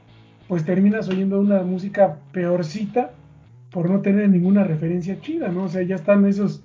pues 0.47 0.63
terminas 0.63 1.09
oyendo 1.09 1.39
una 1.39 1.63
música 1.63 2.17
peorcita 2.31 3.11
por 3.71 3.89
no 3.89 4.01
tener 4.01 4.29
ninguna 4.29 4.63
referencia 4.63 5.19
chida, 5.21 5.47
¿no? 5.47 5.63
O 5.63 5.69
sea, 5.69 5.81
ya 5.81 5.95
están 5.95 6.25
esos, 6.25 6.63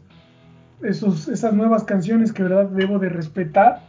esos, 0.82 1.28
esas 1.28 1.54
nuevas 1.54 1.84
canciones 1.84 2.32
que, 2.32 2.42
verdad, 2.42 2.68
debo 2.68 2.98
de 2.98 3.08
respetar, 3.08 3.80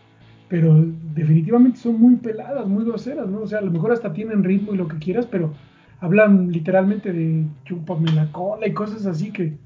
pero 0.48 0.86
definitivamente 1.14 1.80
son 1.80 2.00
muy 2.00 2.16
peladas, 2.18 2.68
muy 2.68 2.86
groseras, 2.86 3.28
¿no? 3.28 3.42
O 3.42 3.48
sea, 3.48 3.60
a 3.60 3.64
lo 3.64 3.72
mejor 3.72 3.92
hasta 3.92 4.14
tienen 4.14 4.44
ritmo 4.44 4.74
y 4.74 4.78
lo 4.78 4.88
que 4.88 4.98
quieras, 4.98 5.26
pero 5.26 5.54
hablan 6.00 6.52
literalmente 6.52 7.12
de 7.12 7.46
chúpame 7.66 8.12
la 8.12 8.32
cola 8.32 8.68
y 8.68 8.74
cosas 8.74 9.06
así 9.06 9.32
que, 9.32 9.58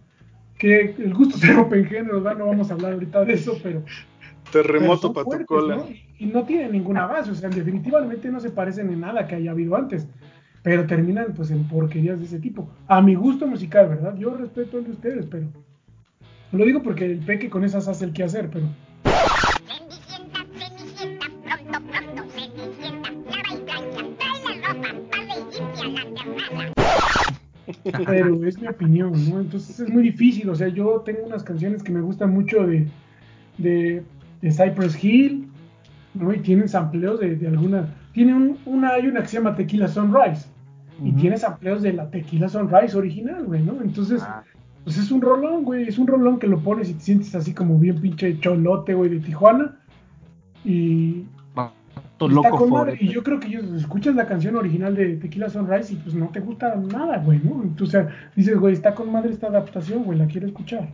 que 0.61 0.93
el 0.99 1.13
gusto 1.15 1.39
se 1.39 1.51
rompe 1.51 1.79
en 1.79 1.85
género, 1.85 2.21
¿verdad? 2.21 2.37
No 2.37 2.45
vamos 2.45 2.69
a 2.69 2.75
hablar 2.75 2.93
ahorita 2.93 3.25
de 3.25 3.33
eso, 3.33 3.57
pero... 3.63 3.83
Terremoto 4.51 5.11
para 5.11 5.23
tu 5.23 5.29
fuertes, 5.31 5.47
cola. 5.47 5.77
¿no? 5.77 5.87
Y, 5.89 6.03
y 6.19 6.25
no 6.27 6.43
tienen 6.43 6.73
ninguna 6.73 7.07
base, 7.07 7.31
o 7.31 7.35
sea, 7.35 7.49
definitivamente 7.49 8.29
no 8.29 8.39
se 8.39 8.51
parecen 8.51 8.91
en 8.91 8.99
nada 8.99 9.25
que 9.25 9.33
haya 9.33 9.51
habido 9.51 9.75
antes, 9.75 10.07
pero 10.61 10.85
terminan 10.85 11.33
pues 11.35 11.49
en 11.49 11.67
porquerías 11.67 12.19
de 12.19 12.25
ese 12.25 12.39
tipo. 12.39 12.69
A 12.87 13.01
mi 13.01 13.15
gusto 13.15 13.47
musical, 13.47 13.89
¿verdad? 13.89 14.15
Yo 14.17 14.35
respeto 14.35 14.77
el 14.77 14.83
de 14.83 14.91
ustedes, 14.91 15.25
pero... 15.25 15.47
Lo 16.51 16.63
digo 16.63 16.83
porque 16.83 17.05
el 17.05 17.19
peque 17.19 17.49
con 17.49 17.63
esas 17.63 17.87
hace 17.87 18.05
el 18.05 18.13
que 18.13 18.23
hacer, 18.23 18.51
pero... 18.51 18.67
pero 28.05 28.45
es 28.45 28.59
mi 28.59 28.67
opinión, 28.67 29.11
¿no? 29.29 29.39
Entonces 29.41 29.79
es 29.79 29.89
muy 29.89 30.03
difícil, 30.03 30.49
o 30.49 30.55
sea, 30.55 30.67
yo 30.67 31.01
tengo 31.05 31.25
unas 31.25 31.43
canciones 31.43 31.81
que 31.83 31.91
me 31.91 32.01
gustan 32.01 32.31
mucho 32.33 32.65
de, 32.65 32.87
de, 33.57 34.03
de 34.41 34.51
Cypress 34.51 35.03
Hill, 35.03 35.47
¿no? 36.13 36.33
Y 36.33 36.39
tienen 36.39 36.67
sampleos 36.69 37.19
de, 37.19 37.35
de 37.35 37.47
alguna, 37.47 37.87
tiene 38.13 38.33
un, 38.35 38.57
una, 38.65 38.89
hay 38.89 39.07
una 39.07 39.21
que 39.21 39.27
se 39.27 39.37
llama 39.37 39.55
Tequila 39.55 39.87
Sunrise. 39.87 40.47
Y 41.03 41.13
tiene 41.13 41.35
sampleos 41.35 41.81
de 41.81 41.93
la 41.93 42.11
Tequila 42.11 42.47
Sunrise 42.47 42.95
original, 42.95 43.45
güey, 43.45 43.63
¿no? 43.63 43.81
Entonces, 43.81 44.21
Ah. 44.23 44.43
pues 44.83 44.99
es 44.99 45.09
un 45.09 45.19
rolón, 45.21 45.63
güey. 45.63 45.87
Es 45.87 45.97
un 45.97 46.05
rolón 46.05 46.37
que 46.37 46.45
lo 46.45 46.59
pones 46.59 46.91
y 46.91 46.93
te 46.93 46.99
sientes 46.99 47.33
así 47.33 47.55
como 47.55 47.79
bien 47.79 47.99
pinche 47.99 48.39
cholote, 48.39 48.93
güey, 48.93 49.09
de 49.09 49.19
Tijuana. 49.19 49.79
Y 50.63 51.23
loco 52.19 52.57
con 52.57 52.69
madre. 52.69 52.97
Y 52.99 53.09
yo 53.09 53.23
creo 53.23 53.39
que 53.39 53.47
ellos 53.47 53.65
escuchas 53.73 54.15
la 54.15 54.27
canción 54.27 54.55
original 54.55 54.95
de 54.95 55.17
Tequila 55.17 55.49
Sunrise 55.49 55.93
y 55.93 55.97
pues 55.97 56.15
no 56.15 56.27
te 56.29 56.39
gusta 56.39 56.75
nada, 56.75 57.17
güey, 57.17 57.39
¿no? 57.43 57.63
Entonces 57.63 58.07
dices, 58.35 58.57
güey, 58.57 58.73
está 58.73 58.93
con 58.93 59.11
madre 59.11 59.31
esta 59.31 59.47
adaptación, 59.47 60.03
güey, 60.03 60.17
la 60.17 60.27
quiero 60.27 60.47
escuchar. 60.47 60.93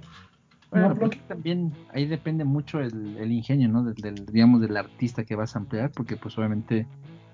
Bueno, 0.70 0.94
No, 0.94 1.10
también 1.28 1.72
ahí 1.94 2.06
depende 2.06 2.44
mucho 2.44 2.80
el, 2.80 3.18
el 3.18 3.32
ingenio, 3.32 3.70
¿no? 3.70 3.84
Del, 3.84 3.96
del, 3.96 4.26
digamos, 4.26 4.62
del 4.62 4.76
artista 4.76 5.24
que 5.24 5.36
vas 5.36 5.56
a 5.56 5.60
ampliar, 5.60 5.92
porque 5.92 6.18
pues 6.18 6.38
obviamente 6.38 6.86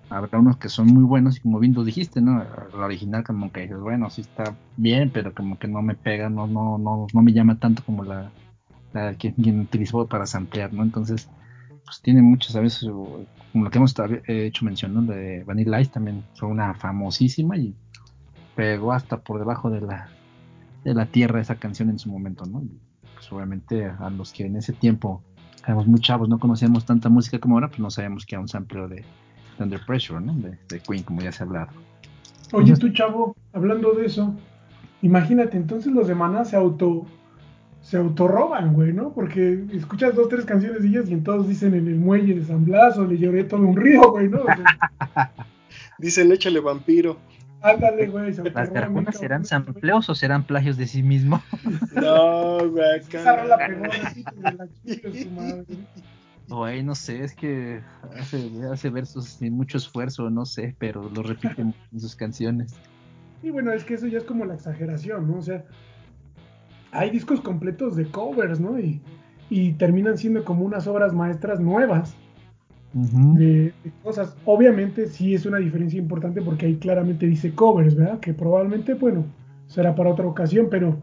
habrá 0.09 0.39
unos 0.39 0.57
que 0.57 0.70
son 0.70 0.88
muy 0.88 1.03
buenos 1.03 1.38
y 1.38 1.41
como 1.41 1.59
bien 1.59 1.74
tú 1.74 1.84
dijiste, 1.84 2.22
¿no? 2.22 2.43
La 2.78 2.86
original 2.86 3.24
como 3.24 3.51
que 3.51 3.61
dices, 3.61 3.80
bueno, 3.80 4.09
sí 4.09 4.22
está 4.22 4.55
bien, 4.78 5.09
pero 5.11 5.34
como 5.34 5.57
que 5.57 5.68
no 5.68 5.82
me 5.82 5.95
pega, 5.95 6.30
no, 6.30 6.45
no, 6.45 6.78
no, 6.78 7.07
no 7.11 7.22
me 7.22 7.34
llama 7.34 7.57
tanto 7.57 7.84
como 7.84 8.03
la, 8.03 8.32
la 8.93 9.16
que 9.16 9.34
quien 9.34 9.61
utilizó 9.61 10.05
para 10.07 10.26
samplear, 10.28 10.72
¿no? 10.72 10.84
Entonces, 10.84 11.30
pues 11.86 12.01
tiene 12.01 12.21
muchas 12.21 12.55
a 12.55 12.61
veces, 12.61 12.89
como 12.89 13.65
lo 13.65 13.69
que 13.69 13.77
hemos 13.77 13.95
eh, 13.99 14.45
hecho 14.47 14.65
mención, 14.65 14.93
¿no? 14.93 15.01
De 15.01 15.43
Vanilla 15.43 15.79
Ice 15.81 15.91
también 15.91 16.23
fue 16.36 16.49
una 16.49 16.73
famosísima 16.73 17.57
y 17.57 17.75
pegó 18.55 18.93
hasta 18.93 19.21
por 19.21 19.39
debajo 19.39 19.69
de 19.69 19.81
la, 19.81 20.09
de 20.84 20.93
la 20.93 21.05
tierra 21.05 21.41
esa 21.41 21.55
canción 21.55 21.89
en 21.89 21.99
su 21.99 22.09
momento, 22.09 22.45
¿no? 22.45 22.61
Y, 22.61 22.79
pues 23.13 23.31
obviamente 23.31 23.86
a 23.86 24.09
los 24.09 24.34
que 24.34 24.45
en 24.45 24.57
ese 24.57 24.73
tiempo 24.73 25.21
éramos 25.65 25.88
muy 25.88 25.99
chavos, 26.01 26.27
no 26.27 26.39
conocíamos 26.39 26.86
tanta 26.86 27.09
música 27.09 27.39
como 27.39 27.55
ahora, 27.55 27.69
pues 27.69 27.79
no 27.79 27.89
sabíamos 27.89 28.25
que 28.25 28.36
era 28.36 28.41
un 28.41 28.49
sampleo 28.49 28.88
de, 28.88 28.97
de 29.57 29.63
Under 29.63 29.79
Pressure, 29.86 30.19
¿no? 30.19 30.34
De, 30.34 30.57
de 30.69 30.79
Queen, 30.79 31.03
como 31.03 31.21
ya 31.21 31.31
se 31.31 31.43
ha 31.43 31.45
hablado. 31.45 31.71
Oye, 32.51 32.75
tú, 32.75 32.89
chavo, 32.89 33.36
hablando 33.53 33.93
de 33.93 34.05
eso, 34.05 34.36
imagínate, 35.01 35.57
entonces 35.57 35.91
los 35.91 36.07
de 36.07 36.15
Maná 36.15 36.45
se 36.45 36.55
auto 36.55 37.05
se 37.84 37.97
autorroban, 37.97 38.73
güey, 38.73 38.93
¿no? 38.93 39.13
Porque 39.13 39.65
escuchas 39.73 40.15
dos, 40.15 40.29
tres 40.29 40.45
canciones 40.45 40.81
de 40.81 40.88
ellas 40.88 41.09
y 41.09 41.13
en 41.13 41.23
todos 41.23 41.47
dicen 41.47 41.75
en 41.75 41.88
el 41.88 41.95
muelle 41.95 42.34
de 42.34 42.45
San 42.45 42.63
Blas 42.63 42.97
o 42.97 43.05
le 43.05 43.17
lloré 43.17 43.43
todo 43.43 43.61
un 43.61 43.75
río, 43.75 44.09
güey, 44.09 44.29
¿no? 44.29 44.41
O 44.41 44.45
sea, 44.45 45.31
Dicen 45.99 46.31
échale 46.31 46.61
vampiro. 46.61 47.19
ándale, 47.61 48.07
güey, 48.07 48.34
se 48.34 48.49
¿Las 48.49 48.73
Arjunas 48.73 49.17
serán 49.17 49.43
sampleos 49.45 50.09
o 50.09 50.15
serán 50.15 50.45
plagios 50.45 50.77
de 50.77 50.88
sí 50.88 51.03
mismo? 51.03 51.43
No, 51.93 52.69
güey. 52.69 53.01
Güey, 56.47 56.84
no 56.84 56.95
sé, 56.95 57.23
es 57.23 57.36
que 57.36 57.81
hace, 58.17 58.49
hace 58.71 58.89
versos 58.89 59.25
sin 59.25 59.53
mucho 59.53 59.77
esfuerzo, 59.77 60.29
no 60.29 60.45
sé, 60.45 60.75
pero 60.79 61.09
lo 61.09 61.21
repiten 61.21 61.73
en 61.91 61.99
sus 61.99 62.15
canciones. 62.15 62.73
Y 63.41 63.49
bueno, 63.49 63.71
es 63.73 63.84
que 63.84 63.95
eso 63.95 64.07
ya 64.07 64.19
es 64.19 64.23
como 64.23 64.45
la 64.45 64.53
exageración, 64.53 65.27
¿no? 65.27 65.38
O 65.38 65.41
sea, 65.41 65.65
hay 66.93 67.09
discos 67.09 67.41
completos 67.41 67.95
de 67.95 68.05
covers, 68.05 68.59
¿no? 68.59 68.79
Y, 68.79 69.01
y 69.49 69.73
terminan 69.73 70.17
siendo 70.17 70.45
como 70.45 70.63
unas 70.63 70.87
obras 70.87 71.13
maestras 71.13 71.59
nuevas 71.59 72.15
de, 72.93 73.73
de 73.83 73.91
cosas. 74.03 74.37
Obviamente 74.45 75.07
sí 75.07 75.33
es 75.33 75.45
una 75.45 75.57
diferencia 75.57 75.99
importante 75.99 76.41
porque 76.41 76.67
ahí 76.67 76.75
claramente 76.77 77.25
dice 77.25 77.53
covers, 77.53 77.95
¿verdad? 77.95 78.19
Que 78.19 78.33
probablemente, 78.33 78.93
bueno, 78.93 79.25
será 79.67 79.95
para 79.95 80.11
otra 80.11 80.27
ocasión, 80.27 80.67
pero, 80.69 81.01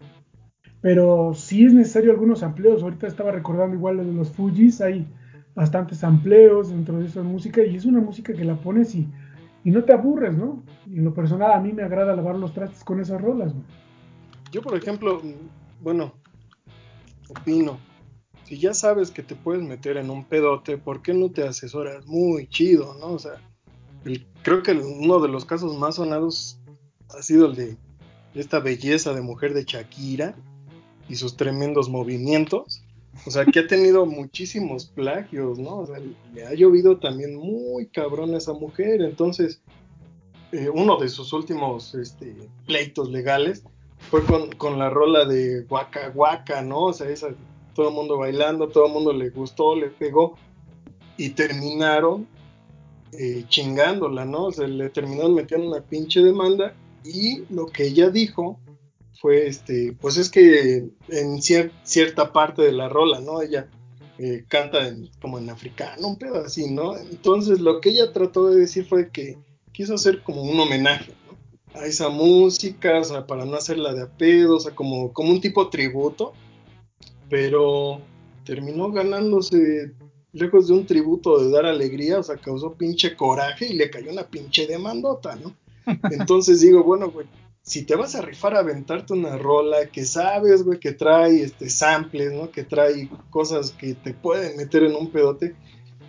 pero 0.81 1.35
sí 1.35 1.65
es 1.65 1.75
necesario 1.75 2.13
algunos 2.13 2.43
amplios. 2.43 2.83
Ahorita 2.83 3.07
estaba 3.07 3.33
recordando 3.33 3.77
igual 3.77 3.97
lo 3.97 4.05
de 4.05 4.13
los 4.13 4.31
Fujis, 4.31 4.81
hay 4.81 5.07
bastantes 5.55 6.05
amplios 6.05 6.71
dentro 6.71 6.99
de 6.99 7.07
esa 7.07 7.23
música 7.23 7.65
y 7.65 7.75
es 7.75 7.85
una 7.85 8.01
música 8.01 8.33
que 8.33 8.45
la 8.45 8.55
pones 8.55 8.95
y, 8.95 9.09
y 9.65 9.71
no 9.73 9.83
te 9.83 9.93
aburres, 9.93 10.37
¿no? 10.37 10.63
Y 10.87 10.99
en 10.99 11.05
lo 11.05 11.13
personal 11.13 11.53
a 11.53 11.61
mí 11.61 11.73
me 11.73 11.83
agrada 11.83 12.15
lavar 12.15 12.37
los 12.37 12.55
trastes 12.55 12.85
con 12.85 13.01
esas 13.01 13.21
rolas, 13.21 13.53
güey. 13.53 13.65
Yo, 14.53 14.63
por 14.63 14.77
ejemplo, 14.77 15.21
bueno, 15.81 16.15
opino. 17.29 17.79
Si 18.45 18.59
ya 18.59 18.75
sabes 18.75 19.11
que 19.11 19.23
te 19.23 19.37
puedes 19.37 19.63
meter 19.63 19.97
en 19.97 20.11
un 20.11 20.25
pedote, 20.25 20.77
¿por 20.77 21.03
qué 21.03 21.15
no 21.15 21.31
te 21.31 21.47
asesoras 21.47 22.07
muy 22.07 22.49
chido, 22.49 22.97
no? 22.99 23.13
O 23.13 23.19
sea, 23.19 23.41
creo 24.43 24.63
que 24.63 24.73
uno 24.73 25.21
de 25.21 25.29
los 25.29 25.45
casos 25.45 25.79
más 25.79 25.97
sonados 25.97 26.59
ha 27.11 27.23
sido 27.23 27.47
el 27.47 27.55
de 27.55 27.77
esta 28.35 28.61
belleza 28.61 29.13
de 29.15 29.21
mujer 29.21 29.55
de 29.55 29.65
Shakira 29.65 30.35
y 31.09 31.17
sus 31.17 31.37
tremendos 31.37 31.89
movimientos. 31.89 32.83
O 33.27 33.31
sea, 33.31 33.45
que 33.45 33.61
ha 33.61 33.67
tenido 33.67 34.07
muchísimos 34.07 34.87
plagios, 34.87 35.59
¿no? 35.59 35.79
O 35.79 35.87
sea, 35.87 35.99
le 36.33 36.47
ha 36.47 36.55
llovido 36.55 36.99
también 36.99 37.37
muy 37.37 37.89
cabrón 37.89 38.35
a 38.35 38.39
esa 38.39 38.53
mujer. 38.53 39.03
Entonces, 39.03 39.61
eh, 40.53 40.71
uno 40.73 40.97
de 40.97 41.09
sus 41.09 41.33
últimos 41.33 41.95
este, 41.95 42.35
pleitos 42.67 43.11
legales 43.11 43.65
fue 44.11 44.25
con, 44.25 44.51
con 44.53 44.79
la 44.79 44.91
rola 44.91 45.25
de 45.25 45.65
Waka 45.69 46.13
Waka, 46.15 46.63
¿no? 46.63 46.87
O 46.87 46.93
sea, 46.93 47.09
esa, 47.09 47.29
todo 47.75 47.89
el 47.89 47.95
mundo 47.95 48.19
bailando, 48.19 48.69
todo 48.69 48.87
el 48.87 48.93
mundo 48.93 49.13
le 49.13 49.31
gustó, 49.31 49.77
le 49.77 49.89
pegó 49.89 50.37
y 51.17 51.31
terminaron 51.31 52.27
eh, 53.13 53.45
chingándola, 53.49 54.25
¿no? 54.25 54.47
O 54.47 54.53
sea, 54.53 54.67
le 54.67 54.89
terminaron 54.91 55.35
metiendo 55.35 55.69
una 55.69 55.81
pinche 55.83 56.21
demanda 56.23 56.75
y 57.05 57.43
lo 57.51 57.67
que 57.67 57.85
ella 57.87 58.11
dijo 58.11 58.59
fue, 59.21 59.47
este, 59.47 59.95
pues 60.01 60.17
es 60.17 60.31
que 60.31 60.79
en 61.09 61.37
cier- 61.39 61.73
cierta 61.85 62.33
parte 62.33 62.63
de 62.63 62.73
la 62.73 62.89
rola, 62.89 63.21
¿no? 63.21 63.43
Ella 63.43 63.69
eh, 64.19 64.45
canta 64.49 64.87
en- 64.89 65.09
como 65.21 65.39
en 65.39 65.49
africano, 65.51 66.07
un 66.09 66.17
pedo 66.19 66.45
así, 66.45 66.71
¿no? 66.71 66.97
Entonces 66.97 67.61
lo 67.61 67.81
que 67.81 67.91
ella 67.91 68.13
trató 68.13 68.47
de 68.49 68.61
decir 68.61 68.87
fue 68.87 69.11
que 69.11 69.39
quiso 69.73 69.95
hacer 69.95 70.23
como 70.23 70.43
un 70.43 70.59
homenaje. 70.61 71.13
A 71.75 71.87
esa 71.87 72.09
música, 72.09 72.99
o 72.99 73.05
sea, 73.05 73.27
para 73.27 73.45
no 73.45 73.57
hacerla 73.57 73.95
de 73.95 74.03
a 74.03 74.07
pedo, 74.07 74.57
o 74.57 74.61
sea, 74.61 74.75
como, 74.75 75.13
como 75.13 75.31
un 75.31 75.41
tipo 75.41 75.69
tributo, 75.71 76.33
pero 77.29 78.01
terminó 78.45 78.91
ganándose 78.91 79.93
lejos 80.33 80.69
de 80.69 80.75
un 80.75 80.87
tributo 80.87 81.43
de 81.43 81.51
dar 81.51 81.67
alegría, 81.67 82.19
o 82.19 82.23
sea, 82.23 82.37
causó 82.37 82.75
pinche 82.75 83.17
coraje 83.17 83.67
y 83.67 83.75
le 83.75 83.91
cayó 83.91 84.11
una 84.11 84.27
pinche 84.27 84.67
demandota, 84.67 85.37
¿no? 85.37 85.55
Entonces 86.11 86.61
digo, 86.61 86.83
bueno, 86.85 87.11
güey, 87.11 87.27
si 87.63 87.83
te 87.83 87.95
vas 87.95 88.15
a 88.15 88.23
rifar 88.23 88.55
a 88.55 88.61
aventarte 88.61 89.13
una 89.13 89.37
rola 89.37 89.87
que 89.87 90.05
sabes, 90.05 90.63
güey, 90.65 90.81
que 90.81 90.93
trae 90.93 91.43
este 91.43 91.69
samples, 91.69 92.33
¿no? 92.33 92.51
Que 92.51 92.65
trae 92.65 93.09
cosas 93.31 93.73
que 93.73 93.95
te 93.95 94.15
pueden 94.15 94.57
meter 94.57 94.83
en 94.85 94.97
un 94.97 95.11
pedote, 95.11 95.55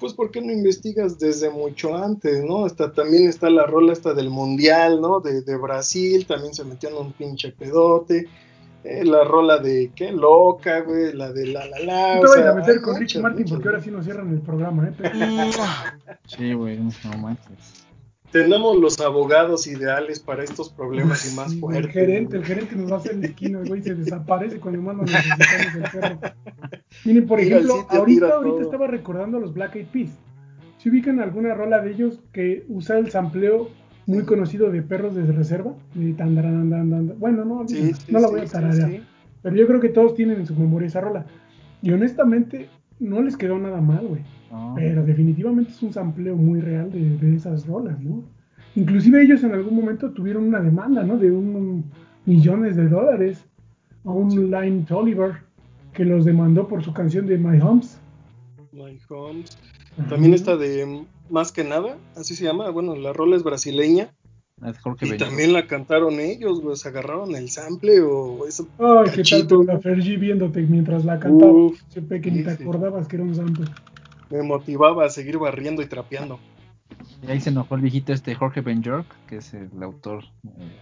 pues 0.01 0.13
¿por 0.13 0.31
qué 0.31 0.41
no 0.41 0.51
investigas 0.51 1.17
desde 1.17 1.49
mucho 1.49 1.95
antes, 1.95 2.43
¿no? 2.43 2.65
Hasta 2.65 2.91
también 2.91 3.29
está 3.29 3.49
la 3.49 3.65
rola 3.65 3.93
esta 3.93 4.13
del 4.13 4.29
mundial, 4.29 4.99
¿no? 4.99 5.21
De, 5.21 5.41
de 5.43 5.55
Brasil, 5.57 6.25
también 6.25 6.53
se 6.53 6.65
metió 6.65 6.89
en 6.89 6.95
un 6.97 7.13
pinche 7.13 7.51
pedote. 7.53 8.27
Eh, 8.83 9.05
la 9.05 9.23
rola 9.23 9.59
de 9.59 9.91
qué 9.95 10.11
loca, 10.11 10.79
güey, 10.81 11.13
la 11.13 11.31
de 11.31 11.45
la 11.45 11.67
la 11.67 11.79
la. 11.79 12.15
No 12.15 12.21
te 12.21 12.27
vayas 12.29 12.47
a 12.47 12.53
meter 12.55 12.81
con 12.81 12.95
Ricky 12.99 13.19
Martin 13.19 13.45
porque 13.47 13.67
ahora 13.69 13.79
sí 13.79 13.91
nos 13.91 14.03
cierran 14.05 14.29
el 14.33 14.41
programa, 14.41 14.87
¿eh? 14.89 14.93
Pero- 14.97 15.13
Sí, 16.25 16.53
güey, 16.53 16.79
no 16.79 17.17
manches. 17.19 17.85
Tenemos 18.31 18.77
los 18.77 18.99
abogados 19.01 19.67
ideales 19.67 20.19
para 20.19 20.43
estos 20.43 20.69
problemas 20.69 21.31
y 21.31 21.35
más 21.35 21.55
fuertes. 21.55 21.85
El 21.85 21.91
gerente, 21.91 22.37
el 22.37 22.45
gerente 22.45 22.75
nos 22.75 22.91
va 22.91 22.95
a 22.95 22.99
hacer 22.99 23.17
la 23.17 23.25
esquina, 23.25 23.59
güey, 23.65 23.81
se 23.81 23.93
desaparece 23.95 24.59
cuando 24.59 24.81
más 24.81 24.95
nos 24.95 25.11
necesitamos 25.11 25.75
el 25.75 25.99
perro. 25.99 26.19
Miren, 27.05 27.27
por 27.27 27.39
el 27.39 27.47
ejemplo, 27.47 27.85
ahorita, 27.89 28.29
ahorita 28.29 28.61
estaba 28.61 28.87
recordando 28.87 29.37
a 29.37 29.41
los 29.41 29.53
Black 29.53 29.75
Eyed 29.75 29.87
Peas. 29.87 30.11
¿Se 30.77 30.89
ubican 30.89 31.19
alguna 31.19 31.53
rola 31.53 31.81
de 31.81 31.91
ellos 31.91 32.19
que 32.31 32.65
usa 32.69 32.97
el 32.97 33.11
sampleo 33.11 33.69
muy 34.07 34.23
conocido 34.23 34.71
de 34.71 34.81
Perros 34.81 35.13
de 35.13 35.23
Reserva? 35.31 35.73
De 35.93 36.13
tan, 36.13 36.33
dan, 36.33 36.69
dan, 36.69 36.89
dan, 36.89 37.07
dan. 37.07 37.19
Bueno, 37.19 37.45
no, 37.45 37.67
Sí, 37.67 37.75
olvídenlo, 37.75 37.97
sí, 37.97 38.11
no 38.11 38.19
la 38.19 38.27
voy 38.29 38.39
a 38.41 38.45
tararear. 38.45 38.89
sí. 38.89 39.01
Pero 39.43 39.55
yo 39.55 39.67
creo 39.67 39.79
que 39.79 39.89
todos 39.89 40.15
tienen 40.15 40.39
en 40.39 40.45
su 40.45 40.55
memoria 40.55 40.87
esa 40.87 41.01
rola. 41.01 41.25
Y 41.81 41.91
honestamente, 41.91 42.69
no 42.99 43.21
les 43.21 43.35
quedó 43.37 43.57
nada 43.57 43.81
mal, 43.81 44.07
güey. 44.07 44.21
No. 44.51 44.73
Pero 44.75 45.03
definitivamente 45.03 45.71
es 45.71 45.81
un 45.81 45.93
sampleo 45.93 46.35
muy 46.35 46.59
real 46.59 46.91
de, 46.91 47.17
de 47.17 47.35
esas 47.35 47.65
rolas, 47.65 47.99
¿no? 48.01 48.23
Inclusive 48.75 49.23
ellos 49.23 49.43
en 49.43 49.53
algún 49.53 49.75
momento 49.75 50.11
tuvieron 50.11 50.43
una 50.43 50.59
demanda, 50.59 51.03
¿no? 51.03 51.17
De 51.17 51.31
un 51.31 51.85
millones 52.25 52.75
de 52.75 52.87
dólares 52.87 53.43
a 54.05 54.11
un 54.11 54.51
Line 54.51 54.85
Tolliver 54.87 55.37
que 55.93 56.05
los 56.05 56.25
demandó 56.25 56.67
por 56.67 56.83
su 56.83 56.93
canción 56.93 57.27
de 57.27 57.37
My 57.37 57.59
Homes. 57.59 57.97
My 58.71 58.97
Homes. 59.09 59.57
También 60.09 60.33
está 60.33 60.55
de 60.55 61.05
Más 61.29 61.51
que 61.51 61.63
nada, 61.63 61.97
así 62.15 62.35
se 62.35 62.45
llama. 62.45 62.69
Bueno, 62.69 62.95
la 62.95 63.13
rola 63.13 63.35
es 63.35 63.43
brasileña. 63.43 64.13
Es 64.65 64.77
Jorge 64.79 65.07
Y 65.07 65.17
también 65.17 65.53
la 65.53 65.65
cantaron 65.65 66.19
ellos, 66.19 66.61
güey. 66.61 66.75
Se 66.77 66.87
agarraron 66.87 67.35
el 67.35 67.49
sample 67.49 68.01
o 68.01 68.47
eso. 68.47 68.67
Ay, 68.77 69.05
qué 69.05 69.23
tal 69.23 69.41
Cachito, 69.41 69.57
con 69.57 69.65
la 69.65 69.79
Fergie 69.79 70.17
viéndote 70.17 70.61
mientras 70.61 71.03
la 71.03 71.19
cantaba. 71.19 71.51
Uf, 71.51 71.81
Supe 71.89 72.21
que 72.21 72.31
ni 72.31 72.43
te 72.43 72.51
acordabas 72.51 73.07
que 73.07 73.15
era 73.15 73.25
un 73.25 73.35
sample. 73.35 73.65
Me 74.31 74.41
motivaba 74.43 75.05
a 75.05 75.09
seguir 75.09 75.37
barriendo 75.37 75.81
y 75.81 75.87
trapeando. 75.87 76.39
Y 77.25 77.31
ahí 77.31 77.39
se 77.39 77.49
enojó 77.49 77.75
el 77.75 77.81
viejito 77.81 78.13
este 78.13 78.35
Jorge 78.35 78.61
Ben 78.61 78.81
York, 78.81 79.07
que 79.27 79.37
es 79.37 79.53
el 79.53 79.83
autor, 79.83 80.23
eh, 80.45 80.77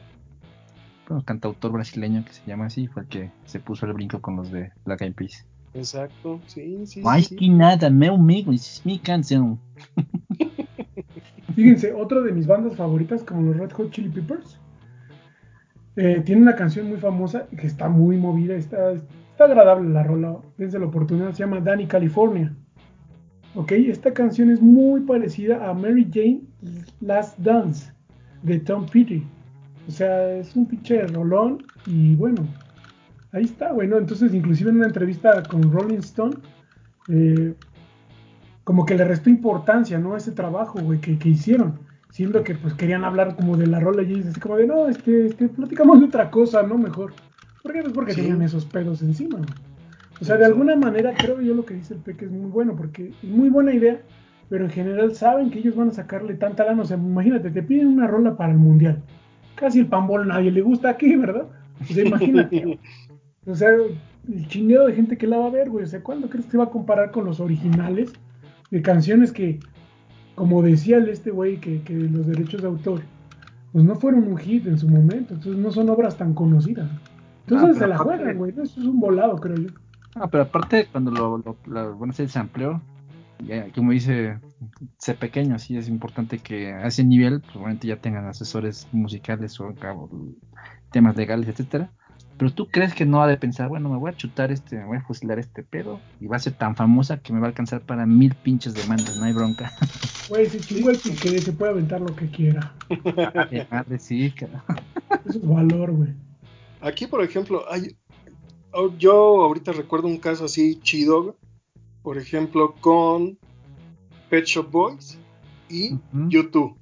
bueno, 1.08 1.24
cantautor 1.26 1.72
brasileño 1.72 2.24
que 2.26 2.34
se 2.34 2.46
llama 2.46 2.68
así, 2.68 2.88
fue 2.88 3.04
el 3.04 3.08
que 3.08 3.32
se 3.46 3.60
puso 3.60 3.86
el 3.86 3.94
brinco 3.94 4.22
con 4.22 4.36
los 4.36 4.52
de 4.52 4.72
Black 4.86 5.02
Eyed 5.02 5.14
Peas. 5.14 5.46
Exacto, 5.74 6.40
sí, 6.48 6.86
sí. 6.86 7.02
Mais 7.02 7.28
sí. 7.28 7.36
que 7.36 7.48
nada, 7.48 7.90
meu 7.90 8.16
amigo, 8.16 8.52
é 8.52 8.58
minha 8.84 9.00
canção. 9.00 9.60
Fíjense, 11.54 11.94
otro 11.94 12.24
de 12.24 12.32
mis 12.32 12.48
bandas 12.48 12.76
favoritas, 12.76 13.24
como 13.24 13.42
los 13.42 13.58
Red 13.58 13.72
Hot 13.74 13.92
Chili 13.92 14.10
Peppers, 14.10 14.60
eh, 15.96 16.22
tiene 16.26 16.42
una 16.42 16.56
canción 16.56 16.88
muy 16.88 16.98
famosa 16.98 17.48
que 17.48 17.68
está 17.68 17.90
muy 17.90 18.18
movida, 18.18 18.56
está, 18.56 18.94
está 18.94 19.46
agradable 19.46 19.90
la 19.90 20.04
rola, 20.04 20.38
desde 20.58 20.80
la 20.80 20.86
oportunidad, 20.86 21.34
se 21.34 21.40
llama 21.40 21.60
Danny 21.60 21.86
California. 21.86 22.56
Ok, 23.56 23.72
esta 23.72 24.14
canción 24.14 24.52
es 24.52 24.62
muy 24.62 25.02
parecida 25.02 25.68
a 25.70 25.74
Mary 25.74 26.08
Jane 26.12 26.42
Last 27.02 27.38
Dance 27.40 27.92
de 28.44 28.60
Tom 28.60 28.86
Petty. 28.86 29.24
O 29.88 29.92
sea, 29.92 30.36
es 30.36 30.56
un 30.56 30.68
pinche 30.68 31.02
rolón 31.08 31.64
y 31.88 32.16
bueno, 32.16 32.48
ahí 33.32 33.44
está, 33.46 33.72
bueno, 33.74 33.98
entonces 33.98 34.34
inclusive 34.34 34.70
en 34.70 34.78
una 34.78 34.86
entrevista 34.88 35.42
con 35.44 35.64
Rolling 35.72 35.98
Stone, 35.98 36.36
eh, 37.08 37.56
como 38.64 38.86
que 38.86 38.96
le 38.96 39.04
restó 39.04 39.32
importancia, 39.32 39.98
¿no? 39.98 40.14
A 40.14 40.18
ese 40.20 40.32
trabajo, 40.32 40.80
güey, 40.80 41.00
que, 41.02 41.18
que 41.18 41.30
hicieron, 41.30 41.80
siendo 42.12 42.44
que 42.44 42.54
pues 42.54 42.76
querían 42.76 43.04
hablar 43.04 43.36
como 43.36 43.58
de 43.58 43.66
la 43.66 43.80
rola 43.80 44.04
y 44.04 44.20
así 44.20 44.40
como 44.40 44.58
de, 44.58 44.68
no, 44.68 44.88
este, 44.88 45.26
este, 45.26 45.50
platicamos 45.50 46.00
de 46.00 46.06
otra 46.06 46.30
cosa, 46.30 46.62
¿no? 46.62 46.78
Mejor. 46.78 47.14
¿Por 47.64 47.74
qué? 47.74 47.82
Pues 47.82 47.94
porque 47.94 48.14
Sí. 48.14 48.22
tenían 48.22 48.44
esos 48.44 48.66
pedos 48.66 49.02
encima, 49.02 49.38
güey. 49.40 49.50
O 50.22 50.26
sea, 50.26 50.38
de 50.38 50.46
alguna 50.46 50.76
manera 50.76 51.14
creo 51.14 51.40
yo 51.42 51.54
lo 51.54 51.66
que 51.66 51.76
dice 51.76 51.94
el 51.94 52.02
Peque 52.02 52.26
es 52.26 52.32
muy 52.32 52.50
bueno, 52.52 52.76
porque 52.76 53.14
es 53.24 53.30
muy 53.30 53.50
buena 53.50 53.74
idea, 53.74 54.02
pero 54.50 54.66
en 54.66 54.72
general 54.72 55.16
saben 55.16 55.50
que 55.50 55.60
ellos 55.60 55.76
van 55.76 55.90
a 55.90 55.94
sacarle 55.94 56.34
tanta 56.34 56.66
lana. 56.66 56.82
O 56.82 56.86
sea, 56.86 56.98
imagínate, 56.98 57.52
te 57.52 57.64
piden 57.64 57.88
una 57.88 58.08
rola 58.08 58.36
para 58.36 58.52
el 58.52 58.58
mundial. 58.58 59.02
Casi 59.56 59.80
el 59.80 59.88
pambol 59.88 60.24
a 60.24 60.36
nadie 60.36 60.52
le 60.52 60.62
gusta 60.62 60.90
aquí, 60.90 61.16
¿verdad? 61.16 61.48
O 61.82 61.86
sea, 61.86 62.06
imagínate. 62.06 62.80
o 63.46 63.56
sea, 63.56 63.70
el 63.70 64.48
chingueo 64.48 64.88
de 64.88 64.94
gente 64.94 65.18
que 65.18 65.28
la 65.28 65.38
va 65.38 65.48
a 65.48 65.52
ver, 65.52 65.70
güey. 65.70 65.86
O 65.86 65.88
sea, 65.88 66.04
¿cuándo 66.04 66.30
crees 66.30 66.46
que 66.46 66.52
se 66.52 66.58
va 66.58 66.66
a 66.66 66.70
comparar 66.70 67.12
con 67.12 67.26
los 67.26 67.40
originales 67.40 68.12
de 68.72 68.82
canciones 68.82 69.32
que, 69.32 69.60
como 70.36 70.62
decía 70.62 70.98
el 70.98 71.10
este 71.10 71.32
güey, 71.32 71.60
que, 71.60 71.82
que 71.84 71.94
los 71.94 72.28
derechos 72.28 72.62
de 72.62 72.68
autor, 72.68 73.02
pues 73.72 73.86
no 73.86 73.96
fueron 73.96 74.28
un 74.28 74.38
hit 74.38 74.68
en 74.68 74.78
su 74.78 74.90
momento. 74.90 75.34
Entonces 75.34 75.58
no 75.58 75.72
son 75.72 75.90
obras 75.90 76.18
tan 76.18 76.34
conocidas. 76.34 76.90
Entonces 77.48 77.78
Ah, 77.78 77.80
se 77.80 77.88
la 77.88 77.98
juegan, 77.98 78.38
güey. 78.38 78.52
Eso 78.52 78.64
es 78.64 78.78
un 78.78 79.00
volado, 79.00 79.38
creo 79.38 79.56
yo. 79.56 79.70
Ah, 80.16 80.28
pero 80.28 80.44
aparte, 80.44 80.88
cuando 80.92 81.12
lo, 81.12 81.38
lo, 81.38 81.58
lo 81.66 81.98
van 81.98 82.10
a 82.10 82.14
hacer 82.14 82.26
el 82.26 82.32
sampleo, 82.32 82.82
ya, 83.46 83.72
como 83.74 83.92
dice, 83.92 84.38
sé 84.98 85.14
pequeño, 85.14 85.60
sí 85.60 85.78
es 85.78 85.88
importante 85.88 86.40
que 86.40 86.74
a 86.74 86.88
ese 86.88 87.04
nivel, 87.04 87.42
pues 87.42 87.56
obviamente 87.56 87.88
ya 87.88 87.98
tengan 87.98 88.28
asesores 88.28 88.88
musicales 88.92 89.60
o 89.60 89.74
cabo, 89.76 90.10
temas 90.92 91.16
legales, 91.16 91.48
etcétera. 91.48 91.92
Pero 92.38 92.54
tú 92.54 92.68
crees 92.68 92.94
que 92.94 93.06
no 93.06 93.22
ha 93.22 93.28
de 93.28 93.36
pensar, 93.36 93.68
bueno, 93.68 93.90
me 93.90 93.98
voy 93.98 94.12
a 94.12 94.16
chutar 94.16 94.50
este, 94.50 94.78
me 94.78 94.86
voy 94.86 94.98
a 94.98 95.02
fusilar 95.02 95.40
este 95.40 95.62
pedo 95.62 96.00
y 96.22 96.28
va 96.28 96.38
a 96.38 96.40
ser 96.40 96.54
tan 96.54 96.74
famosa 96.74 97.20
que 97.20 97.34
me 97.34 97.40
va 97.40 97.48
a 97.48 97.50
alcanzar 97.50 97.82
para 97.82 98.06
mil 98.06 98.34
pinches 98.34 98.74
demandas, 98.74 99.18
no 99.18 99.26
hay 99.26 99.34
bronca. 99.34 99.74
Güey, 100.30 100.46
se 100.46 100.60
chingó 100.60 100.92
el 100.92 101.00
pique, 101.00 101.40
se 101.40 101.52
puede 101.52 101.72
aventar 101.72 102.00
lo 102.02 102.16
que 102.16 102.28
quiera. 102.28 102.72
Madre, 103.72 103.98
sí, 103.98 104.30
cara. 104.30 104.64
Eso 105.26 105.40
es 105.40 105.48
valor, 105.48 105.92
güey. 105.92 106.14
Aquí, 106.82 107.08
por 107.08 107.24
ejemplo, 107.24 107.66
hay. 107.68 107.98
Oh, 108.74 108.90
Yo 108.98 109.44
ahorita 109.44 109.72
recuerdo 109.72 110.08
un 110.08 110.18
caso 110.18 110.46
así 110.46 110.80
chido, 110.82 111.36
por 112.04 112.18
ejemplo, 112.18 112.76
con 112.82 113.38
Pet 114.30 114.46
Shop 114.46 114.70
Boys 114.72 115.18
y. 115.70 115.92
YouTube. 116.30 116.76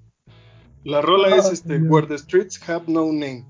La 0.84 1.02
rola 1.02 1.30
Ah, 1.32 1.38
es 1.38 1.46
este, 1.52 1.76
señor. 1.78 1.92
Where 1.92 2.08
the 2.08 2.18
Streets 2.18 2.70
Have 2.70 2.86
No 2.88 3.06
Name. 3.06 3.46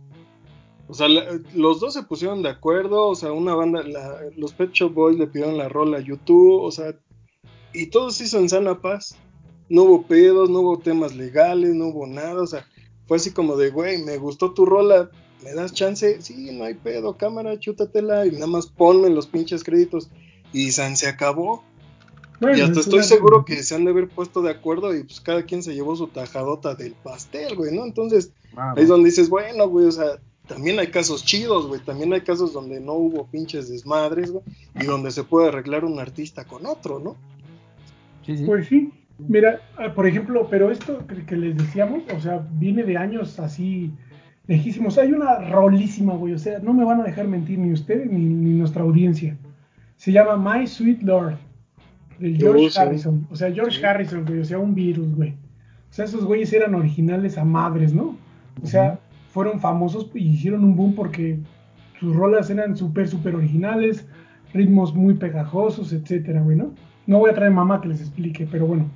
O 0.87 0.93
sea, 0.93 1.07
la- 1.09 1.39
los 1.53 1.79
dos 1.81 1.93
se 1.93 2.03
pusieron 2.03 2.41
de 2.41 2.49
acuerdo, 2.49 3.07
o 3.07 3.15
sea, 3.15 3.31
una 3.33 3.53
banda, 3.53 3.83
la- 3.83 4.21
los 4.37 4.53
Pet 4.53 4.71
Shop 4.71 4.93
Boys 4.93 5.17
le 5.17 5.27
pidieron 5.27 5.57
la 5.57 5.67
rola 5.69 5.97
a 5.97 6.01
YouTube, 6.01 6.61
o 6.61 6.71
sea, 6.71 6.97
y 7.73 7.87
todo 7.87 8.09
se 8.11 8.23
hizo 8.23 8.39
en 8.39 8.47
sana 8.49 8.81
paz. 8.81 9.17
No 9.69 9.83
hubo 9.83 10.03
pedos, 10.03 10.49
no 10.49 10.61
hubo 10.61 10.79
temas 10.79 11.13
legales, 11.15 11.75
no 11.75 11.87
hubo 11.87 12.07
nada, 12.07 12.41
o 12.41 12.47
sea, 12.47 12.65
fue 13.05 13.17
así 13.17 13.31
como 13.31 13.57
de, 13.57 13.69
güey, 13.69 14.01
me 14.01 14.17
gustó 14.17 14.53
tu 14.53 14.65
rola, 14.65 15.11
¿me 15.43 15.53
das 15.53 15.73
chance? 15.73 16.21
Sí, 16.21 16.51
no 16.51 16.63
hay 16.65 16.73
pedo, 16.75 17.17
cámara, 17.17 17.59
chútatela 17.59 18.25
y 18.25 18.31
nada 18.31 18.47
más 18.47 18.67
ponme 18.67 19.09
los 19.09 19.27
pinches 19.27 19.63
créditos. 19.63 20.09
Y 20.53 20.71
San 20.71 20.95
se 20.97 21.07
acabó. 21.07 21.63
Bueno, 22.39 22.57
y 22.57 22.61
hasta 22.61 22.73
es 22.79 22.85
estoy 22.85 22.99
una- 22.99 23.07
seguro 23.07 23.45
que 23.45 23.63
se 23.63 23.75
han 23.75 23.85
de 23.85 23.91
haber 23.91 24.07
puesto 24.07 24.41
de 24.41 24.51
acuerdo 24.51 24.95
y 24.95 25.03
pues 25.03 25.19
cada 25.21 25.43
quien 25.43 25.63
se 25.63 25.73
llevó 25.73 25.95
su 25.95 26.07
tajadota 26.07 26.75
del 26.75 26.93
pastel, 26.93 27.55
güey, 27.55 27.75
¿no? 27.75 27.83
Entonces, 27.83 28.31
ahí 28.55 28.83
es 28.83 28.87
donde 28.89 29.09
dices, 29.09 29.29
bueno, 29.29 29.67
güey, 29.67 29.87
o 29.87 29.91
sea, 29.91 30.19
también 30.47 30.79
hay 30.79 30.87
casos 30.87 31.25
chidos, 31.25 31.67
güey, 31.67 31.81
también 31.81 32.13
hay 32.13 32.21
casos 32.21 32.53
donde 32.53 32.79
no 32.79 32.93
hubo 32.93 33.25
pinches 33.27 33.69
desmadres, 33.69 34.31
güey, 34.31 34.43
y 34.79 34.85
donde 34.85 35.11
se 35.11 35.23
puede 35.23 35.47
arreglar 35.49 35.83
un 35.83 35.99
artista 35.99 36.45
con 36.45 36.65
otro, 36.67 36.99
¿no? 36.99 37.15
Sí, 38.25 38.37
sí. 38.37 38.45
Pues 38.45 38.67
sí. 38.67 38.91
Mira, 39.19 39.61
ah, 39.77 39.93
por 39.95 40.05
ejemplo, 40.05 40.47
pero 40.47 40.69
esto 40.69 41.05
que, 41.07 41.25
que 41.25 41.35
les 41.35 41.57
decíamos, 41.57 42.03
o 42.15 42.19
sea, 42.21 42.47
viene 42.51 42.83
de 42.83 42.97
años 42.97 43.39
así 43.39 43.91
lejísimos. 44.47 44.97
Hay 44.97 45.11
una 45.11 45.39
rolísima, 45.49 46.13
güey, 46.13 46.33
o 46.33 46.39
sea, 46.39 46.59
no 46.59 46.73
me 46.73 46.85
van 46.85 47.01
a 47.01 47.03
dejar 47.03 47.27
mentir 47.27 47.59
ni 47.59 47.71
ustedes 47.71 48.09
ni, 48.09 48.19
ni 48.19 48.57
nuestra 48.57 48.83
audiencia. 48.83 49.37
Se 49.97 50.11
llama 50.11 50.37
My 50.37 50.65
Sweet 50.67 51.01
Lord, 51.03 51.37
de 52.19 52.35
George 52.35 52.69
sí. 52.69 52.79
Harrison. 52.79 53.27
O 53.29 53.35
sea, 53.35 53.51
George 53.51 53.79
Sí. 53.79 53.85
Harrison, 53.85 54.25
güey, 54.25 54.39
o 54.39 54.45
sea, 54.45 54.59
un 54.59 54.73
virus, 54.73 55.15
güey. 55.15 55.31
O 55.89 55.93
sea, 55.93 56.05
esos 56.05 56.25
güeyes 56.25 56.51
eran 56.53 56.75
originales 56.75 57.37
a 57.37 57.45
madres, 57.45 57.93
¿no? 57.93 58.15
O 58.61 58.65
sea, 58.65 58.99
fueron 59.31 59.59
famosos 59.59 60.09
y 60.13 60.29
hicieron 60.29 60.63
un 60.63 60.75
boom 60.75 60.95
porque 60.95 61.39
sus 61.99 62.15
rolas 62.15 62.49
eran 62.49 62.75
súper, 62.75 63.07
súper 63.07 63.35
originales, 63.35 64.05
ritmos 64.53 64.95
muy 64.95 65.15
pegajosos, 65.15 65.93
etcétera, 65.93 66.41
güey, 66.41 66.57
¿no? 66.57 66.73
No 67.05 67.19
voy 67.19 67.31
a 67.31 67.35
traer 67.35 67.51
mamá 67.51 67.81
que 67.81 67.87
les 67.87 68.01
explique, 68.01 68.47
pero 68.51 68.67
bueno, 68.67 68.89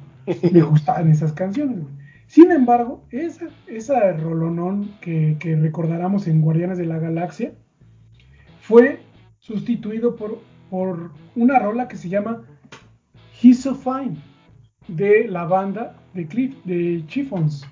me 0.51 0.61
gustaban 0.69 1.09
esas 1.09 1.33
canciones, 1.33 1.79
güey. 1.79 2.00
Sin 2.31 2.49
embargo, 2.49 3.03
esa, 3.09 3.49
esa 3.67 4.13
rolonón 4.13 4.91
que, 5.01 5.35
que 5.37 5.53
recordaremos 5.57 6.29
en 6.29 6.39
Guardianes 6.39 6.77
de 6.77 6.85
la 6.85 6.97
Galaxia 6.97 7.51
fue 8.61 9.01
sustituido 9.39 10.15
por, 10.15 10.39
por 10.69 11.11
una 11.35 11.59
rola 11.59 11.89
que 11.89 11.97
se 11.97 12.07
llama 12.07 12.43
He's 13.41 13.63
So 13.63 13.75
Fine 13.75 14.15
de 14.87 15.27
la 15.27 15.43
banda 15.43 15.97
de, 16.13 16.25
Cliff, 16.25 16.55
de 16.63 17.03
Chiffons. 17.07 17.67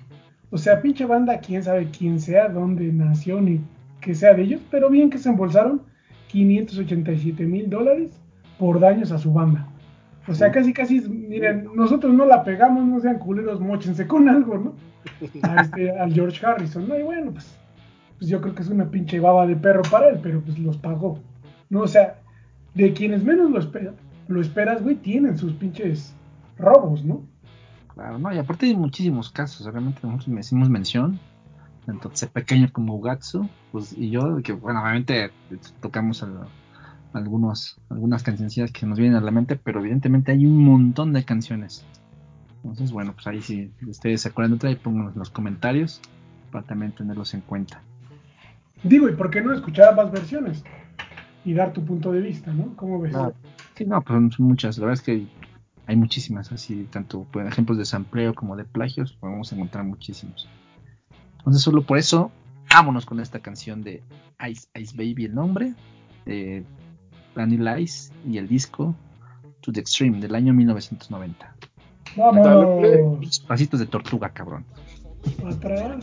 O 0.50 0.58
sea, 0.58 0.82
pinche 0.82 1.06
banda, 1.06 1.40
quién 1.40 1.62
sabe 1.62 1.88
quién 1.90 2.20
sea, 2.20 2.50
dónde 2.50 2.92
nació, 2.92 3.40
ni 3.40 3.62
que 4.02 4.14
sea 4.14 4.34
de 4.34 4.42
ellos, 4.42 4.60
pero 4.70 4.90
bien 4.90 5.08
que 5.08 5.16
se 5.16 5.30
embolsaron 5.30 5.80
587 6.26 7.46
mil 7.46 7.70
dólares 7.70 8.20
por 8.58 8.78
daños 8.78 9.10
a 9.10 9.16
su 9.16 9.32
banda. 9.32 9.69
O 10.30 10.34
sea, 10.34 10.50
casi, 10.52 10.72
casi, 10.72 11.00
miren, 11.00 11.68
nosotros 11.74 12.14
no 12.14 12.24
la 12.24 12.44
pegamos, 12.44 12.84
no 12.84 13.00
sean 13.00 13.18
culeros, 13.18 13.60
mochense 13.60 14.06
con 14.06 14.28
algo, 14.28 14.56
¿no? 14.58 14.74
A 15.42 15.62
este, 15.62 15.90
al 15.98 16.12
George 16.12 16.44
Harrison, 16.46 16.88
¿no? 16.88 16.96
Y 16.98 17.02
bueno, 17.02 17.32
pues, 17.32 17.52
pues 18.18 18.30
yo 18.30 18.40
creo 18.40 18.54
que 18.54 18.62
es 18.62 18.68
una 18.68 18.88
pinche 18.90 19.18
baba 19.18 19.46
de 19.46 19.56
perro 19.56 19.82
para 19.90 20.08
él, 20.08 20.20
pero 20.22 20.40
pues 20.40 20.58
los 20.58 20.76
pagó, 20.76 21.18
¿no? 21.68 21.80
O 21.80 21.88
sea, 21.88 22.16
de 22.74 22.92
quienes 22.92 23.24
menos 23.24 23.50
lo, 23.50 23.58
espera, 23.58 23.92
lo 24.28 24.40
esperas, 24.40 24.82
güey, 24.82 24.96
tienen 24.96 25.36
sus 25.36 25.52
pinches 25.54 26.14
robos, 26.56 27.04
¿no? 27.04 27.22
Claro, 27.94 28.18
no, 28.18 28.32
y 28.32 28.38
aparte 28.38 28.66
hay 28.66 28.76
muchísimos 28.76 29.30
casos, 29.30 29.66
realmente 29.66 30.00
nosotros 30.04 30.28
me 30.28 30.40
hicimos 30.40 30.70
mención, 30.70 31.18
tanto 31.86 32.10
pequeño 32.32 32.68
como 32.72 32.94
Ugatsu, 32.94 33.48
pues, 33.72 33.92
y 33.98 34.10
yo, 34.10 34.36
que 34.44 34.52
bueno, 34.52 34.80
obviamente 34.80 35.32
tocamos 35.80 36.22
al- 36.22 36.46
algunos, 37.12 37.80
algunas 37.88 38.22
cancioncillas 38.22 38.72
que 38.72 38.86
nos 38.86 38.98
vienen 38.98 39.16
a 39.16 39.20
la 39.20 39.30
mente, 39.30 39.56
pero 39.56 39.80
evidentemente 39.80 40.32
hay 40.32 40.46
un 40.46 40.64
montón 40.64 41.12
de 41.12 41.24
canciones. 41.24 41.84
Entonces, 42.62 42.92
bueno, 42.92 43.14
pues 43.14 43.26
ahí 43.26 43.40
si 43.40 43.72
ustedes 43.86 44.22
se 44.22 44.28
acuerdan 44.28 44.52
de 44.52 44.56
otra, 44.56 44.68
ahí 44.70 44.76
pónganlos 44.76 45.14
en 45.14 45.18
los 45.18 45.30
comentarios 45.30 46.00
para 46.50 46.66
también 46.66 46.92
tenerlos 46.92 47.32
en 47.34 47.40
cuenta. 47.40 47.82
Digo, 48.82 49.08
¿y 49.08 49.14
por 49.14 49.30
qué 49.30 49.40
no 49.40 49.52
escuchar 49.52 49.90
ambas 49.90 50.10
versiones? 50.10 50.64
Y 51.44 51.54
dar 51.54 51.72
tu 51.72 51.84
punto 51.84 52.12
de 52.12 52.20
vista, 52.20 52.52
¿no? 52.52 52.76
¿Cómo 52.76 53.00
ves? 53.00 53.14
Sí, 53.74 53.86
no, 53.86 54.02
pues 54.02 54.34
son 54.34 54.46
muchas, 54.46 54.76
la 54.78 54.86
verdad 54.86 55.00
es 55.00 55.02
que 55.02 55.26
hay 55.86 55.96
muchísimas, 55.96 56.52
así, 56.52 56.86
tanto 56.90 57.26
pues, 57.32 57.46
ejemplos 57.48 57.78
de 57.78 57.84
sampleo 57.84 58.34
como 58.34 58.56
de 58.56 58.64
plagios, 58.64 59.12
podemos 59.14 59.52
encontrar 59.52 59.84
muchísimos. 59.84 60.48
Entonces, 61.38 61.62
solo 61.62 61.82
por 61.82 61.98
eso, 61.98 62.30
vámonos 62.72 63.06
con 63.06 63.20
esta 63.20 63.40
canción 63.40 63.82
de 63.82 64.02
Ice 64.48 64.68
Ice 64.74 64.94
Baby, 64.96 65.24
el 65.24 65.34
nombre, 65.34 65.74
de 66.26 66.64
Vanilla 67.34 67.78
Ice 67.78 68.12
y 68.28 68.38
el 68.38 68.48
disco 68.48 68.94
To 69.60 69.72
the 69.72 69.80
Extreme 69.80 70.20
del 70.20 70.34
año 70.34 70.52
1990. 70.52 71.54
Vamos, 72.16 73.40
Pasitos 73.46 73.80
de 73.80 73.86
tortuga, 73.86 74.30
cabrón. 74.30 74.64
atrás. 75.46 76.00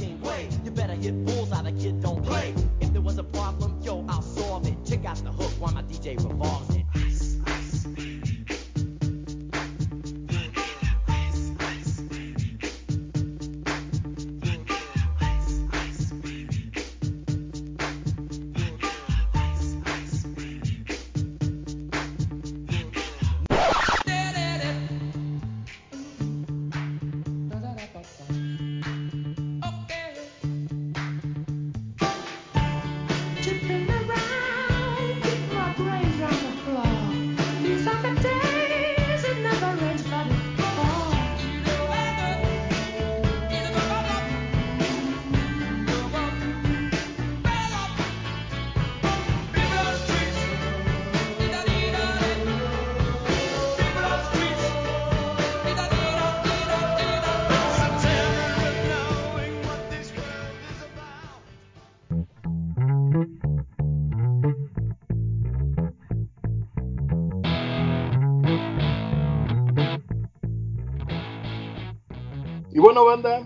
Bueno, 72.76 73.06
banda, 73.06 73.46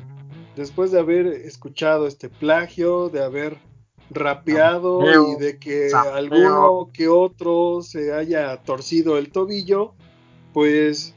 después 0.55 0.91
de 0.91 0.99
haber 0.99 1.27
escuchado 1.27 2.07
este 2.07 2.29
plagio, 2.29 3.09
de 3.09 3.23
haber 3.23 3.57
rapeado 4.09 5.01
y 5.31 5.39
de 5.39 5.57
que 5.57 5.89
alguno 5.93 6.89
que 6.93 7.07
otro 7.07 7.81
se 7.81 8.13
haya 8.13 8.57
torcido 8.57 9.17
el 9.17 9.31
tobillo, 9.31 9.93
pues 10.53 11.15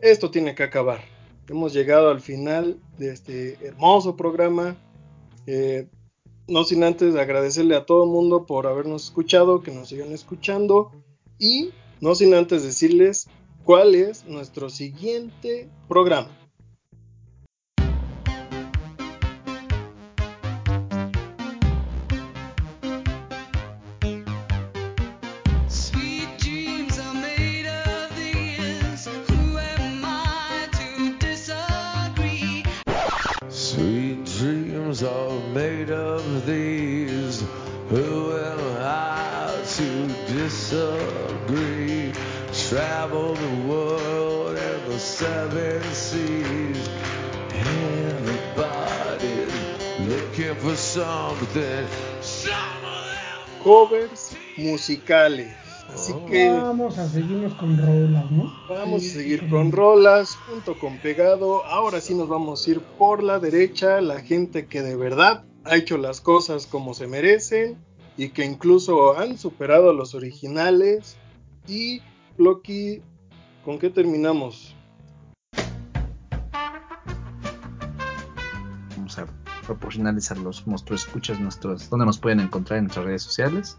esto 0.00 0.30
tiene 0.30 0.54
que 0.54 0.62
acabar. 0.62 1.00
Hemos 1.48 1.72
llegado 1.72 2.10
al 2.10 2.20
final 2.20 2.78
de 2.98 3.12
este 3.12 3.58
hermoso 3.64 4.16
programa. 4.16 4.76
Eh, 5.46 5.88
no 6.48 6.64
sin 6.64 6.84
antes 6.84 7.16
agradecerle 7.16 7.74
a 7.74 7.86
todo 7.86 8.04
el 8.04 8.10
mundo 8.10 8.46
por 8.46 8.66
habernos 8.66 9.04
escuchado, 9.04 9.62
que 9.62 9.72
nos 9.72 9.88
sigan 9.88 10.12
escuchando 10.12 10.92
y 11.38 11.70
no 12.00 12.14
sin 12.14 12.34
antes 12.34 12.62
decirles 12.62 13.28
cuál 13.64 13.94
es 13.94 14.24
nuestro 14.26 14.70
siguiente 14.70 15.68
programa. 15.88 16.45
Musicales. 54.76 55.56
Así 55.94 56.12
que 56.28 56.50
Vamos 56.50 56.98
a 56.98 57.08
seguirnos 57.08 57.54
con 57.54 57.78
rolas, 57.78 58.30
¿no? 58.30 58.52
Vamos 58.68 59.02
Sí, 59.02 59.08
a 59.08 59.12
seguir 59.14 59.40
sí, 59.40 59.48
con 59.48 59.72
rolas, 59.72 60.36
junto 60.48 60.78
con 60.78 60.98
pegado. 60.98 61.64
Ahora 61.64 62.00
sí 62.02 62.14
nos 62.14 62.28
vamos 62.28 62.66
a 62.66 62.70
ir 62.70 62.80
por 62.98 63.22
la 63.22 63.38
derecha, 63.38 64.00
la 64.02 64.20
gente 64.20 64.66
que 64.66 64.82
de 64.82 64.96
verdad 64.96 65.44
ha 65.64 65.76
hecho 65.76 65.96
las 65.96 66.20
cosas 66.20 66.66
como 66.66 66.92
se 66.92 67.06
merecen 67.06 67.78
y 68.18 68.28
que 68.30 68.44
incluso 68.44 69.16
han 69.18 69.38
superado 69.38 69.88
a 69.90 69.94
los 69.94 70.14
originales. 70.14 71.16
Y 71.66 72.02
Loki, 72.36 73.00
¿con 73.64 73.78
qué 73.78 73.88
terminamos? 73.88 74.74
Vamos 78.96 79.18
a 79.18 79.26
proporcionarles 79.64 80.30
a 80.30 80.34
los 80.34 80.66
monstruos 80.66 81.06
escuchas 81.06 81.40
nuestros, 81.40 81.88
donde 81.88 82.04
nos 82.06 82.18
pueden 82.18 82.40
encontrar 82.40 82.78
en 82.78 82.84
nuestras 82.84 83.06
redes 83.06 83.22
sociales. 83.22 83.78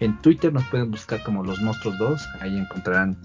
En 0.00 0.16
Twitter 0.22 0.52
nos 0.52 0.64
pueden 0.64 0.90
buscar 0.90 1.22
como 1.22 1.44
los 1.44 1.60
monstruos 1.60 1.98
2, 1.98 2.28
ahí 2.40 2.56
encontrarán 2.58 3.18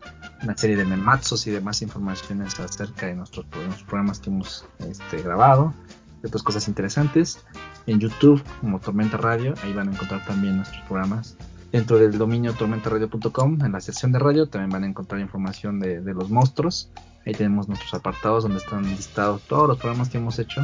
una 0.44 0.58
serie 0.58 0.76
de 0.76 0.84
memazos 0.86 1.48
y 1.48 1.52
demás 1.52 1.82
informaciones 1.82 2.60
acerca 2.60 3.06
de 3.08 3.16
nuestros, 3.16 3.46
pro- 3.46 3.62
nuestros 3.62 3.88
programas 3.88 4.20
que 4.20 4.30
hemos 4.30 4.66
este, 4.80 5.22
grabado, 5.22 5.74
de 6.22 6.28
otras 6.28 6.44
cosas 6.44 6.68
interesantes. 6.68 7.46
En 7.88 8.00
YouTube 8.00 8.44
como 8.60 8.80
Tormenta 8.80 9.16
Radio, 9.18 9.54
ahí 9.64 9.72
van 9.74 9.88
a 9.88 9.92
encontrar 9.94 10.26
también 10.26 10.58
nuestros 10.58 10.82
programas. 10.84 11.38
Dentro 11.72 11.98
del 11.98 12.18
dominio 12.18 12.54
tormentaradio.com, 12.54 13.64
en 13.64 13.72
la 13.72 13.80
sección 13.82 14.12
de 14.12 14.20
radio, 14.20 14.48
también 14.48 14.70
van 14.70 14.84
a 14.84 14.88
encontrar 14.88 15.22
información 15.22 15.80
de 15.80 16.14
los 16.14 16.30
monstruos. 16.30 16.92
Ahí 17.26 17.34
tenemos 17.34 17.68
nuestros 17.68 17.94
apartados 17.94 18.44
donde 18.44 18.60
están 18.60 18.84
listados 18.84 19.42
todos 19.44 19.68
los 19.68 19.78
programas 19.78 20.10
que 20.10 20.18
hemos 20.18 20.38
hecho 20.40 20.62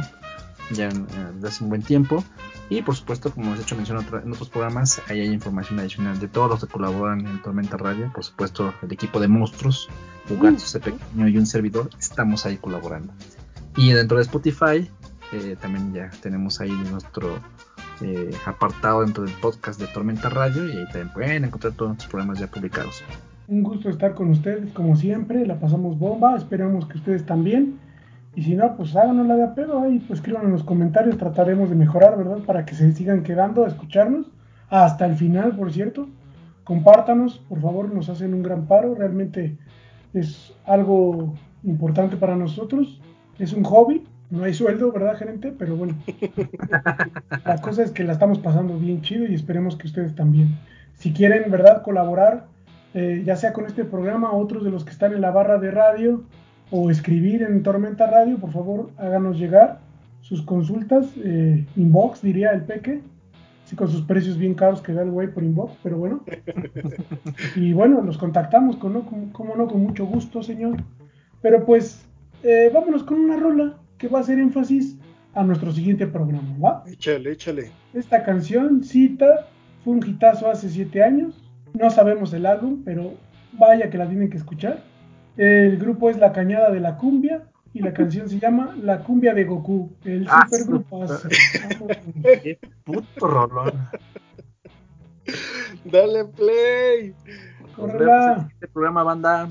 ya 0.70 0.88
desde 0.88 1.48
hace 1.48 1.64
un 1.64 1.70
buen 1.70 1.82
tiempo. 1.82 2.24
Y 2.68 2.82
por 2.82 2.96
supuesto, 2.96 3.30
como 3.30 3.48
hemos 3.48 3.60
hecho 3.60 3.76
mención 3.76 3.98
en 4.24 4.32
otros 4.32 4.48
programas, 4.48 5.02
ahí 5.08 5.20
hay 5.20 5.28
información 5.28 5.78
adicional 5.78 6.18
de 6.18 6.28
todos 6.28 6.48
los 6.48 6.60
que 6.60 6.66
colaboran 6.72 7.26
en 7.26 7.42
Tormenta 7.42 7.76
Radio. 7.76 8.10
Por 8.14 8.24
supuesto, 8.24 8.72
el 8.82 8.92
equipo 8.92 9.20
de 9.20 9.28
monstruos, 9.28 9.88
Ugatsu, 10.30 10.64
ese 10.64 10.80
pequeño 10.80 11.28
y 11.28 11.36
un 11.36 11.46
servidor, 11.46 11.90
estamos 11.98 12.46
ahí 12.46 12.56
colaborando. 12.56 13.12
Y 13.76 13.92
dentro 13.92 14.16
de 14.16 14.22
Spotify, 14.22 14.90
eh, 15.32 15.56
también 15.60 15.92
ya 15.92 16.10
tenemos 16.22 16.60
ahí 16.60 16.70
nuestro 16.90 17.38
eh, 18.00 18.34
apartado 18.46 19.02
dentro 19.02 19.24
del 19.24 19.34
podcast 19.34 19.80
de 19.80 19.86
Tormenta 19.88 20.28
Radio. 20.28 20.66
Y 20.66 20.72
ahí 20.72 20.84
también 20.86 21.12
pueden 21.12 21.44
encontrar 21.44 21.72
todos 21.74 21.90
nuestros 21.90 22.10
programas 22.10 22.38
ya 22.38 22.46
publicados. 22.46 23.02
Un 23.48 23.62
gusto 23.62 23.90
estar 23.90 24.14
con 24.14 24.30
ustedes, 24.30 24.72
como 24.72 24.96
siempre. 24.96 25.46
La 25.46 25.58
pasamos 25.58 25.98
bomba. 25.98 26.36
Esperamos 26.36 26.86
que 26.86 26.98
ustedes 26.98 27.26
también. 27.26 27.78
Y 28.34 28.42
si 28.42 28.54
no, 28.54 28.76
pues 28.76 28.96
háganos 28.96 29.26
la 29.26 29.36
de 29.36 29.44
a 29.44 29.54
pedo 29.54 29.82
ahí, 29.82 29.98
pues 29.98 30.20
escriban 30.20 30.44
en 30.44 30.52
los 30.52 30.64
comentarios. 30.64 31.18
Trataremos 31.18 31.68
de 31.68 31.76
mejorar, 31.76 32.16
¿verdad? 32.16 32.38
Para 32.46 32.64
que 32.64 32.74
se 32.74 32.92
sigan 32.92 33.22
quedando 33.22 33.64
a 33.64 33.68
escucharnos. 33.68 34.26
Hasta 34.70 35.04
el 35.04 35.16
final, 35.16 35.54
por 35.54 35.70
cierto. 35.72 36.08
Compártanos, 36.64 37.38
por 37.48 37.60
favor, 37.60 37.92
nos 37.92 38.08
hacen 38.08 38.32
un 38.32 38.42
gran 38.42 38.66
paro. 38.66 38.94
Realmente 38.94 39.58
es 40.14 40.54
algo 40.64 41.34
importante 41.62 42.16
para 42.16 42.36
nosotros. 42.36 43.00
Es 43.38 43.52
un 43.52 43.64
hobby. 43.64 44.04
No 44.30 44.44
hay 44.44 44.54
sueldo, 44.54 44.90
¿verdad, 44.92 45.18
gerente? 45.18 45.52
Pero 45.58 45.76
bueno. 45.76 45.94
La 47.44 47.60
cosa 47.60 47.82
es 47.82 47.90
que 47.90 48.02
la 48.02 48.14
estamos 48.14 48.38
pasando 48.38 48.78
bien 48.78 49.02
chido 49.02 49.26
y 49.26 49.34
esperemos 49.34 49.76
que 49.76 49.88
ustedes 49.88 50.14
también. 50.14 50.56
Si 50.94 51.12
quieren, 51.12 51.50
¿verdad?, 51.50 51.82
colaborar, 51.82 52.46
eh, 52.94 53.22
ya 53.26 53.36
sea 53.36 53.52
con 53.52 53.66
este 53.66 53.84
programa, 53.84 54.32
otros 54.32 54.64
de 54.64 54.70
los 54.70 54.86
que 54.86 54.90
están 54.90 55.12
en 55.12 55.20
la 55.20 55.32
barra 55.32 55.58
de 55.58 55.70
radio, 55.70 56.24
o 56.72 56.90
escribir 56.90 57.42
en 57.42 57.62
Tormenta 57.62 58.06
Radio, 58.06 58.38
por 58.38 58.50
favor, 58.50 58.90
háganos 58.96 59.38
llegar 59.38 59.80
sus 60.22 60.40
consultas, 60.40 61.06
eh, 61.22 61.66
inbox, 61.76 62.22
diría 62.22 62.50
el 62.52 62.62
peque, 62.62 63.02
sí, 63.66 63.76
con 63.76 63.90
sus 63.90 64.00
precios 64.02 64.38
bien 64.38 64.54
caros 64.54 64.80
que 64.80 64.94
da 64.94 65.02
el 65.02 65.10
güey 65.10 65.28
por 65.28 65.44
inbox, 65.44 65.74
pero 65.82 65.98
bueno. 65.98 66.24
Y 67.56 67.74
bueno, 67.74 68.00
los 68.00 68.16
contactamos, 68.16 68.76
con, 68.76 68.94
¿no? 68.94 69.04
Como, 69.04 69.32
como 69.32 69.54
no, 69.54 69.68
con 69.68 69.82
mucho 69.82 70.06
gusto, 70.06 70.42
señor. 70.42 70.78
Pero 71.42 71.66
pues, 71.66 72.06
eh, 72.42 72.70
vámonos 72.72 73.02
con 73.02 73.20
una 73.20 73.36
rola 73.36 73.76
que 73.98 74.08
va 74.08 74.20
a 74.20 74.22
hacer 74.22 74.38
énfasis 74.38 74.96
a 75.34 75.44
nuestro 75.44 75.72
siguiente 75.72 76.06
programa, 76.06 76.56
¿va? 76.58 76.84
Échale, 76.86 77.32
échale. 77.32 77.70
Esta 77.92 78.22
canción, 78.22 78.82
Cita, 78.82 79.46
fue 79.84 79.92
un 79.92 80.08
hitazo 80.08 80.50
hace 80.50 80.70
siete 80.70 81.02
años. 81.02 81.34
No 81.74 81.90
sabemos 81.90 82.32
el 82.32 82.46
álbum, 82.46 82.82
pero 82.82 83.12
vaya 83.52 83.90
que 83.90 83.98
la 83.98 84.08
tienen 84.08 84.30
que 84.30 84.38
escuchar. 84.38 84.91
El 85.36 85.78
grupo 85.78 86.10
es 86.10 86.18
La 86.18 86.32
Cañada 86.32 86.70
de 86.70 86.80
la 86.80 86.96
Cumbia 86.96 87.42
y 87.72 87.80
la 87.80 87.92
canción 87.94 88.28
se 88.28 88.38
llama 88.38 88.76
La 88.82 89.02
Cumbia 89.02 89.32
de 89.32 89.44
Goku, 89.44 89.92
el 90.04 90.26
Ah, 90.28 90.46
supergrupo. 90.50 91.06
Qué 92.42 92.58
puto 92.84 93.26
rolón. 93.26 93.88
Dale 95.84 96.24
play. 96.26 97.14
Córrela. 97.74 98.34
siguiente 98.40 98.68
programa, 98.68 99.02
banda. 99.02 99.50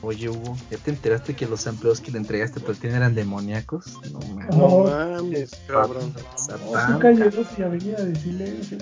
Oye, 0.00 0.28
Hugo, 0.28 0.56
¿ya 0.70 0.78
te 0.78 0.90
enteraste 0.92 1.34
que 1.34 1.44
los 1.46 1.66
empleos 1.66 2.00
que 2.00 2.12
le 2.12 2.18
entregaste 2.18 2.60
por 2.60 2.76
ti 2.76 2.86
eran 2.86 3.16
demoníacos? 3.16 3.98
No 4.12 4.20
mames. 4.20 4.56
No 4.56 4.84
mames, 4.84 5.50
cabrón. 5.66 6.14
Satán, 6.36 6.92
Su 6.94 6.98
calle 7.00 7.30
12 7.30 7.54
y 7.58 7.62
Avenida 7.64 8.04
de 8.04 8.14
Silencio. 8.14 8.78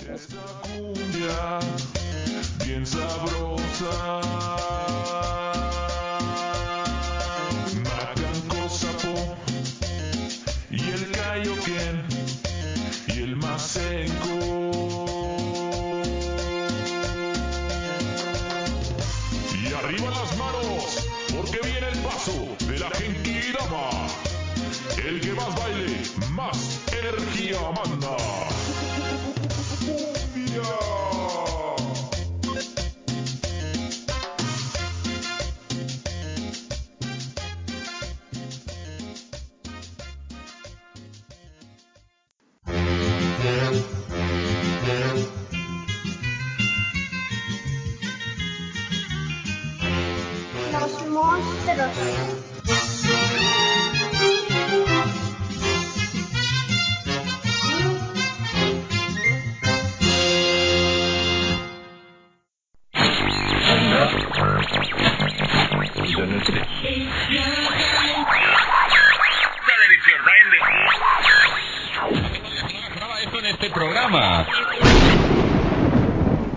Bien 2.64 2.86
sabrosa. 2.86 4.95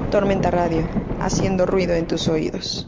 Tormenta 0.09 0.49
Radio, 0.49 0.87
haciendo 1.19 1.65
ruido 1.65 1.93
en 1.93 2.07
tus 2.07 2.27
oídos. 2.29 2.87